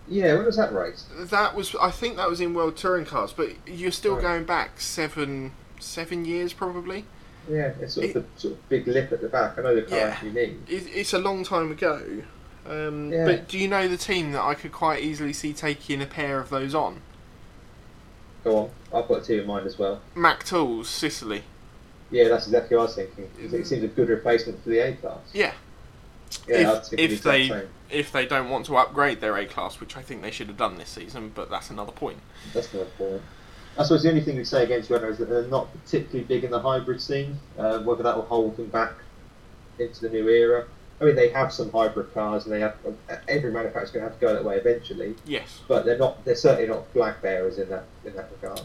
Yeah, 0.07 0.35
when 0.35 0.45
was 0.45 0.57
that 0.57 0.73
race? 0.73 1.05
That 1.17 1.55
was, 1.55 1.73
I 1.81 1.89
think, 1.89 2.17
that 2.17 2.29
was 2.29 2.39
in 2.39 2.53
World 2.53 2.77
Touring 2.77 3.05
Cars, 3.05 3.33
but 3.33 3.49
you're 3.65 3.91
still 3.91 4.15
Right. 4.15 4.21
going 4.21 4.43
back 4.43 4.79
seven, 4.79 5.53
seven 5.79 6.25
years 6.25 6.53
probably. 6.53 7.05
Yeah, 7.49 7.71
it's 7.79 7.93
sort 7.95 8.07
of 8.07 8.13
the 8.13 8.23
sort 8.39 8.53
of 8.55 8.69
big 8.69 8.87
lip 8.87 9.11
at 9.11 9.21
the 9.21 9.29
back. 9.29 9.57
I 9.57 9.61
know 9.61 9.75
the 9.75 9.83
car 9.83 9.97
Yeah. 9.97 10.05
actually. 10.05 10.57
It, 10.67 10.87
it's 10.93 11.13
a 11.13 11.19
long 11.19 11.43
time 11.43 11.71
ago. 11.71 12.01
Um, 12.67 13.11
Yeah. 13.11 13.25
But 13.25 13.47
do 13.47 13.57
you 13.59 13.67
know 13.67 13.87
the 13.87 13.97
team 13.97 14.31
that 14.31 14.41
I 14.41 14.55
could 14.55 14.71
quite 14.71 15.03
easily 15.03 15.33
see 15.33 15.53
taking 15.53 16.01
a 16.01 16.05
pair 16.07 16.39
of 16.39 16.49
those 16.49 16.73
on? 16.73 17.01
Go 18.43 18.57
on, 18.57 18.69
I've 18.93 19.07
got 19.07 19.23
two 19.23 19.41
in 19.41 19.47
mind 19.47 19.65
as 19.65 19.77
well. 19.77 20.01
Mac 20.15 20.43
Tools, 20.43 20.87
Ciceley. 20.89 21.41
Yeah, 22.11 22.27
that's 22.29 22.45
exactly 22.45 22.77
what 22.77 22.83
I 22.83 22.85
was 22.85 22.95
thinking. 22.95 23.29
It 23.39 23.65
seems 23.67 23.83
a 23.83 23.87
good 23.87 24.09
replacement 24.09 24.63
for 24.63 24.69
the 24.69 24.79
A 24.79 24.93
class. 24.93 25.17
Yeah. 25.33 25.53
Yeah, 26.47 26.55
If- 26.57 26.67
I'd 26.67 26.85
think 26.85 26.89
the 26.89 27.03
if 27.03 27.23
they- 27.23 27.49
same. 27.49 27.69
If 27.91 28.11
they 28.11 28.25
don't 28.25 28.49
want 28.49 28.65
to 28.65 28.75
upgrade 28.77 29.21
their 29.21 29.37
A 29.37 29.45
class, 29.45 29.79
which 29.79 29.95
I 29.95 30.01
think 30.01 30.23
they 30.23 30.31
should 30.31 30.47
have 30.47 30.57
done 30.57 30.77
this 30.77 30.89
season, 30.89 31.31
but 31.35 31.51
that's 31.51 31.69
another 31.69 31.91
point. 31.91 32.17
That's 32.51 32.73
my 32.73 32.83
point. 32.97 33.21
I 33.77 33.83
suppose 33.83 34.03
the 34.03 34.09
only 34.09 34.21
thing 34.21 34.37
we'd 34.37 34.47
say 34.47 34.63
against 34.63 34.89
Renault 34.89 35.09
is 35.09 35.17
that 35.17 35.29
they're 35.29 35.47
not 35.47 35.67
particularly 35.83 36.23
big 36.23 36.43
in 36.43 36.51
the 36.51 36.59
hybrid 36.59 37.01
scene. 37.01 37.37
Uh, 37.57 37.79
whether 37.79 38.03
that 38.03 38.15
will 38.15 38.23
hold 38.25 38.55
them 38.57 38.67
back 38.67 38.93
into 39.79 40.01
the 40.01 40.09
new 40.09 40.29
era. 40.29 40.65
I 41.01 41.03
mean, 41.03 41.15
they 41.15 41.27
have 41.29 41.51
some 41.51 41.69
hybrid 41.71 42.13
cars, 42.13 42.45
and 42.45 42.53
they 42.53 42.61
have 42.61 42.77
every 43.27 43.51
manufacturer's 43.51 43.91
going 43.91 44.05
to 44.05 44.09
have 44.09 44.17
to 44.19 44.25
go 44.25 44.33
that 44.33 44.45
way 44.45 44.55
eventually. 44.55 45.15
Yes. 45.25 45.59
But 45.67 45.83
they're 45.83 45.97
not. 45.97 46.23
They're 46.23 46.35
certainly 46.35 46.69
not 46.69 46.87
flag 46.93 47.15
bearers 47.21 47.57
in 47.57 47.67
that 47.69 47.83
in 48.05 48.15
that 48.15 48.29
regard. 48.31 48.61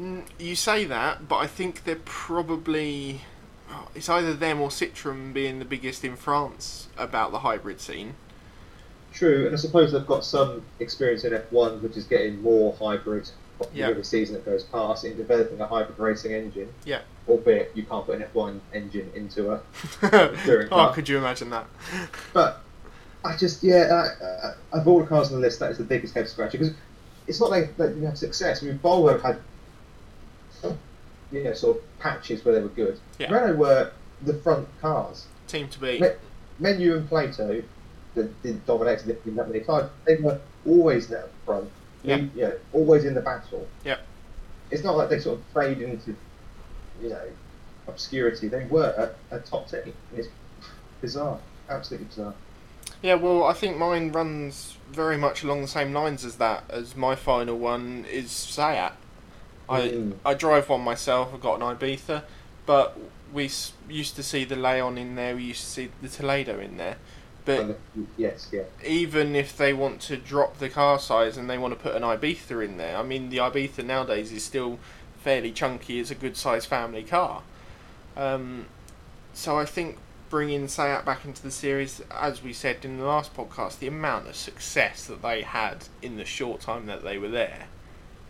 Mm, 0.00 0.24
You 0.38 0.56
say 0.56 0.84
that, 0.86 1.28
but 1.28 1.36
I 1.36 1.46
think 1.46 1.84
they're 1.84 1.96
probably. 1.96 3.20
oh, 3.70 3.88
It's 3.94 4.08
either 4.08 4.32
them 4.32 4.62
or 4.62 4.70
Citroen 4.70 5.34
being 5.34 5.58
the 5.58 5.66
biggest 5.66 6.02
in 6.06 6.16
France 6.16 6.88
about 6.96 7.32
the 7.32 7.40
hybrid 7.40 7.82
scene. 7.82 8.14
True, 9.12 9.44
and 9.44 9.52
I 9.54 9.58
suppose 9.58 9.92
they've 9.92 10.06
got 10.06 10.24
some 10.24 10.62
experience 10.80 11.24
in 11.24 11.34
F1, 11.34 11.82
which 11.82 11.98
is 11.98 12.04
getting 12.04 12.40
more 12.40 12.74
hybrid 12.80 13.30
Yeah. 13.72 13.88
every 13.88 14.04
season 14.04 14.34
that 14.34 14.44
goes 14.44 14.64
past 14.64 15.04
in 15.04 15.16
developing 15.16 15.60
a 15.60 15.66
hybrid 15.66 15.98
racing 15.98 16.32
engine. 16.32 16.72
Yeah. 16.84 17.00
Albeit 17.28 17.72
you 17.74 17.84
can't 17.84 18.04
put 18.06 18.20
an 18.20 18.26
F1 18.34 18.60
engine 18.72 19.10
into 19.14 19.52
a 19.52 19.60
oh, 20.02 20.66
car. 20.68 20.92
could 20.92 21.08
you 21.08 21.18
imagine 21.18 21.50
that? 21.50 21.66
But 22.32 22.60
I 23.24 23.36
just, 23.36 23.62
yeah, 23.62 24.08
I, 24.22 24.46
I, 24.48 24.80
of 24.80 24.88
all 24.88 25.00
the 25.00 25.06
cars 25.06 25.28
on 25.28 25.34
the 25.34 25.40
list, 25.40 25.60
that 25.60 25.70
is 25.70 25.78
the 25.78 25.84
biggest 25.84 26.14
head 26.14 26.28
scratcher 26.28 26.58
because 26.58 26.74
it's 27.26 27.40
not 27.40 27.50
like 27.50 27.76
that 27.76 27.96
you 27.96 28.04
have 28.04 28.18
success. 28.18 28.62
I 28.62 28.66
mean, 28.66 28.78
Volvo 28.78 29.20
had, 29.20 29.38
you 31.30 31.44
know, 31.44 31.54
sort 31.54 31.78
of 31.78 31.98
patches 31.98 32.44
where 32.44 32.54
they 32.54 32.60
were 32.60 32.68
good. 32.68 32.98
Yeah. 33.18 33.32
Renault 33.32 33.56
were 33.56 33.92
the 34.22 34.34
front 34.34 34.68
cars. 34.80 35.26
Team 35.46 35.68
to 35.68 35.80
be. 35.80 36.00
Me- 36.00 36.08
Menu 36.58 36.96
and 36.96 37.08
Plato, 37.08 37.62
that 38.14 38.42
did 38.42 38.64
dominate 38.66 39.04
that 39.06 39.48
many 39.48 39.60
times, 39.60 39.90
they 40.04 40.16
were 40.16 40.38
always 40.66 41.08
there 41.08 41.24
up 41.24 41.30
front. 41.44 41.70
Yeah. 42.02 42.16
You 42.34 42.52
always 42.72 43.04
in 43.04 43.14
the 43.14 43.20
battle. 43.20 43.66
Yeah. 43.84 43.98
It's 44.70 44.82
not 44.82 44.96
like 44.96 45.08
they 45.10 45.18
sort 45.20 45.38
of 45.38 45.44
fade 45.54 45.80
into, 45.82 46.16
you 47.02 47.10
know, 47.10 47.22
obscurity. 47.88 48.48
They 48.48 48.64
were 48.66 49.12
a, 49.30 49.36
a 49.36 49.40
top 49.40 49.68
team. 49.70 49.92
It's 50.16 50.28
bizarre, 51.00 51.38
absolutely 51.68 52.06
bizarre. 52.08 52.34
Yeah, 53.02 53.14
well, 53.14 53.44
I 53.44 53.52
think 53.52 53.76
mine 53.76 54.12
runs 54.12 54.76
very 54.90 55.16
much 55.16 55.42
along 55.42 55.62
the 55.62 55.68
same 55.68 55.92
lines 55.92 56.24
as 56.24 56.36
that. 56.36 56.64
As 56.70 56.96
my 56.96 57.14
final 57.14 57.58
one 57.58 58.06
is 58.10 58.30
Seat. 58.30 58.92
I 59.68 59.80
Mm. 59.88 60.14
I 60.24 60.34
drive 60.34 60.68
one 60.68 60.80
myself. 60.82 61.30
I've 61.32 61.40
got 61.40 61.60
an 61.60 61.76
Ibiza, 61.76 62.22
but 62.66 62.98
we 63.32 63.46
s- 63.46 63.72
used 63.88 64.16
to 64.16 64.22
see 64.22 64.44
the 64.44 64.56
Leon 64.56 64.98
in 64.98 65.14
there. 65.14 65.34
We 65.36 65.44
used 65.44 65.60
to 65.62 65.66
see 65.66 65.90
the 66.02 66.08
Toledo 66.08 66.58
in 66.58 66.76
there. 66.76 66.96
But 67.44 67.78
yes, 68.16 68.48
yeah. 68.52 68.62
even 68.86 69.34
if 69.34 69.56
they 69.56 69.72
want 69.72 70.00
to 70.02 70.16
drop 70.16 70.58
the 70.58 70.68
car 70.68 70.98
size 71.00 71.36
and 71.36 71.50
they 71.50 71.58
want 71.58 71.74
to 71.74 71.80
put 71.80 71.96
an 71.96 72.02
Ibiza 72.02 72.64
in 72.64 72.76
there, 72.76 72.96
I 72.96 73.02
mean, 73.02 73.30
the 73.30 73.38
Ibiza 73.38 73.84
nowadays 73.84 74.30
is 74.30 74.44
still 74.44 74.78
fairly 75.18 75.50
chunky 75.50 75.98
as 75.98 76.10
a 76.10 76.14
good 76.14 76.36
sized 76.36 76.68
family 76.68 77.02
car. 77.02 77.42
Um, 78.16 78.66
so 79.32 79.58
I 79.58 79.64
think 79.64 79.98
bringing 80.28 80.68
Seat 80.68 81.04
back 81.04 81.24
into 81.24 81.42
the 81.42 81.50
series, 81.50 82.00
as 82.10 82.42
we 82.42 82.52
said 82.52 82.84
in 82.84 82.98
the 82.98 83.04
last 83.04 83.34
podcast, 83.34 83.80
the 83.80 83.86
amount 83.86 84.28
of 84.28 84.36
success 84.36 85.04
that 85.06 85.20
they 85.20 85.42
had 85.42 85.88
in 86.00 86.16
the 86.16 86.24
short 86.24 86.60
time 86.60 86.86
that 86.86 87.02
they 87.02 87.18
were 87.18 87.28
there, 87.28 87.66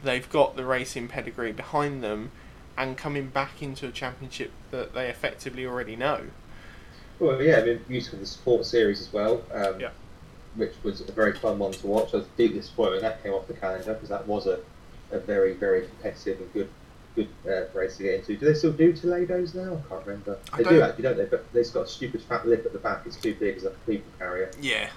they've 0.03 0.29
got 0.31 0.57
the 0.57 0.65
racing 0.65 1.09
pedigree 1.09 1.53
behind 1.53 2.03
them 2.03 2.31
and 2.77 2.97
coming 2.97 3.29
back 3.29 3.63
into 3.63 3.87
a 3.87 3.93
championship 3.93 4.51
that 4.71 4.95
they 4.95 5.09
effectively 5.09 5.67
already 5.67 5.95
know. 5.95 6.23
Well, 7.23 7.41
yeah, 7.41 7.59
I 7.59 7.65
mean, 7.65 7.81
useful 7.89 8.19
the 8.19 8.27
sport 8.27 8.67
series 8.67 9.01
as 9.01 9.13
well. 9.13 9.43
Um, 9.55 9.79
Yeah. 9.81 9.91
Which 10.57 10.75
was 10.83 11.01
a 11.01 11.13
very 11.13 11.33
fun 11.33 11.59
one 11.59 11.71
to 11.73 11.87
watch. 11.87 12.13
I 12.13 12.19
was 12.19 12.27
deeply 12.37 12.59
disappointed 12.59 12.95
when 12.95 13.03
that 13.03 13.23
came 13.23 13.33
off 13.33 13.47
the 13.47 13.55
calendar 13.55 13.95
because 13.95 14.11
that 14.11 14.27
was 14.27 14.47
a, 14.47 14.59
a 15.13 15.19
very, 15.21 15.55
very 15.55 15.87
competitive 15.87 16.41
and 16.41 16.53
good 16.53 16.69
good 17.15 17.29
uh, 17.47 17.65
race 17.79 17.99
to 17.99 18.03
get 18.05 18.15
into. 18.21 18.37
Do 18.37 18.47
they 18.47 18.55
still 18.55 18.73
do 18.73 18.93
Toledos 18.93 19.55
now? 19.55 19.75
I 19.87 19.89
can't 19.89 20.07
remember. 20.07 20.39
I 20.53 20.57
They 20.59 20.65
do 20.65 20.71
don't- 20.81 20.89
actually, 20.91 21.03
don't 21.05 21.17
they? 21.19 21.25
But 21.27 21.51
they've 21.53 21.73
got 21.73 21.83
a 21.83 21.89
stupid 21.89 22.23
fat 22.23 22.47
lip 22.47 22.65
at 22.67 22.73
the 22.73 22.79
back. 22.79 23.03
It's 23.07 23.17
too 23.17 23.35
big 23.35 23.57
as 23.59 23.65
a 23.65 23.71
people 23.87 24.11
carrier. 24.19 24.51
Yeah. 24.61 24.89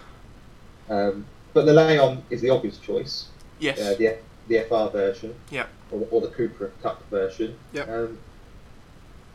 Um, 0.90 1.26
but 1.54 1.66
the 1.66 1.74
Leon 1.74 2.24
is 2.30 2.42
the 2.42 2.50
obvious 2.50 2.78
choice. 2.78 3.28
Yes. 3.60 3.80
Uh, 3.80 3.96
the 3.98 4.18
the 4.50 4.60
FR 4.68 4.92
version. 4.92 5.36
Yep. 5.52 5.70
Or, 5.92 6.08
or 6.12 6.22
the 6.22 6.28
Cooper 6.30 6.72
Cup 6.82 7.02
version. 7.10 7.56
Yep. 7.74 7.88
Um, 7.90 8.18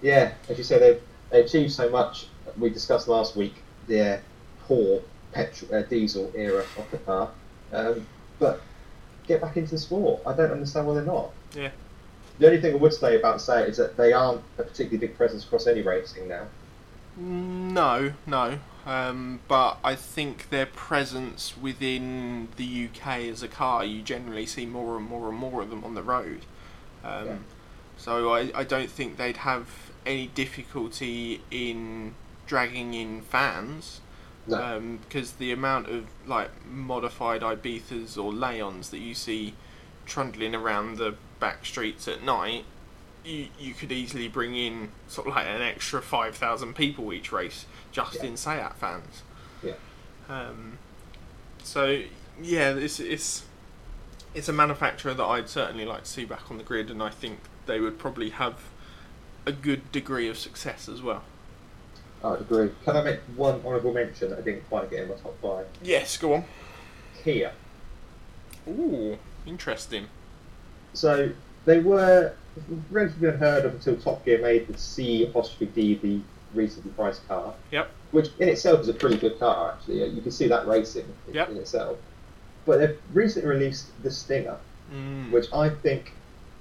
yeah, 0.02 0.32
as 0.48 0.58
you 0.58 0.64
say, 0.64 0.78
they've, 0.78 1.02
they 1.30 1.42
achieved 1.44 1.72
so 1.72 1.88
much. 1.88 2.26
We 2.58 2.70
discussed 2.70 3.08
last 3.08 3.36
week 3.36 3.54
their 3.86 4.22
poor 4.66 5.02
petrol 5.32 5.74
uh, 5.74 5.82
diesel 5.82 6.32
era 6.34 6.64
of 6.76 6.90
the 6.90 6.98
car, 6.98 7.30
um, 7.72 8.06
but 8.38 8.60
get 9.26 9.40
back 9.40 9.56
into 9.56 9.72
the 9.72 9.78
sport. 9.78 10.22
I 10.26 10.34
don't 10.34 10.50
understand 10.50 10.86
why 10.86 10.94
they're 10.94 11.04
not. 11.04 11.30
Yeah. 11.54 11.70
The 12.38 12.46
only 12.46 12.60
thing 12.60 12.72
I 12.72 12.76
would 12.76 12.94
say 12.94 13.16
about 13.18 13.40
say 13.40 13.68
is 13.68 13.76
that 13.76 13.96
they 13.96 14.12
aren't 14.12 14.42
a 14.58 14.62
particularly 14.62 15.06
big 15.06 15.16
presence 15.16 15.44
across 15.44 15.66
any 15.66 15.82
racing 15.82 16.28
now. 16.28 16.46
No, 17.16 18.12
no. 18.26 18.58
Um, 18.86 19.40
but 19.46 19.76
I 19.84 19.94
think 19.94 20.48
their 20.48 20.64
presence 20.64 21.56
within 21.56 22.48
the 22.56 22.88
UK 22.88 23.24
as 23.24 23.42
a 23.42 23.48
car, 23.48 23.84
you 23.84 24.00
generally 24.02 24.46
see 24.46 24.64
more 24.64 24.96
and 24.96 25.06
more 25.06 25.28
and 25.28 25.36
more 25.36 25.60
of 25.60 25.68
them 25.68 25.84
on 25.84 25.94
the 25.94 26.02
road. 26.02 26.46
Um, 27.04 27.26
Yeah. 27.26 27.36
So 27.98 28.32
I, 28.32 28.50
I 28.54 28.64
don't 28.64 28.90
think 28.90 29.18
they'd 29.18 29.36
have 29.36 29.68
any 30.06 30.28
difficulty 30.28 31.42
in 31.50 32.14
dragging 32.50 32.94
in 32.94 33.20
fans. 33.22 34.00
No. 34.48 34.60
Um, 34.60 34.98
because 35.06 35.34
the 35.34 35.52
amount 35.52 35.88
of 35.88 36.06
like 36.26 36.50
modified 36.66 37.42
Ibizas 37.42 38.18
or 38.18 38.32
Leons 38.32 38.90
that 38.90 38.98
you 38.98 39.14
see 39.14 39.54
trundling 40.04 40.52
around 40.56 40.96
the 40.98 41.14
back 41.38 41.64
streets 41.64 42.08
at 42.08 42.24
night, 42.24 42.64
you 43.24 43.46
you 43.56 43.72
could 43.72 43.92
easily 43.92 44.26
bring 44.26 44.56
in 44.56 44.88
sort 45.06 45.28
of 45.28 45.36
like 45.36 45.46
an 45.46 45.62
extra 45.62 46.02
five 46.02 46.34
thousand 46.34 46.74
people 46.74 47.12
each 47.12 47.30
race 47.30 47.66
just 47.92 48.16
Yeah. 48.16 48.24
in 48.24 48.36
Seat 48.36 48.72
fans. 48.76 49.22
Yeah. 49.62 49.74
Um, 50.28 50.78
so 51.62 52.02
yeah, 52.42 52.74
it's 52.74 52.98
it's 52.98 53.44
it's 54.34 54.48
a 54.48 54.52
manufacturer 54.52 55.14
that 55.14 55.24
I'd 55.24 55.48
certainly 55.48 55.84
like 55.84 56.02
to 56.02 56.10
see 56.10 56.24
back 56.24 56.50
on 56.50 56.58
the 56.58 56.64
grid, 56.64 56.90
and 56.90 57.00
I 57.00 57.10
think 57.10 57.38
they 57.66 57.78
would 57.78 57.96
probably 57.96 58.30
have 58.30 58.56
a 59.46 59.52
good 59.52 59.92
degree 59.92 60.28
of 60.28 60.36
success 60.36 60.88
as 60.88 61.00
well. 61.00 61.22
I 62.22 62.30
would 62.32 62.40
agree. 62.42 62.70
Can 62.84 62.96
I 62.96 63.02
make 63.02 63.20
one 63.36 63.60
honourable 63.64 63.92
mention 63.94 64.30
that 64.30 64.38
I 64.38 64.42
didn't 64.42 64.68
quite 64.68 64.90
get 64.90 65.02
in 65.04 65.08
my 65.08 65.14
top 65.16 65.34
five? 65.40 65.66
Yes, 65.82 66.16
go 66.18 66.34
on. 66.34 66.44
Kia. 67.24 67.52
Ooh, 68.68 69.18
interesting. 69.46 70.06
So 70.92 71.30
they 71.64 71.80
were 71.80 72.32
relatively 72.90 73.28
unheard 73.28 73.64
of 73.64 73.74
until 73.74 73.96
Top 73.96 74.24
Gear 74.24 74.40
made 74.40 74.66
the 74.68 74.76
C 74.76 75.24
apostrophe 75.24 75.66
D 75.66 75.94
the 75.94 76.20
reasonably 76.54 76.92
priced 76.92 77.26
car. 77.28 77.54
Yep. 77.70 77.90
Which 78.10 78.28
in 78.38 78.48
itself 78.48 78.80
is 78.80 78.88
a 78.88 78.94
pretty 78.94 79.16
good 79.16 79.38
car, 79.38 79.72
actually. 79.72 80.04
You 80.08 80.20
can 80.20 80.32
see 80.32 80.48
that 80.48 80.66
racing 80.66 81.06
in, 81.28 81.34
Yep. 81.34 81.50
in 81.50 81.56
itself. 81.58 81.96
But 82.66 82.78
they've 82.80 82.98
recently 83.14 83.48
released 83.48 83.86
the 84.02 84.10
Stinger, 84.10 84.56
Mm. 84.92 85.30
which 85.30 85.46
I 85.52 85.68
think 85.70 86.12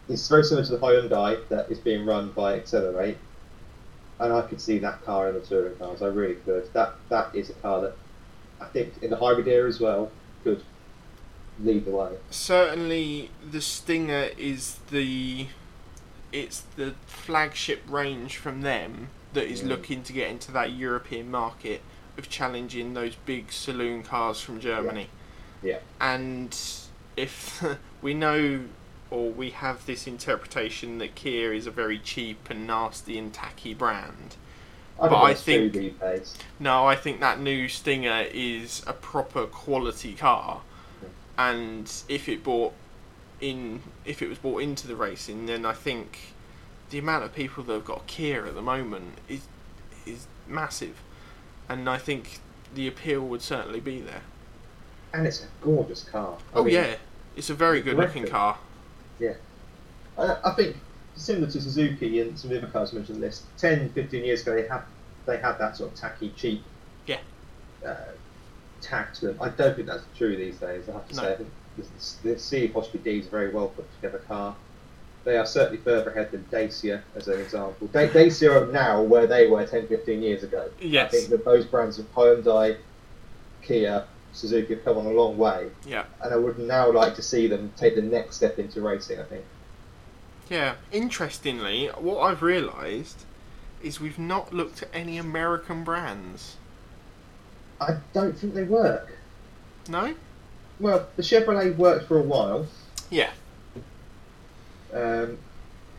is 0.07 0.27
very 0.27 0.43
similar 0.43 0.65
to 0.67 0.71
the 0.73 0.77
Hyundai 0.77 1.39
that 1.49 1.69
is 1.71 1.79
being 1.79 2.05
run 2.05 2.29
by 2.31 2.59
Excelr8. 2.59 3.15
And 4.19 4.33
I 4.33 4.41
could 4.41 4.59
see 4.59 4.79
that 4.79 5.03
car 5.05 5.29
in 5.29 5.35
the 5.35 5.41
touring 5.41 5.75
cars. 5.77 6.01
I 6.01 6.07
really 6.07 6.35
could. 6.35 6.71
That 6.73 6.95
that 7.09 7.33
is 7.33 7.49
a 7.49 7.53
car 7.53 7.81
that 7.81 7.95
I 8.59 8.65
think 8.65 8.93
in 9.01 9.09
the 9.09 9.15
hybrid 9.17 9.47
era 9.47 9.67
as 9.67 9.79
well 9.79 10.11
could 10.43 10.61
lead 11.61 11.85
the 11.85 11.91
way. 11.91 12.11
Certainly, 12.29 13.31
the 13.49 13.61
Stinger 13.61 14.29
is 14.37 14.79
the 14.91 15.47
it's 16.31 16.61
the 16.75 16.93
flagship 17.07 17.81
range 17.87 18.37
from 18.37 18.61
them 18.61 19.09
that 19.33 19.45
is 19.45 19.61
Mm. 19.61 19.67
looking 19.67 20.03
to 20.03 20.13
get 20.13 20.29
into 20.29 20.51
that 20.51 20.71
European 20.73 21.31
market 21.31 21.81
of 22.17 22.29
challenging 22.29 22.93
those 22.93 23.15
big 23.25 23.51
saloon 23.51 24.03
cars 24.03 24.41
from 24.41 24.59
Germany. 24.59 25.07
Yeah. 25.63 25.79
And 25.99 26.55
if 27.15 27.63
we 28.01 28.13
know 28.13 28.65
or 29.11 29.29
we 29.31 29.49
have 29.51 29.85
this 29.85 30.05
interpretation 30.07 30.97
that 30.99 31.15
Kia 31.15 31.51
is 31.53 31.65
a 31.67 31.71
very 31.71 31.97
cheap 31.99 32.49
and 32.49 32.67
nasty 32.67 33.17
and 33.17 33.33
tacky 33.33 33.73
brand. 33.73 34.35
I 35.01 35.07
But 35.07 35.21
I 35.21 35.33
think- 35.33 35.73
No, 36.59 36.85
I 36.85 36.95
think 36.95 37.19
that 37.21 37.39
new 37.39 37.67
Stinger 37.69 38.25
is 38.31 38.83
a 38.85 38.93
proper 38.93 39.45
quality 39.47 40.13
car, 40.13 40.61
and 41.37 41.91
if 42.09 42.27
it 42.27 42.43
bought 42.43 42.73
in, 43.39 43.81
if 44.05 44.21
it 44.21 44.27
was 44.27 44.37
bought 44.37 44.61
into 44.61 44.87
the 44.87 44.95
racing, 44.95 45.45
then 45.45 45.65
I 45.65 45.73
think 45.73 46.33
the 46.89 46.97
amount 46.99 47.23
of 47.23 47.33
people 47.33 47.63
that 47.63 47.73
have 47.73 47.85
got 47.85 48.01
a 48.01 48.05
Kia 48.07 48.45
at 48.45 48.55
the 48.55 48.61
moment 48.61 49.17
is 49.29 49.47
is 50.05 50.27
massive, 50.47 50.97
and 51.69 51.89
I 51.89 51.97
think 51.97 52.39
the 52.75 52.87
appeal 52.87 53.21
would 53.21 53.41
certainly 53.41 53.79
be 53.79 54.01
there. 54.01 54.21
and 55.13 55.25
it's 55.25 55.43
a 55.43 55.47
gorgeous 55.65 56.03
car. 56.03 56.37
I 56.53 56.59
Oh 56.59 56.63
mean, 56.63 56.73
yeah, 56.75 56.95
it's 57.35 57.49
a 57.49 57.55
very 57.55 57.81
good 57.81 57.97
looking 57.97 58.23
Terrific. 58.23 58.31
Car. 59.19 59.35
I, 60.17 60.49
I 60.49 60.53
think 60.55 60.77
similar 61.15 61.47
to 61.51 61.61
Suzuki 61.61 62.21
and 62.21 62.37
some 62.37 62.51
of 62.51 62.55
the 62.55 62.63
other 62.63 62.71
cars 62.71 62.93
mentioned 62.93 63.15
on 63.17 63.21
the 63.21 63.27
list, 63.27 63.43
10, 63.57 63.89
15 63.89 64.23
years 64.25 64.41
ago 64.41 64.55
they 64.55 64.67
had 64.67 64.81
they 65.25 65.37
had 65.37 65.53
that 65.59 65.77
sort 65.77 65.91
of 65.91 65.97
tacky, 65.97 66.33
cheap 66.35 66.63
Yeah. 67.05 67.19
uh, 67.85 67.95
tack 68.81 69.13
to 69.15 69.27
them. 69.27 69.37
I 69.41 69.49
don't 69.49 69.75
think 69.75 69.87
that's 69.87 70.03
true 70.17 70.35
these 70.35 70.57
days. 70.57 70.87
I 70.89 70.93
have 70.93 71.07
to 71.09 71.15
No. 71.15 71.21
say, 71.23 71.33
I 71.33 71.35
think 71.35 71.49
the, 71.77 71.83
the 72.33 72.39
C 72.39 72.65
apostrophe 72.65 72.99
D 73.03 73.19
is 73.19 73.27
a 73.27 73.29
very 73.29 73.51
well 73.51 73.67
put 73.67 73.85
together 73.95 74.19
car. 74.27 74.55
They 75.25 75.37
are 75.37 75.45
certainly 75.45 75.77
further 75.83 76.09
ahead 76.11 76.31
than 76.31 76.45
Dacia, 76.49 77.03
as 77.15 77.27
an 77.27 77.39
example. 77.41 77.87
Da- 77.87 78.07
Dacia 78.07 78.49
are 78.63 78.71
now 78.71 79.01
where 79.03 79.27
they 79.27 79.47
were 79.47 79.65
10, 79.65 79.87
15 79.87 80.23
years 80.23 80.43
ago. 80.43 80.69
Yes. 80.79 81.13
I 81.13 81.17
think 81.17 81.29
that 81.29 81.45
those 81.45 81.65
brands 81.65 81.99
of 81.99 82.11
Hyundai, 82.15 82.77
Kia, 83.61 84.05
Suzuki 84.33 84.75
have 84.75 84.85
come 84.85 84.97
on 84.97 85.05
a 85.05 85.11
long 85.11 85.37
way, 85.37 85.69
Yeah. 85.85 86.05
and 86.21 86.33
I 86.33 86.37
would 86.37 86.59
now 86.59 86.91
like 86.91 87.15
to 87.15 87.21
see 87.21 87.47
them 87.47 87.73
take 87.75 87.95
the 87.95 88.01
next 88.01 88.35
step 88.37 88.59
into 88.59 88.81
racing. 88.81 89.19
I 89.19 89.23
think. 89.23 89.45
Yeah. 90.49 90.75
Interestingly, 90.91 91.87
what 91.87 92.19
I've 92.21 92.41
realised 92.41 93.25
is 93.81 93.99
we've 93.99 94.19
not 94.19 94.53
looked 94.53 94.83
at 94.83 94.89
any 94.93 95.17
American 95.17 95.83
brands. 95.83 96.57
I 97.79 97.97
don't 98.13 98.37
think 98.37 98.53
they 98.53 98.63
work. 98.63 99.13
No. 99.87 100.15
Well, 100.79 101.07
the 101.15 101.23
Chevrolet 101.23 101.75
worked 101.75 102.07
for 102.07 102.19
a 102.19 102.23
while. 102.23 102.67
Yeah. 103.09 103.31
Um, 104.93 105.37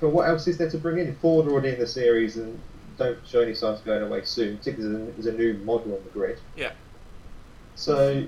but 0.00 0.10
what 0.10 0.28
else 0.28 0.46
is 0.46 0.58
there 0.58 0.70
to 0.70 0.78
bring 0.78 0.98
in? 0.98 1.14
Ford 1.16 1.46
are 1.46 1.50
already 1.50 1.70
in 1.70 1.78
the 1.78 1.86
series 1.86 2.36
and 2.36 2.58
don't 2.98 3.18
show 3.26 3.40
any 3.40 3.54
signs 3.54 3.80
of 3.80 3.86
going 3.86 4.02
away 4.02 4.24
soon, 4.24 4.58
particularly 4.58 5.12
as 5.18 5.26
a, 5.26 5.32
new 5.32 5.54
model 5.64 5.94
on 5.94 6.04
the 6.04 6.10
grid. 6.10 6.38
Yeah. 6.56 6.72
So, 7.74 8.26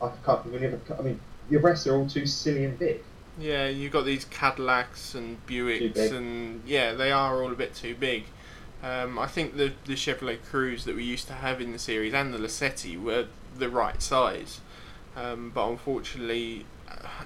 I 0.00 0.10
can't 0.24 0.42
think 0.42 0.54
of 0.54 0.62
any 0.62 0.66
other. 0.66 0.80
I 0.98 1.02
mean, 1.02 1.20
the 1.50 1.58
rest 1.58 1.86
are 1.86 1.96
all 1.96 2.08
too 2.08 2.26
silly 2.26 2.64
and 2.64 2.78
big. 2.78 3.02
Yeah, 3.38 3.68
you've 3.68 3.92
got 3.92 4.04
these 4.04 4.24
Cadillacs 4.24 5.14
and 5.14 5.44
Buicks, 5.46 6.12
and 6.12 6.62
yeah, 6.66 6.94
they 6.94 7.12
are 7.12 7.42
all 7.42 7.52
a 7.52 7.56
bit 7.56 7.74
too 7.74 7.94
big. 7.94 8.24
Um, 8.82 9.18
I 9.18 9.26
think 9.26 9.56
the 9.56 9.72
the 9.84 9.94
Chevrolet 9.94 10.38
Cruze 10.50 10.84
that 10.84 10.96
we 10.96 11.04
used 11.04 11.26
to 11.28 11.34
have 11.34 11.60
in 11.60 11.72
the 11.72 11.78
series 11.78 12.14
and 12.14 12.32
the 12.32 12.38
Lacetti 12.38 13.00
were 13.00 13.26
the 13.58 13.68
right 13.68 14.00
size, 14.00 14.60
um, 15.16 15.50
but 15.54 15.68
unfortunately, 15.68 16.66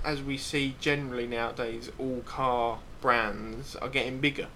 as 0.04 0.22
we 0.22 0.36
see 0.36 0.76
generally 0.80 1.26
nowadays, 1.26 1.90
all 1.98 2.22
car 2.24 2.80
brands 3.00 3.76
are 3.76 3.88
getting 3.88 4.20
bigger. 4.20 4.48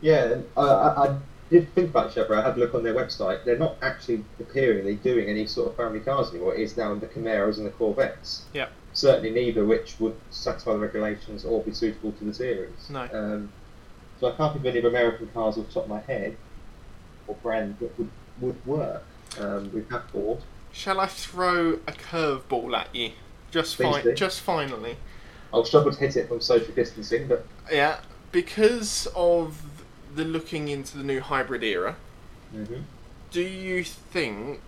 Yeah, 0.00 0.38
I, 0.56 0.62
I 0.62 1.16
did 1.52 1.72
think 1.74 1.90
about 1.90 2.12
Chevrolet. 2.12 2.38
I 2.38 2.42
had 2.46 2.56
a 2.56 2.60
look 2.60 2.74
on 2.74 2.82
their 2.82 2.94
website. 2.94 3.44
They're 3.44 3.58
not 3.58 3.76
actually 3.82 4.24
appearingly 4.40 4.96
doing 4.96 5.28
any 5.28 5.46
sort 5.46 5.68
of 5.70 5.76
family 5.76 6.00
cars 6.00 6.30
anymore. 6.30 6.54
It 6.54 6.60
is 6.60 6.76
now 6.76 6.92
in 6.92 7.00
the 7.00 7.06
Camaros 7.06 7.58
and 7.58 7.66
the 7.66 7.70
Corvettes. 7.70 8.46
Yeah. 8.54 8.68
Certainly 8.94 9.30
neither 9.30 9.64
which 9.64 10.00
would 10.00 10.16
satisfy 10.30 10.72
the 10.72 10.78
regulations 10.78 11.44
or 11.44 11.62
be 11.62 11.72
suitable 11.72 12.12
to 12.12 12.24
the 12.24 12.34
series. 12.34 12.90
No. 12.90 13.02
Um, 13.12 13.52
so 14.18 14.28
I 14.32 14.36
can't 14.36 14.52
think 14.54 14.64
of 14.64 14.66
any 14.66 14.78
of 14.78 14.84
American 14.86 15.28
cars 15.28 15.58
off 15.58 15.66
the 15.68 15.72
top 15.74 15.84
of 15.84 15.90
my 15.90 16.00
head 16.00 16.36
or 17.28 17.34
brand 17.36 17.76
that 17.80 17.96
would, 17.98 18.10
would 18.40 18.66
work. 18.66 19.04
Um, 19.38 19.70
we've 19.74 19.88
had 19.90 20.02
Ford. 20.10 20.38
Shall 20.72 21.00
I 21.00 21.06
throw 21.06 21.74
a 21.86 21.92
curveball 21.92 22.74
at 22.76 22.94
you? 22.94 23.12
Just 23.50 23.76
Please 23.76 23.94
fi- 23.96 24.02
do. 24.02 24.14
just 24.14 24.40
finally. 24.40 24.96
I'll 25.52 25.66
struggle 25.66 25.92
to 25.92 25.98
hit 25.98 26.16
it 26.16 26.28
from 26.28 26.40
social 26.40 26.74
distancing, 26.74 27.28
but 27.28 27.46
Yeah, 27.70 27.98
because 28.30 29.06
of 29.14 29.62
the 30.14 30.24
looking 30.24 30.68
into 30.68 30.98
the 30.98 31.04
new 31.04 31.20
hybrid 31.20 31.62
era. 31.62 31.96
Mhm. 32.54 32.84
Do 33.30 33.42
you 33.42 33.82
think 33.84 34.60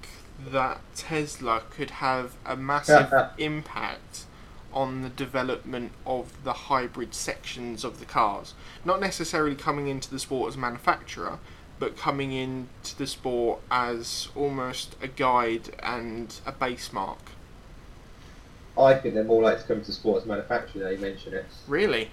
that 0.51 0.81
Tesla 0.97 1.63
could 1.71 1.91
have 1.91 2.33
a 2.45 2.57
massive 2.57 3.13
impact 3.39 4.25
on 4.73 5.03
the 5.03 5.09
development 5.09 5.93
of 6.07 6.43
the 6.45 6.53
hybrid 6.53 7.15
sections 7.15 7.85
of 7.85 8.01
the 8.01 8.07
cars? 8.07 8.55
Not 8.85 9.01
necessarily 9.01 9.55
coming 9.55 9.87
into 9.89 10.11
the 10.11 10.19
sport 10.19 10.49
as 10.49 10.57
a 10.57 10.59
manufacturer, 10.59 11.39
but 11.79 11.97
coming 11.97 12.33
into 12.33 12.97
the 12.97 13.07
sport 13.07 13.61
as 13.71 14.29
almost 14.35 14.97
a 15.03 15.09
guide 15.09 15.77
and 15.83 16.35
a 16.47 16.53
base 16.53 16.93
mark. 16.93 17.19
I 18.77 18.95
think 18.95 19.15
they're 19.15 19.23
more 19.25 19.43
likely 19.43 19.63
to 19.63 19.69
come 19.69 19.85
to 19.85 19.93
sports 19.93 20.27
manufacturing. 20.27 20.85
Now 20.85 20.91
you 20.91 20.99
mention 20.99 21.35
it. 21.35 21.47
Really? 21.69 22.11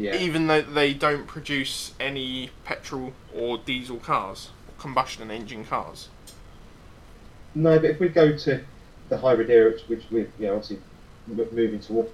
Yeah. 0.00 0.16
Even 0.16 0.46
though 0.46 0.62
they 0.62 0.94
don't 0.94 1.26
produce 1.26 1.92
any 2.00 2.48
petrol 2.64 3.12
or 3.34 3.58
diesel 3.58 3.98
cars, 3.98 4.48
combustion 4.78 5.30
engine 5.30 5.66
cars. 5.66 6.08
No, 7.54 7.78
but 7.78 7.90
if 7.90 8.00
we 8.00 8.08
go 8.08 8.34
to 8.34 8.64
the 9.10 9.18
hybrid 9.18 9.50
era, 9.50 9.72
which, 9.72 9.82
which 9.88 10.04
we're 10.10 10.30
you 10.38 10.46
know, 10.46 10.54
obviously 10.54 10.78
moving 11.26 11.80
toward, 11.80 12.08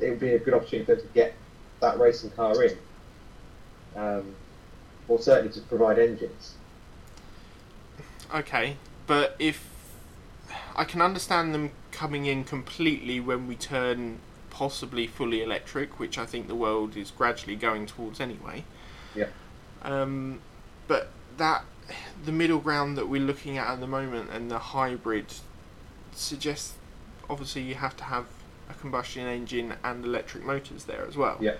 it 0.00 0.08
would 0.08 0.20
be 0.20 0.30
a 0.30 0.38
good 0.38 0.54
opportunity 0.54 0.86
for 0.86 0.94
them 0.94 1.06
to 1.06 1.12
get 1.12 1.34
that 1.80 1.98
racing 1.98 2.30
car 2.30 2.64
in, 2.64 2.78
um, 3.94 4.34
or 5.06 5.18
certainly 5.20 5.52
to 5.52 5.60
provide 5.60 5.98
engines. 5.98 6.54
Okay, 8.34 8.76
but 9.06 9.36
if 9.38 9.68
I 10.74 10.84
can 10.84 11.02
understand 11.02 11.54
them 11.54 11.72
coming 11.92 12.24
in 12.24 12.44
completely 12.44 13.20
when 13.20 13.46
we 13.46 13.54
turn 13.54 14.20
possibly 14.60 15.06
fully 15.06 15.42
electric, 15.42 15.98
which 15.98 16.18
I 16.18 16.26
think 16.26 16.46
the 16.46 16.54
world 16.54 16.94
is 16.94 17.10
gradually 17.10 17.56
going 17.56 17.86
towards 17.86 18.20
anyway. 18.20 18.64
Yeah. 19.14 19.28
Um, 19.80 20.40
but 20.86 21.08
that 21.38 21.64
the 22.26 22.30
middle 22.30 22.58
ground 22.58 22.98
that 22.98 23.08
we're 23.08 23.22
looking 23.22 23.56
at 23.56 23.68
at 23.68 23.80
the 23.80 23.86
moment 23.86 24.28
and 24.30 24.50
the 24.50 24.58
hybrid 24.58 25.32
suggests 26.12 26.74
obviously 27.30 27.62
you 27.62 27.76
have 27.76 27.96
to 27.96 28.04
have 28.04 28.26
a 28.68 28.74
combustion 28.74 29.26
engine 29.26 29.76
and 29.82 30.04
electric 30.04 30.44
motors 30.44 30.84
there 30.84 31.06
as 31.08 31.16
well. 31.16 31.38
Yeah. 31.40 31.54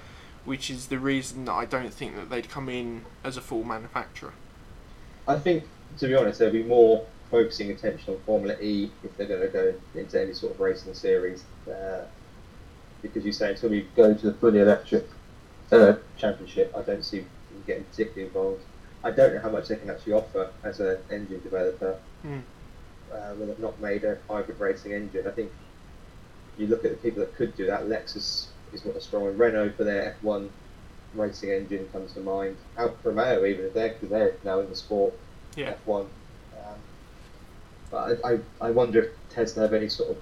Which 0.44 0.68
is 0.68 0.88
the 0.88 0.98
reason 0.98 1.46
that 1.46 1.54
I 1.54 1.64
don't 1.64 1.94
think 1.94 2.16
that 2.16 2.28
they'd 2.28 2.50
come 2.50 2.68
in 2.68 3.06
as 3.24 3.38
a 3.38 3.40
full 3.40 3.64
manufacturer. 3.64 4.34
I 5.26 5.38
think, 5.38 5.64
to 5.96 6.06
be 6.06 6.14
honest, 6.14 6.38
they'll 6.38 6.52
be 6.52 6.64
more 6.64 7.06
focusing 7.30 7.70
attention 7.70 8.12
on 8.12 8.20
Formula 8.26 8.60
E 8.60 8.90
if 9.02 9.16
they're 9.16 9.26
going 9.26 9.40
to 9.40 9.48
go 9.48 9.74
into 9.94 10.20
any 10.20 10.34
sort 10.34 10.52
of 10.52 10.60
racing 10.60 10.92
series. 10.92 11.44
Uh, 11.66 12.02
because 13.02 13.24
you 13.24 13.32
say 13.32 13.50
until 13.50 13.70
we 13.70 13.86
go 13.96 14.14
to 14.14 14.26
the 14.26 14.34
fully 14.34 14.60
electric 14.60 15.06
uh, 15.72 15.94
championship, 16.16 16.72
I 16.76 16.82
don't 16.82 17.04
see 17.04 17.20
them 17.20 17.28
getting 17.66 17.84
particularly 17.84 18.26
involved. 18.26 18.62
I 19.02 19.10
don't 19.10 19.34
know 19.34 19.40
how 19.40 19.50
much 19.50 19.68
they 19.68 19.76
can 19.76 19.88
actually 19.90 20.12
offer 20.14 20.50
as 20.62 20.80
an 20.80 20.98
engine 21.10 21.40
developer 21.42 21.96
Hmm. 22.22 22.38
uh, 23.12 23.32
when 23.34 23.48
they've 23.48 23.58
not 23.58 23.80
made 23.80 24.04
a 24.04 24.18
hybrid 24.28 24.60
racing 24.60 24.92
engine. 24.92 25.26
I 25.26 25.30
think 25.30 25.50
you 26.58 26.66
look 26.66 26.84
at 26.84 26.90
the 26.90 26.96
people 26.98 27.20
that 27.20 27.34
could 27.34 27.56
do 27.56 27.66
that. 27.66 27.84
Lexus 27.84 28.46
is 28.74 28.84
what 28.84 28.92
they're 28.94 29.00
strong 29.00 29.24
with. 29.24 29.38
Renault 29.38 29.72
for 29.76 29.84
their 29.84 30.16
F1 30.22 30.48
racing 31.14 31.50
engine 31.50 31.88
comes 31.92 32.12
to 32.12 32.20
mind. 32.20 32.56
Alfa 32.76 32.94
Romeo, 33.04 33.44
even 33.46 33.64
if 33.64 33.72
they're, 33.74 33.88
because 33.94 34.10
they're 34.10 34.34
now 34.44 34.60
in 34.60 34.68
the 34.68 34.76
sport 34.76 35.14
Yeah. 35.56 35.74
F1. 35.86 36.00
Um, 36.02 36.08
but 37.90 38.20
I, 38.24 38.32
I, 38.34 38.38
I 38.60 38.70
wonder 38.70 39.00
if 39.02 39.10
Tesla 39.30 39.62
have 39.62 39.72
any 39.72 39.88
sort 39.88 40.10
of 40.10 40.18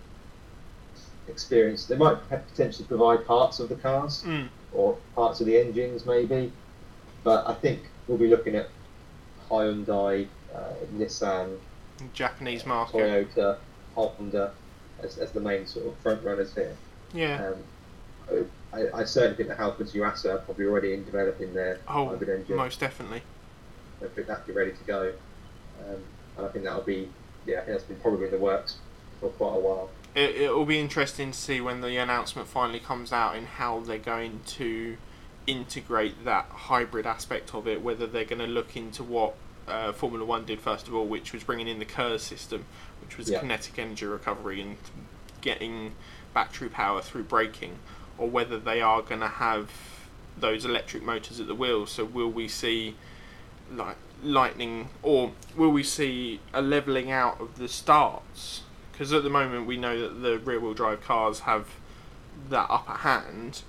experience. 1.29 1.85
They 1.87 1.97
might 1.97 2.19
have 2.31 2.47
potentially 2.49 2.87
provide 2.87 3.27
parts 3.27 3.61
of 3.61 3.69
the 3.69 3.77
cars 3.77 4.23
Mm. 4.27 4.49
or 4.73 4.97
parts 5.15 5.41
of 5.41 5.47
the 5.47 5.59
engines, 5.59 6.07
maybe. 6.07 6.53
But 7.25 7.47
I 7.49 7.55
think 7.55 7.81
we'll 8.07 8.19
be 8.19 8.29
looking 8.29 8.55
at 8.55 8.69
Hyundai, 9.51 10.27
uh, 10.55 10.59
Nissan, 10.95 11.59
Japanese 12.13 12.65
market. 12.67 12.97
Toyota, 13.37 13.57
Honda 13.95 14.53
as, 15.03 15.19
as 15.19 15.33
the 15.33 15.41
main 15.41 15.67
sort 15.67 15.87
of 15.87 15.97
front 15.99 16.23
runners 16.25 16.55
here. 16.55 16.77
Yeah. 17.13 17.53
Um, 18.31 18.45
I, 18.73 19.01
I 19.01 19.05
certainly 19.05 19.37
think 19.37 19.49
the 19.49 19.55
Halfords 19.55 19.93
Yuasa 19.95 20.35
are 20.35 20.39
probably 20.39 20.67
already 20.67 20.93
in 20.93 21.05
developing 21.05 21.55
their 21.55 21.79
Oh, 21.89 22.09
hybrid 22.11 22.29
engine. 22.41 22.57
most 22.57 22.79
definitely. 22.81 23.23
I 24.03 24.07
think 24.09 24.27
that'll 24.27 24.47
be 24.47 24.53
ready 24.53 24.73
to 24.73 24.85
go. 24.87 25.13
Um, 25.89 25.97
and 26.37 26.47
I 26.47 26.49
think 26.51 26.65
that'll 26.65 26.83
be, 26.83 27.09
yeah, 27.47 27.57
I 27.57 27.59
think 27.61 27.69
that's 27.79 27.85
been 27.85 27.97
probably 28.01 28.27
in 28.27 28.31
the 28.33 28.39
works 28.39 28.77
for 29.21 29.31
quite 29.31 29.57
a 29.57 29.61
while. 29.61 29.89
It, 30.19 30.37
it'll 30.43 30.65
be 30.65 30.81
interesting 30.81 31.31
to 31.31 31.39
see 31.39 31.61
when 31.61 31.81
the 31.81 31.97
announcement 31.97 32.49
finally 32.49 32.81
comes 32.81 33.13
out 33.13 33.37
and 33.37 33.47
how 33.47 33.81
they're 33.81 33.99
going 33.99 34.41
to 34.59 34.97
integrate 35.47 36.25
that 36.25 36.47
hybrid 36.51 37.07
aspect 37.07 37.55
of 37.55 37.69
it. 37.69 37.83
Whether 37.83 38.07
they're 38.07 38.25
going 38.25 38.41
to 38.41 38.47
look 38.47 38.77
into 38.77 39.05
what 39.05 39.35
uh, 39.69 39.93
Formula 39.93 40.25
One 40.25 40.45
did 40.45 40.61
first 40.61 40.89
of 40.89 40.95
all, 40.95 41.07
which 41.07 41.33
was 41.33 41.45
bringing 41.45 41.69
in 41.69 41.79
the 41.79 41.85
KERS 41.85 42.23
system, 42.23 42.65
which 43.01 43.17
was 43.17 43.31
Yeah. 43.31 43.41
kinetic 43.41 43.79
energy 43.79 44.07
recovery 44.07 44.61
and 44.61 44.77
getting 45.41 45.95
battery 46.35 46.69
power 46.69 47.01
through 47.01 47.25
braking, 47.25 47.79
or 48.19 48.29
whether 48.29 48.59
they 48.59 48.81
are 48.81 49.03
going 49.03 49.21
to 49.21 49.29
have 49.29 49.71
those 50.37 50.65
electric 50.65 51.03
motors 51.03 51.39
at 51.39 51.47
the 51.47 51.55
wheels. 51.55 51.93
So 51.93 52.05
will 52.05 52.31
we 52.31 52.49
see 52.49 52.97
like 53.73 53.97
lightning, 54.23 54.89
or 55.03 55.33
will 55.57 55.71
we 55.71 55.85
see 55.85 56.41
a 56.53 56.61
leveling 56.61 57.11
out 57.13 57.41
of 57.41 57.59
the 57.59 57.69
starts? 57.69 58.63
Because 58.99 59.13
at 59.13 59.23
the 59.23 59.31
moment 59.31 59.69
we 59.69 59.77
know 59.77 59.97
that 60.01 60.23
the 60.23 60.41
rear-wheel 60.41 60.75
drive 60.75 61.05
cars 61.05 61.41
have 61.41 61.69
that 62.51 62.67
upper 62.69 62.95
hand, 62.95 63.63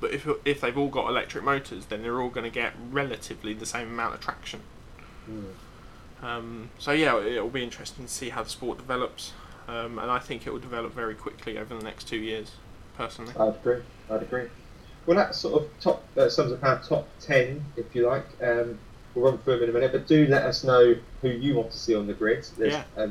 but 0.00 0.10
if 0.10 0.28
if 0.44 0.60
they've 0.60 0.76
all 0.76 0.88
got 0.88 1.08
electric 1.08 1.44
motors, 1.44 1.86
then 1.86 2.02
they're 2.02 2.20
all 2.20 2.30
going 2.30 2.42
to 2.42 2.50
get 2.50 2.72
relatively 2.90 3.54
the 3.54 3.64
same 3.64 3.86
amount 3.86 4.14
of 4.14 4.20
traction. 4.20 4.62
Um, 6.20 6.70
so 6.80 6.90
yeah, 6.90 7.16
it 7.20 7.40
will 7.40 7.48
be 7.48 7.62
interesting 7.62 8.06
to 8.06 8.10
see 8.10 8.30
how 8.30 8.42
the 8.42 8.50
sport 8.50 8.78
develops, 8.78 9.34
um, 9.68 10.00
and 10.00 10.10
I 10.10 10.18
think 10.18 10.48
it 10.48 10.52
will 10.52 10.58
develop 10.58 10.94
very 10.94 11.14
quickly 11.14 11.56
over 11.56 11.76
the 11.76 11.84
next 11.84 12.08
two 12.08 12.18
years. 12.18 12.50
Personally, 12.96 13.32
I'd 13.38 13.54
agree. 13.54 13.82
I'd 14.10 14.22
agree. 14.22 14.48
Well, 15.06 15.16
that 15.16 15.36
sort 15.36 15.62
of 15.62 15.70
top 15.80 16.02
uh, 16.16 16.28
sums 16.28 16.50
up 16.50 16.64
our 16.64 16.82
top 16.82 17.06
ten, 17.20 17.64
if 17.76 17.94
you 17.94 18.08
like. 18.08 18.26
Um, 18.42 18.80
we'll 19.14 19.30
run 19.30 19.38
through 19.38 19.60
them 19.60 19.62
in 19.62 19.70
a 19.70 19.72
minute. 19.74 19.92
But 19.92 20.08
do 20.08 20.26
let 20.26 20.42
us 20.42 20.64
know 20.64 20.96
who 21.22 21.28
you 21.28 21.54
want 21.54 21.70
to 21.70 21.78
see 21.78 21.94
on 21.94 22.08
the 22.08 22.14
grid. 22.14 22.44
There's 22.58 22.72
Yeah. 22.72 23.04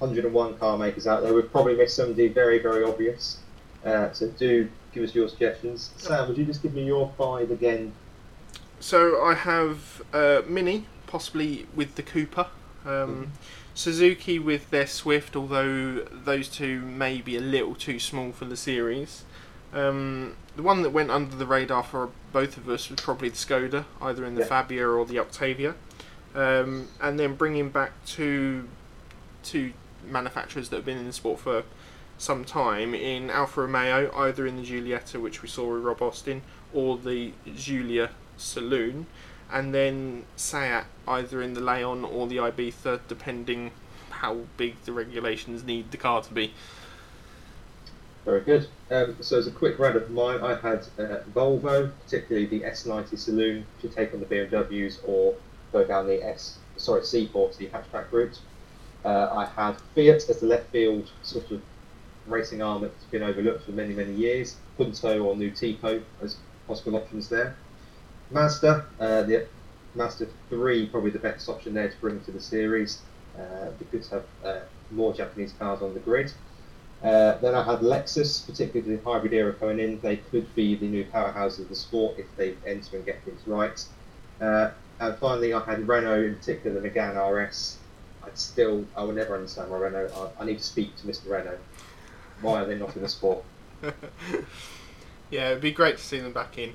Um, 0.00 0.08
101 0.08 0.58
car 0.58 0.78
makers 0.78 1.06
out 1.06 1.22
there. 1.22 1.34
We've 1.34 1.50
probably 1.50 1.76
missed 1.76 1.96
somebody 1.96 2.28
very, 2.28 2.58
very 2.58 2.84
obvious. 2.84 3.38
Uh, 3.84 4.12
so 4.12 4.28
do 4.28 4.68
give 4.92 5.04
us 5.04 5.14
your 5.14 5.28
suggestions. 5.28 5.90
Sam, 5.96 6.28
would 6.28 6.38
you 6.38 6.44
just 6.44 6.62
give 6.62 6.74
me 6.74 6.84
your 6.84 7.12
five 7.16 7.50
again? 7.50 7.92
So 8.80 9.22
I 9.24 9.34
have 9.34 10.02
uh, 10.12 10.42
Mini, 10.46 10.86
possibly 11.06 11.66
with 11.74 11.94
the 11.96 12.02
Cooper. 12.02 12.46
Um, 12.84 13.32
Suzuki 13.74 14.38
with 14.38 14.70
their 14.70 14.86
Swift, 14.86 15.36
although 15.36 16.00
those 16.12 16.48
two 16.48 16.80
may 16.80 17.20
be 17.20 17.36
a 17.36 17.40
little 17.40 17.74
too 17.74 17.98
small 18.00 18.32
for 18.32 18.44
the 18.44 18.56
series. 18.56 19.24
Um, 19.72 20.36
the 20.56 20.62
one 20.62 20.82
that 20.82 20.90
went 20.90 21.10
under 21.10 21.36
the 21.36 21.46
radar 21.46 21.82
for 21.84 22.10
both 22.32 22.56
of 22.56 22.68
us 22.68 22.88
was 22.90 23.00
probably 23.00 23.28
the 23.28 23.36
Skoda, 23.36 23.84
either 24.00 24.24
in 24.24 24.34
the 24.34 24.40
Yeah. 24.40 24.46
Fabia 24.46 24.88
or 24.88 25.04
the 25.06 25.18
Octavia. 25.20 25.74
Um, 26.34 26.88
and 27.00 27.18
then 27.20 27.34
bringing 27.34 27.70
back 27.70 27.92
two, 28.04 28.68
two 29.42 29.72
manufacturers 30.10 30.68
that 30.68 30.76
have 30.76 30.84
been 30.84 30.98
in 30.98 31.06
the 31.06 31.12
sport 31.12 31.40
for 31.40 31.64
some 32.18 32.44
time 32.44 32.94
in 32.94 33.30
Alfa 33.30 33.62
Romeo, 33.62 34.12
either 34.16 34.46
in 34.46 34.56
the 34.56 34.62
Giulietta, 34.62 35.20
which 35.20 35.42
we 35.42 35.48
saw 35.48 35.72
with 35.72 35.82
Rob 35.82 36.02
Austin, 36.02 36.42
or 36.74 36.98
the 36.98 37.32
Giulia 37.54 38.10
Saloon, 38.36 39.06
and 39.50 39.74
then 39.74 40.24
Seat 40.36 40.84
either 41.06 41.40
in 41.40 41.54
the 41.54 41.60
Leon 41.60 42.04
or 42.04 42.26
the 42.26 42.36
Ibiza, 42.36 43.00
depending 43.08 43.70
how 44.10 44.40
big 44.56 44.82
the 44.84 44.92
regulations 44.92 45.64
need 45.64 45.90
the 45.90 45.96
car 45.96 46.22
to 46.22 46.34
be. 46.34 46.52
Very 48.24 48.40
good. 48.40 48.68
Um, 48.90 49.16
so 49.20 49.38
as 49.38 49.46
a 49.46 49.50
quick 49.50 49.78
round 49.78 49.96
of 49.96 50.10
mine, 50.10 50.40
I 50.42 50.56
had 50.56 50.86
uh, 50.98 51.20
Volvo, 51.32 51.90
particularly 52.04 52.46
the 52.46 52.60
S90 52.60 53.18
Saloon, 53.18 53.64
to 53.80 53.88
take 53.88 54.12
on 54.12 54.20
the 54.20 54.26
BMWs 54.26 54.98
or 55.06 55.34
go 55.72 55.84
down 55.84 56.06
the 56.06 56.22
S, 56.22 56.58
sorry, 56.76 57.02
C40, 57.02 57.56
the 57.56 57.66
hatchback 57.68 58.10
route. 58.12 58.38
Uh, 59.04 59.28
I 59.32 59.46
had 59.46 59.76
Fiat 59.94 60.28
as 60.28 60.40
the 60.40 60.46
left 60.46 60.70
field 60.70 61.10
sort 61.22 61.50
of 61.50 61.62
racing 62.26 62.62
arm 62.62 62.82
that's 62.82 63.04
been 63.04 63.22
overlooked 63.22 63.64
for 63.64 63.72
many, 63.72 63.94
many 63.94 64.12
years. 64.12 64.56
Punto 64.76 65.22
or 65.22 65.36
New 65.36 65.50
Tipo 65.50 66.02
as 66.22 66.36
possible 66.66 66.96
options 66.96 67.28
there. 67.28 67.56
Mazda, 68.30 68.84
uh, 69.00 69.22
the 69.22 69.46
Mazda 69.94 70.26
3, 70.50 70.86
probably 70.86 71.10
the 71.10 71.18
best 71.18 71.48
option 71.48 71.74
there 71.74 71.88
to 71.88 71.96
bring 71.98 72.20
to 72.20 72.30
the 72.30 72.40
series. 72.40 73.00
Uh, 73.38 73.70
be 73.78 73.98
have 74.10 74.24
uh, 74.44 74.60
more 74.90 75.14
Japanese 75.14 75.52
cars 75.52 75.80
on 75.80 75.94
the 75.94 76.00
grid. 76.00 76.32
Uh, 77.02 77.38
then 77.38 77.54
I 77.54 77.62
had 77.62 77.80
Lexus, 77.80 78.44
particularly 78.44 78.96
the 78.96 79.02
hybrid 79.02 79.32
era 79.32 79.52
coming 79.52 79.78
in. 79.78 80.00
They 80.00 80.16
could 80.16 80.52
be 80.54 80.74
the 80.74 80.88
new 80.88 81.04
powerhouse 81.04 81.58
of 81.58 81.68
the 81.68 81.76
sport 81.76 82.18
if 82.18 82.26
they 82.36 82.54
enter 82.66 82.96
and 82.96 83.06
get 83.06 83.24
things 83.24 83.40
right. 83.46 83.84
Uh, 84.40 84.70
and 84.98 85.16
finally, 85.18 85.54
I 85.54 85.64
had 85.64 85.86
Renault, 85.86 86.24
in 86.24 86.34
particular 86.34 86.80
the 86.80 86.88
Megane 86.88 87.16
RS. 87.16 87.77
I'd 88.24 88.38
still, 88.38 88.84
I 88.96 89.02
will 89.02 89.12
never 89.12 89.34
understand 89.34 89.70
why 89.70 89.78
Renault. 89.78 90.32
I, 90.38 90.42
I 90.42 90.46
need 90.46 90.58
to 90.58 90.64
speak 90.64 90.96
to 90.96 91.06
Mr. 91.06 91.30
Renault. 91.30 91.58
Why 92.40 92.62
are 92.62 92.66
they 92.66 92.78
not 92.78 92.94
in 92.96 93.02
the 93.02 93.08
sport? 93.08 93.44
yeah, 95.30 95.50
it'd 95.50 95.62
be 95.62 95.72
great 95.72 95.98
to 95.98 96.02
see 96.02 96.18
them 96.18 96.32
back 96.32 96.58
in. 96.58 96.74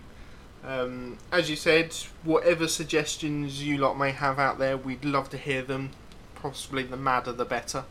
Um, 0.66 1.18
as 1.32 1.50
you 1.50 1.56
said, 1.56 1.94
whatever 2.24 2.68
suggestions 2.68 3.64
you 3.64 3.78
lot 3.78 3.98
may 3.98 4.12
have 4.12 4.40
out 4.40 4.60
there, 4.60 4.78
we'd 4.78 5.04
love 5.04 5.30
to 5.32 5.38
hear 5.38 5.62
them. 5.62 5.92
Possibly 6.36 6.84
the 6.84 6.98
madder 6.98 7.34
the 7.34 7.46
better. 7.46 7.86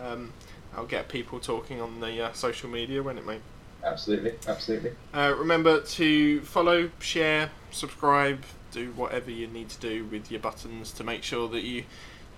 Um, 0.00 0.32
I'll 0.76 0.86
get 0.86 1.08
people 1.08 1.40
talking 1.40 1.80
on 1.80 2.00
the 2.00 2.26
uh, 2.26 2.32
social 2.32 2.68
media 2.68 3.02
when 3.02 3.18
it 3.18 3.26
may. 3.26 3.38
Absolutely, 3.82 4.34
absolutely. 4.46 4.92
Uh, 5.14 5.34
remember 5.36 5.80
to 5.80 6.42
follow, 6.42 6.90
share, 6.98 7.50
subscribe, 7.70 8.44
do 8.70 8.92
whatever 8.92 9.30
you 9.30 9.46
need 9.46 9.68
to 9.70 9.80
do 9.80 10.04
with 10.04 10.30
your 10.30 10.40
buttons 10.40 10.92
to 10.92 11.04
make 11.04 11.22
sure 11.22 11.48
that 11.48 11.62
you 11.62 11.84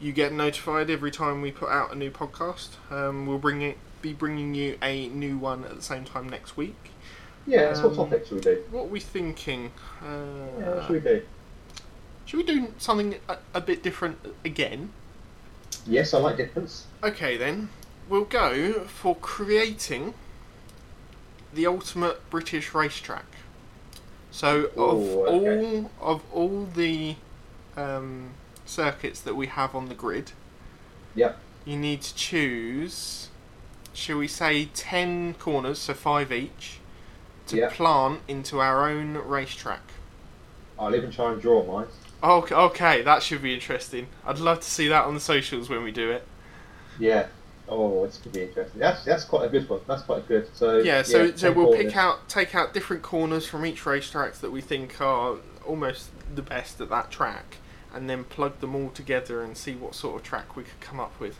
you 0.03 0.13
get 0.13 0.33
notified 0.33 0.91
every 0.91 1.11
time 1.11 1.43
we 1.43 1.53
put 1.53 1.69
out 1.71 1.93
a 1.93 1.95
new 1.95 2.11
podcast. 2.11 2.71
Um, 2.91 3.27
we'll 3.27 3.39
bring 3.39 3.63
it, 3.63 3.79
be 4.03 4.13
bringing 4.13 4.55
you 4.55 4.79
a 4.83 5.09
new 5.09 5.39
one 5.39 5.65
at 5.65 5.77
the 5.77 5.83
same 5.83 6.05
time 6.05 6.29
next 6.29 6.57
week. 6.57 6.91
Yeah, 7.47 7.73
so 7.75 7.89
what 7.89 7.91
Um, 7.91 7.97
topic 7.97 8.27
should 8.27 8.37
we 8.37 8.41
do? 8.41 8.65
What 8.71 8.83
are 8.85 8.87
we 8.87 9.01
thinking? 9.01 9.73
Uh, 10.03 10.59
Yeah, 10.59 10.71
what 10.71 10.83
should 10.85 10.93
we 10.95 11.01
do? 11.01 11.23
should 12.25 12.39
we 12.39 12.43
do 12.45 12.75
something 12.79 13.17
a, 13.29 13.39
a 13.55 13.61
bit 13.61 13.83
different 13.83 14.19
again? 14.45 14.93
Yes, 15.87 16.15
I 16.15 16.19
like 16.19 16.37
difference. 16.37 16.87
Okay, 17.03 17.37
then 17.37 17.71
we'll 18.09 18.25
go 18.25 18.85
for 18.87 19.17
creating 19.17 20.15
the 21.53 21.67
ultimate 21.67 22.29
British 22.31 22.75
racetrack. 22.75 23.27
So, 24.31 24.71
of 24.77 25.17
Ooh, 25.17 25.27
okay. 25.27 25.61
all 25.61 25.91
of 26.01 26.23
all 26.33 26.67
the 26.67 27.17
um, 27.77 28.37
circuits 28.73 29.21
that 29.21 29.35
we 29.35 29.47
have 29.47 29.75
on 29.75 29.89
the 29.89 29.95
grid, 29.95 30.33
Yep. 31.15 31.39
you 31.65 31.77
need 31.77 32.03
to 32.03 32.15
choose. 32.15 33.29
Shall 33.93 34.19
we 34.19 34.29
say 34.29 34.67
ten 34.75 35.35
corners, 35.35 35.79
so 35.79 35.95
five 35.95 36.33
each, 36.33 36.79
to 37.49 37.57
Yeah. 37.57 37.69
plant 37.71 38.21
into 38.27 38.61
our 38.61 38.89
own 38.89 39.15
racetrack? 39.19 39.83
I'll 40.79 40.95
even 40.97 41.11
try 41.11 41.33
and 41.33 41.41
draw 41.41 41.63
mine. 41.65 41.87
Okay, 42.23 42.55
okay, 42.55 43.03
that 43.03 43.23
should 43.23 43.43
be 43.43 43.53
interesting. 43.53 44.07
I'd 44.25 44.39
love 44.39 44.61
to 44.61 44.71
see 44.71 44.89
that 44.89 45.05
on 45.05 45.15
the 45.15 45.21
socials 45.21 45.69
when 45.69 45.83
we 45.83 45.91
do 45.93 46.11
it. 46.11 46.27
Yeah. 46.99 47.27
Oh, 47.69 48.05
this 48.07 48.19
could 48.19 48.33
be 48.33 48.43
interesting. 48.43 48.81
That's 48.81 49.05
that's 49.05 49.25
quite 49.25 49.45
a 49.47 49.49
good 49.49 49.69
one. 49.69 49.81
That's 49.87 50.03
quite 50.03 50.27
good. 50.29 50.49
So 50.55 50.79
Yeah, 50.79 51.03
so 51.03 51.35
so 51.37 51.53
we'll 51.53 51.67
corners. 51.67 51.85
pick 51.87 51.97
out 51.97 52.29
take 52.29 52.55
out 52.55 52.75
different 52.75 53.03
corners 53.03 53.47
from 53.47 53.65
each 53.67 53.85
racetrack 53.87 54.35
that 54.35 54.51
we 54.51 54.61
think 54.61 55.01
are 55.01 55.37
almost 55.67 56.11
the 56.35 56.43
best 56.43 56.81
at 56.81 56.89
that 56.91 57.11
track, 57.11 57.57
and 57.95 58.09
then 58.09 58.25
plug 58.25 58.61
them 58.61 58.75
all 58.75 58.91
together 58.91 59.43
and 59.43 59.57
see 59.57 59.75
what 59.75 59.95
sort 59.95 60.17
of 60.17 60.23
track 60.23 60.57
we 60.57 60.63
could 60.65 60.81
come 60.81 60.99
up 61.01 61.19
with. 61.21 61.39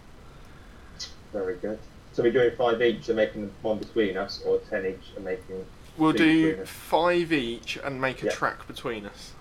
Very 1.33 1.57
good. 1.57 1.79
So 2.13 2.23
we're 2.23 2.33
doing 2.33 2.55
five 2.57 2.83
each 2.83 3.09
and 3.09 3.17
making 3.17 3.51
one 3.63 3.79
between 3.79 4.17
us, 4.17 4.43
or 4.45 4.59
ten 4.71 4.85
each 4.87 5.15
and 5.17 5.25
making, 5.25 5.65
We'll 5.97 6.13
do 6.13 6.65
five 6.65 7.33
each 7.33 7.79
and 7.83 8.01
make 8.01 8.23
a 8.23 8.27
Yeah. 8.27 8.33
track 8.33 8.67
between 8.67 9.07
us. 9.07 9.33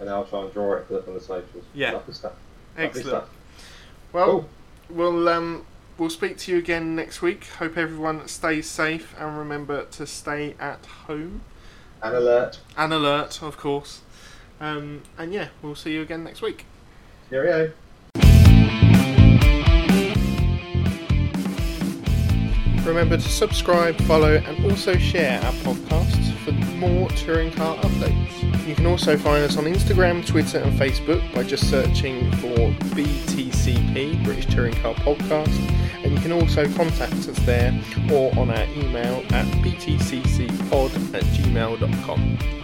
and 0.00 0.10
I'll 0.10 0.24
try 0.24 0.40
and 0.42 0.52
draw 0.52 0.74
it 0.74 0.86
for 0.88 0.98
on 1.06 1.14
the 1.14 1.20
socials. 1.20 1.64
Yeah. 1.72 1.92
Lovely 1.92 2.14
stuff. 2.14 2.32
Lovely 2.76 2.84
Excellent. 2.86 3.08
stuff. 3.08 3.28
Well, 4.12 4.26
Cool. 4.26 4.48
we'll 4.90 5.28
um 5.28 5.66
we'll 5.98 6.10
speak 6.10 6.36
to 6.38 6.52
you 6.52 6.58
again 6.58 6.96
next 6.96 7.22
week. 7.22 7.44
Hope 7.58 7.76
everyone 7.78 8.26
stays 8.26 8.68
safe 8.68 9.14
and 9.18 9.38
remember 9.38 9.84
to 9.84 10.06
stay 10.06 10.56
at 10.58 10.84
home 11.06 11.42
And 12.02 12.14
alert. 12.16 12.58
and 12.76 12.92
alert, 12.92 13.40
of 13.42 13.56
course. 13.56 14.00
Um, 14.64 15.02
and 15.18 15.30
yeah, 15.30 15.48
we'll 15.60 15.74
see 15.74 15.92
you 15.92 16.00
again 16.00 16.24
next 16.24 16.40
week. 16.40 16.64
Cheerio. 17.28 17.70
Remember 22.86 23.16
to 23.16 23.28
subscribe, 23.28 24.00
follow, 24.02 24.36
and 24.36 24.64
also 24.64 24.96
share 24.96 25.38
our 25.42 25.52
podcasts 25.52 26.34
for 26.38 26.52
more 26.76 27.10
touring 27.10 27.50
car 27.52 27.76
updates. 27.76 28.66
You 28.66 28.74
can 28.74 28.86
also 28.86 29.18
find 29.18 29.44
us 29.44 29.58
on 29.58 29.64
Instagram, 29.64 30.26
Twitter, 30.26 30.58
and 30.58 30.78
Facebook 30.78 31.34
by 31.34 31.42
just 31.42 31.68
searching 31.68 32.30
for 32.32 32.56
BTCP, 32.94 34.24
British 34.24 34.46
Touring 34.46 34.74
Car 34.76 34.94
Podcast, 34.94 35.58
and 36.02 36.12
you 36.12 36.20
can 36.20 36.32
also 36.32 36.70
contact 36.72 37.12
us 37.12 37.38
there 37.40 37.78
or 38.10 38.30
on 38.38 38.48
our 38.48 38.64
email 38.76 39.22
at 39.30 39.46
btccpod 39.62 41.14
at 41.14 41.22
gmail.com. 41.22 42.63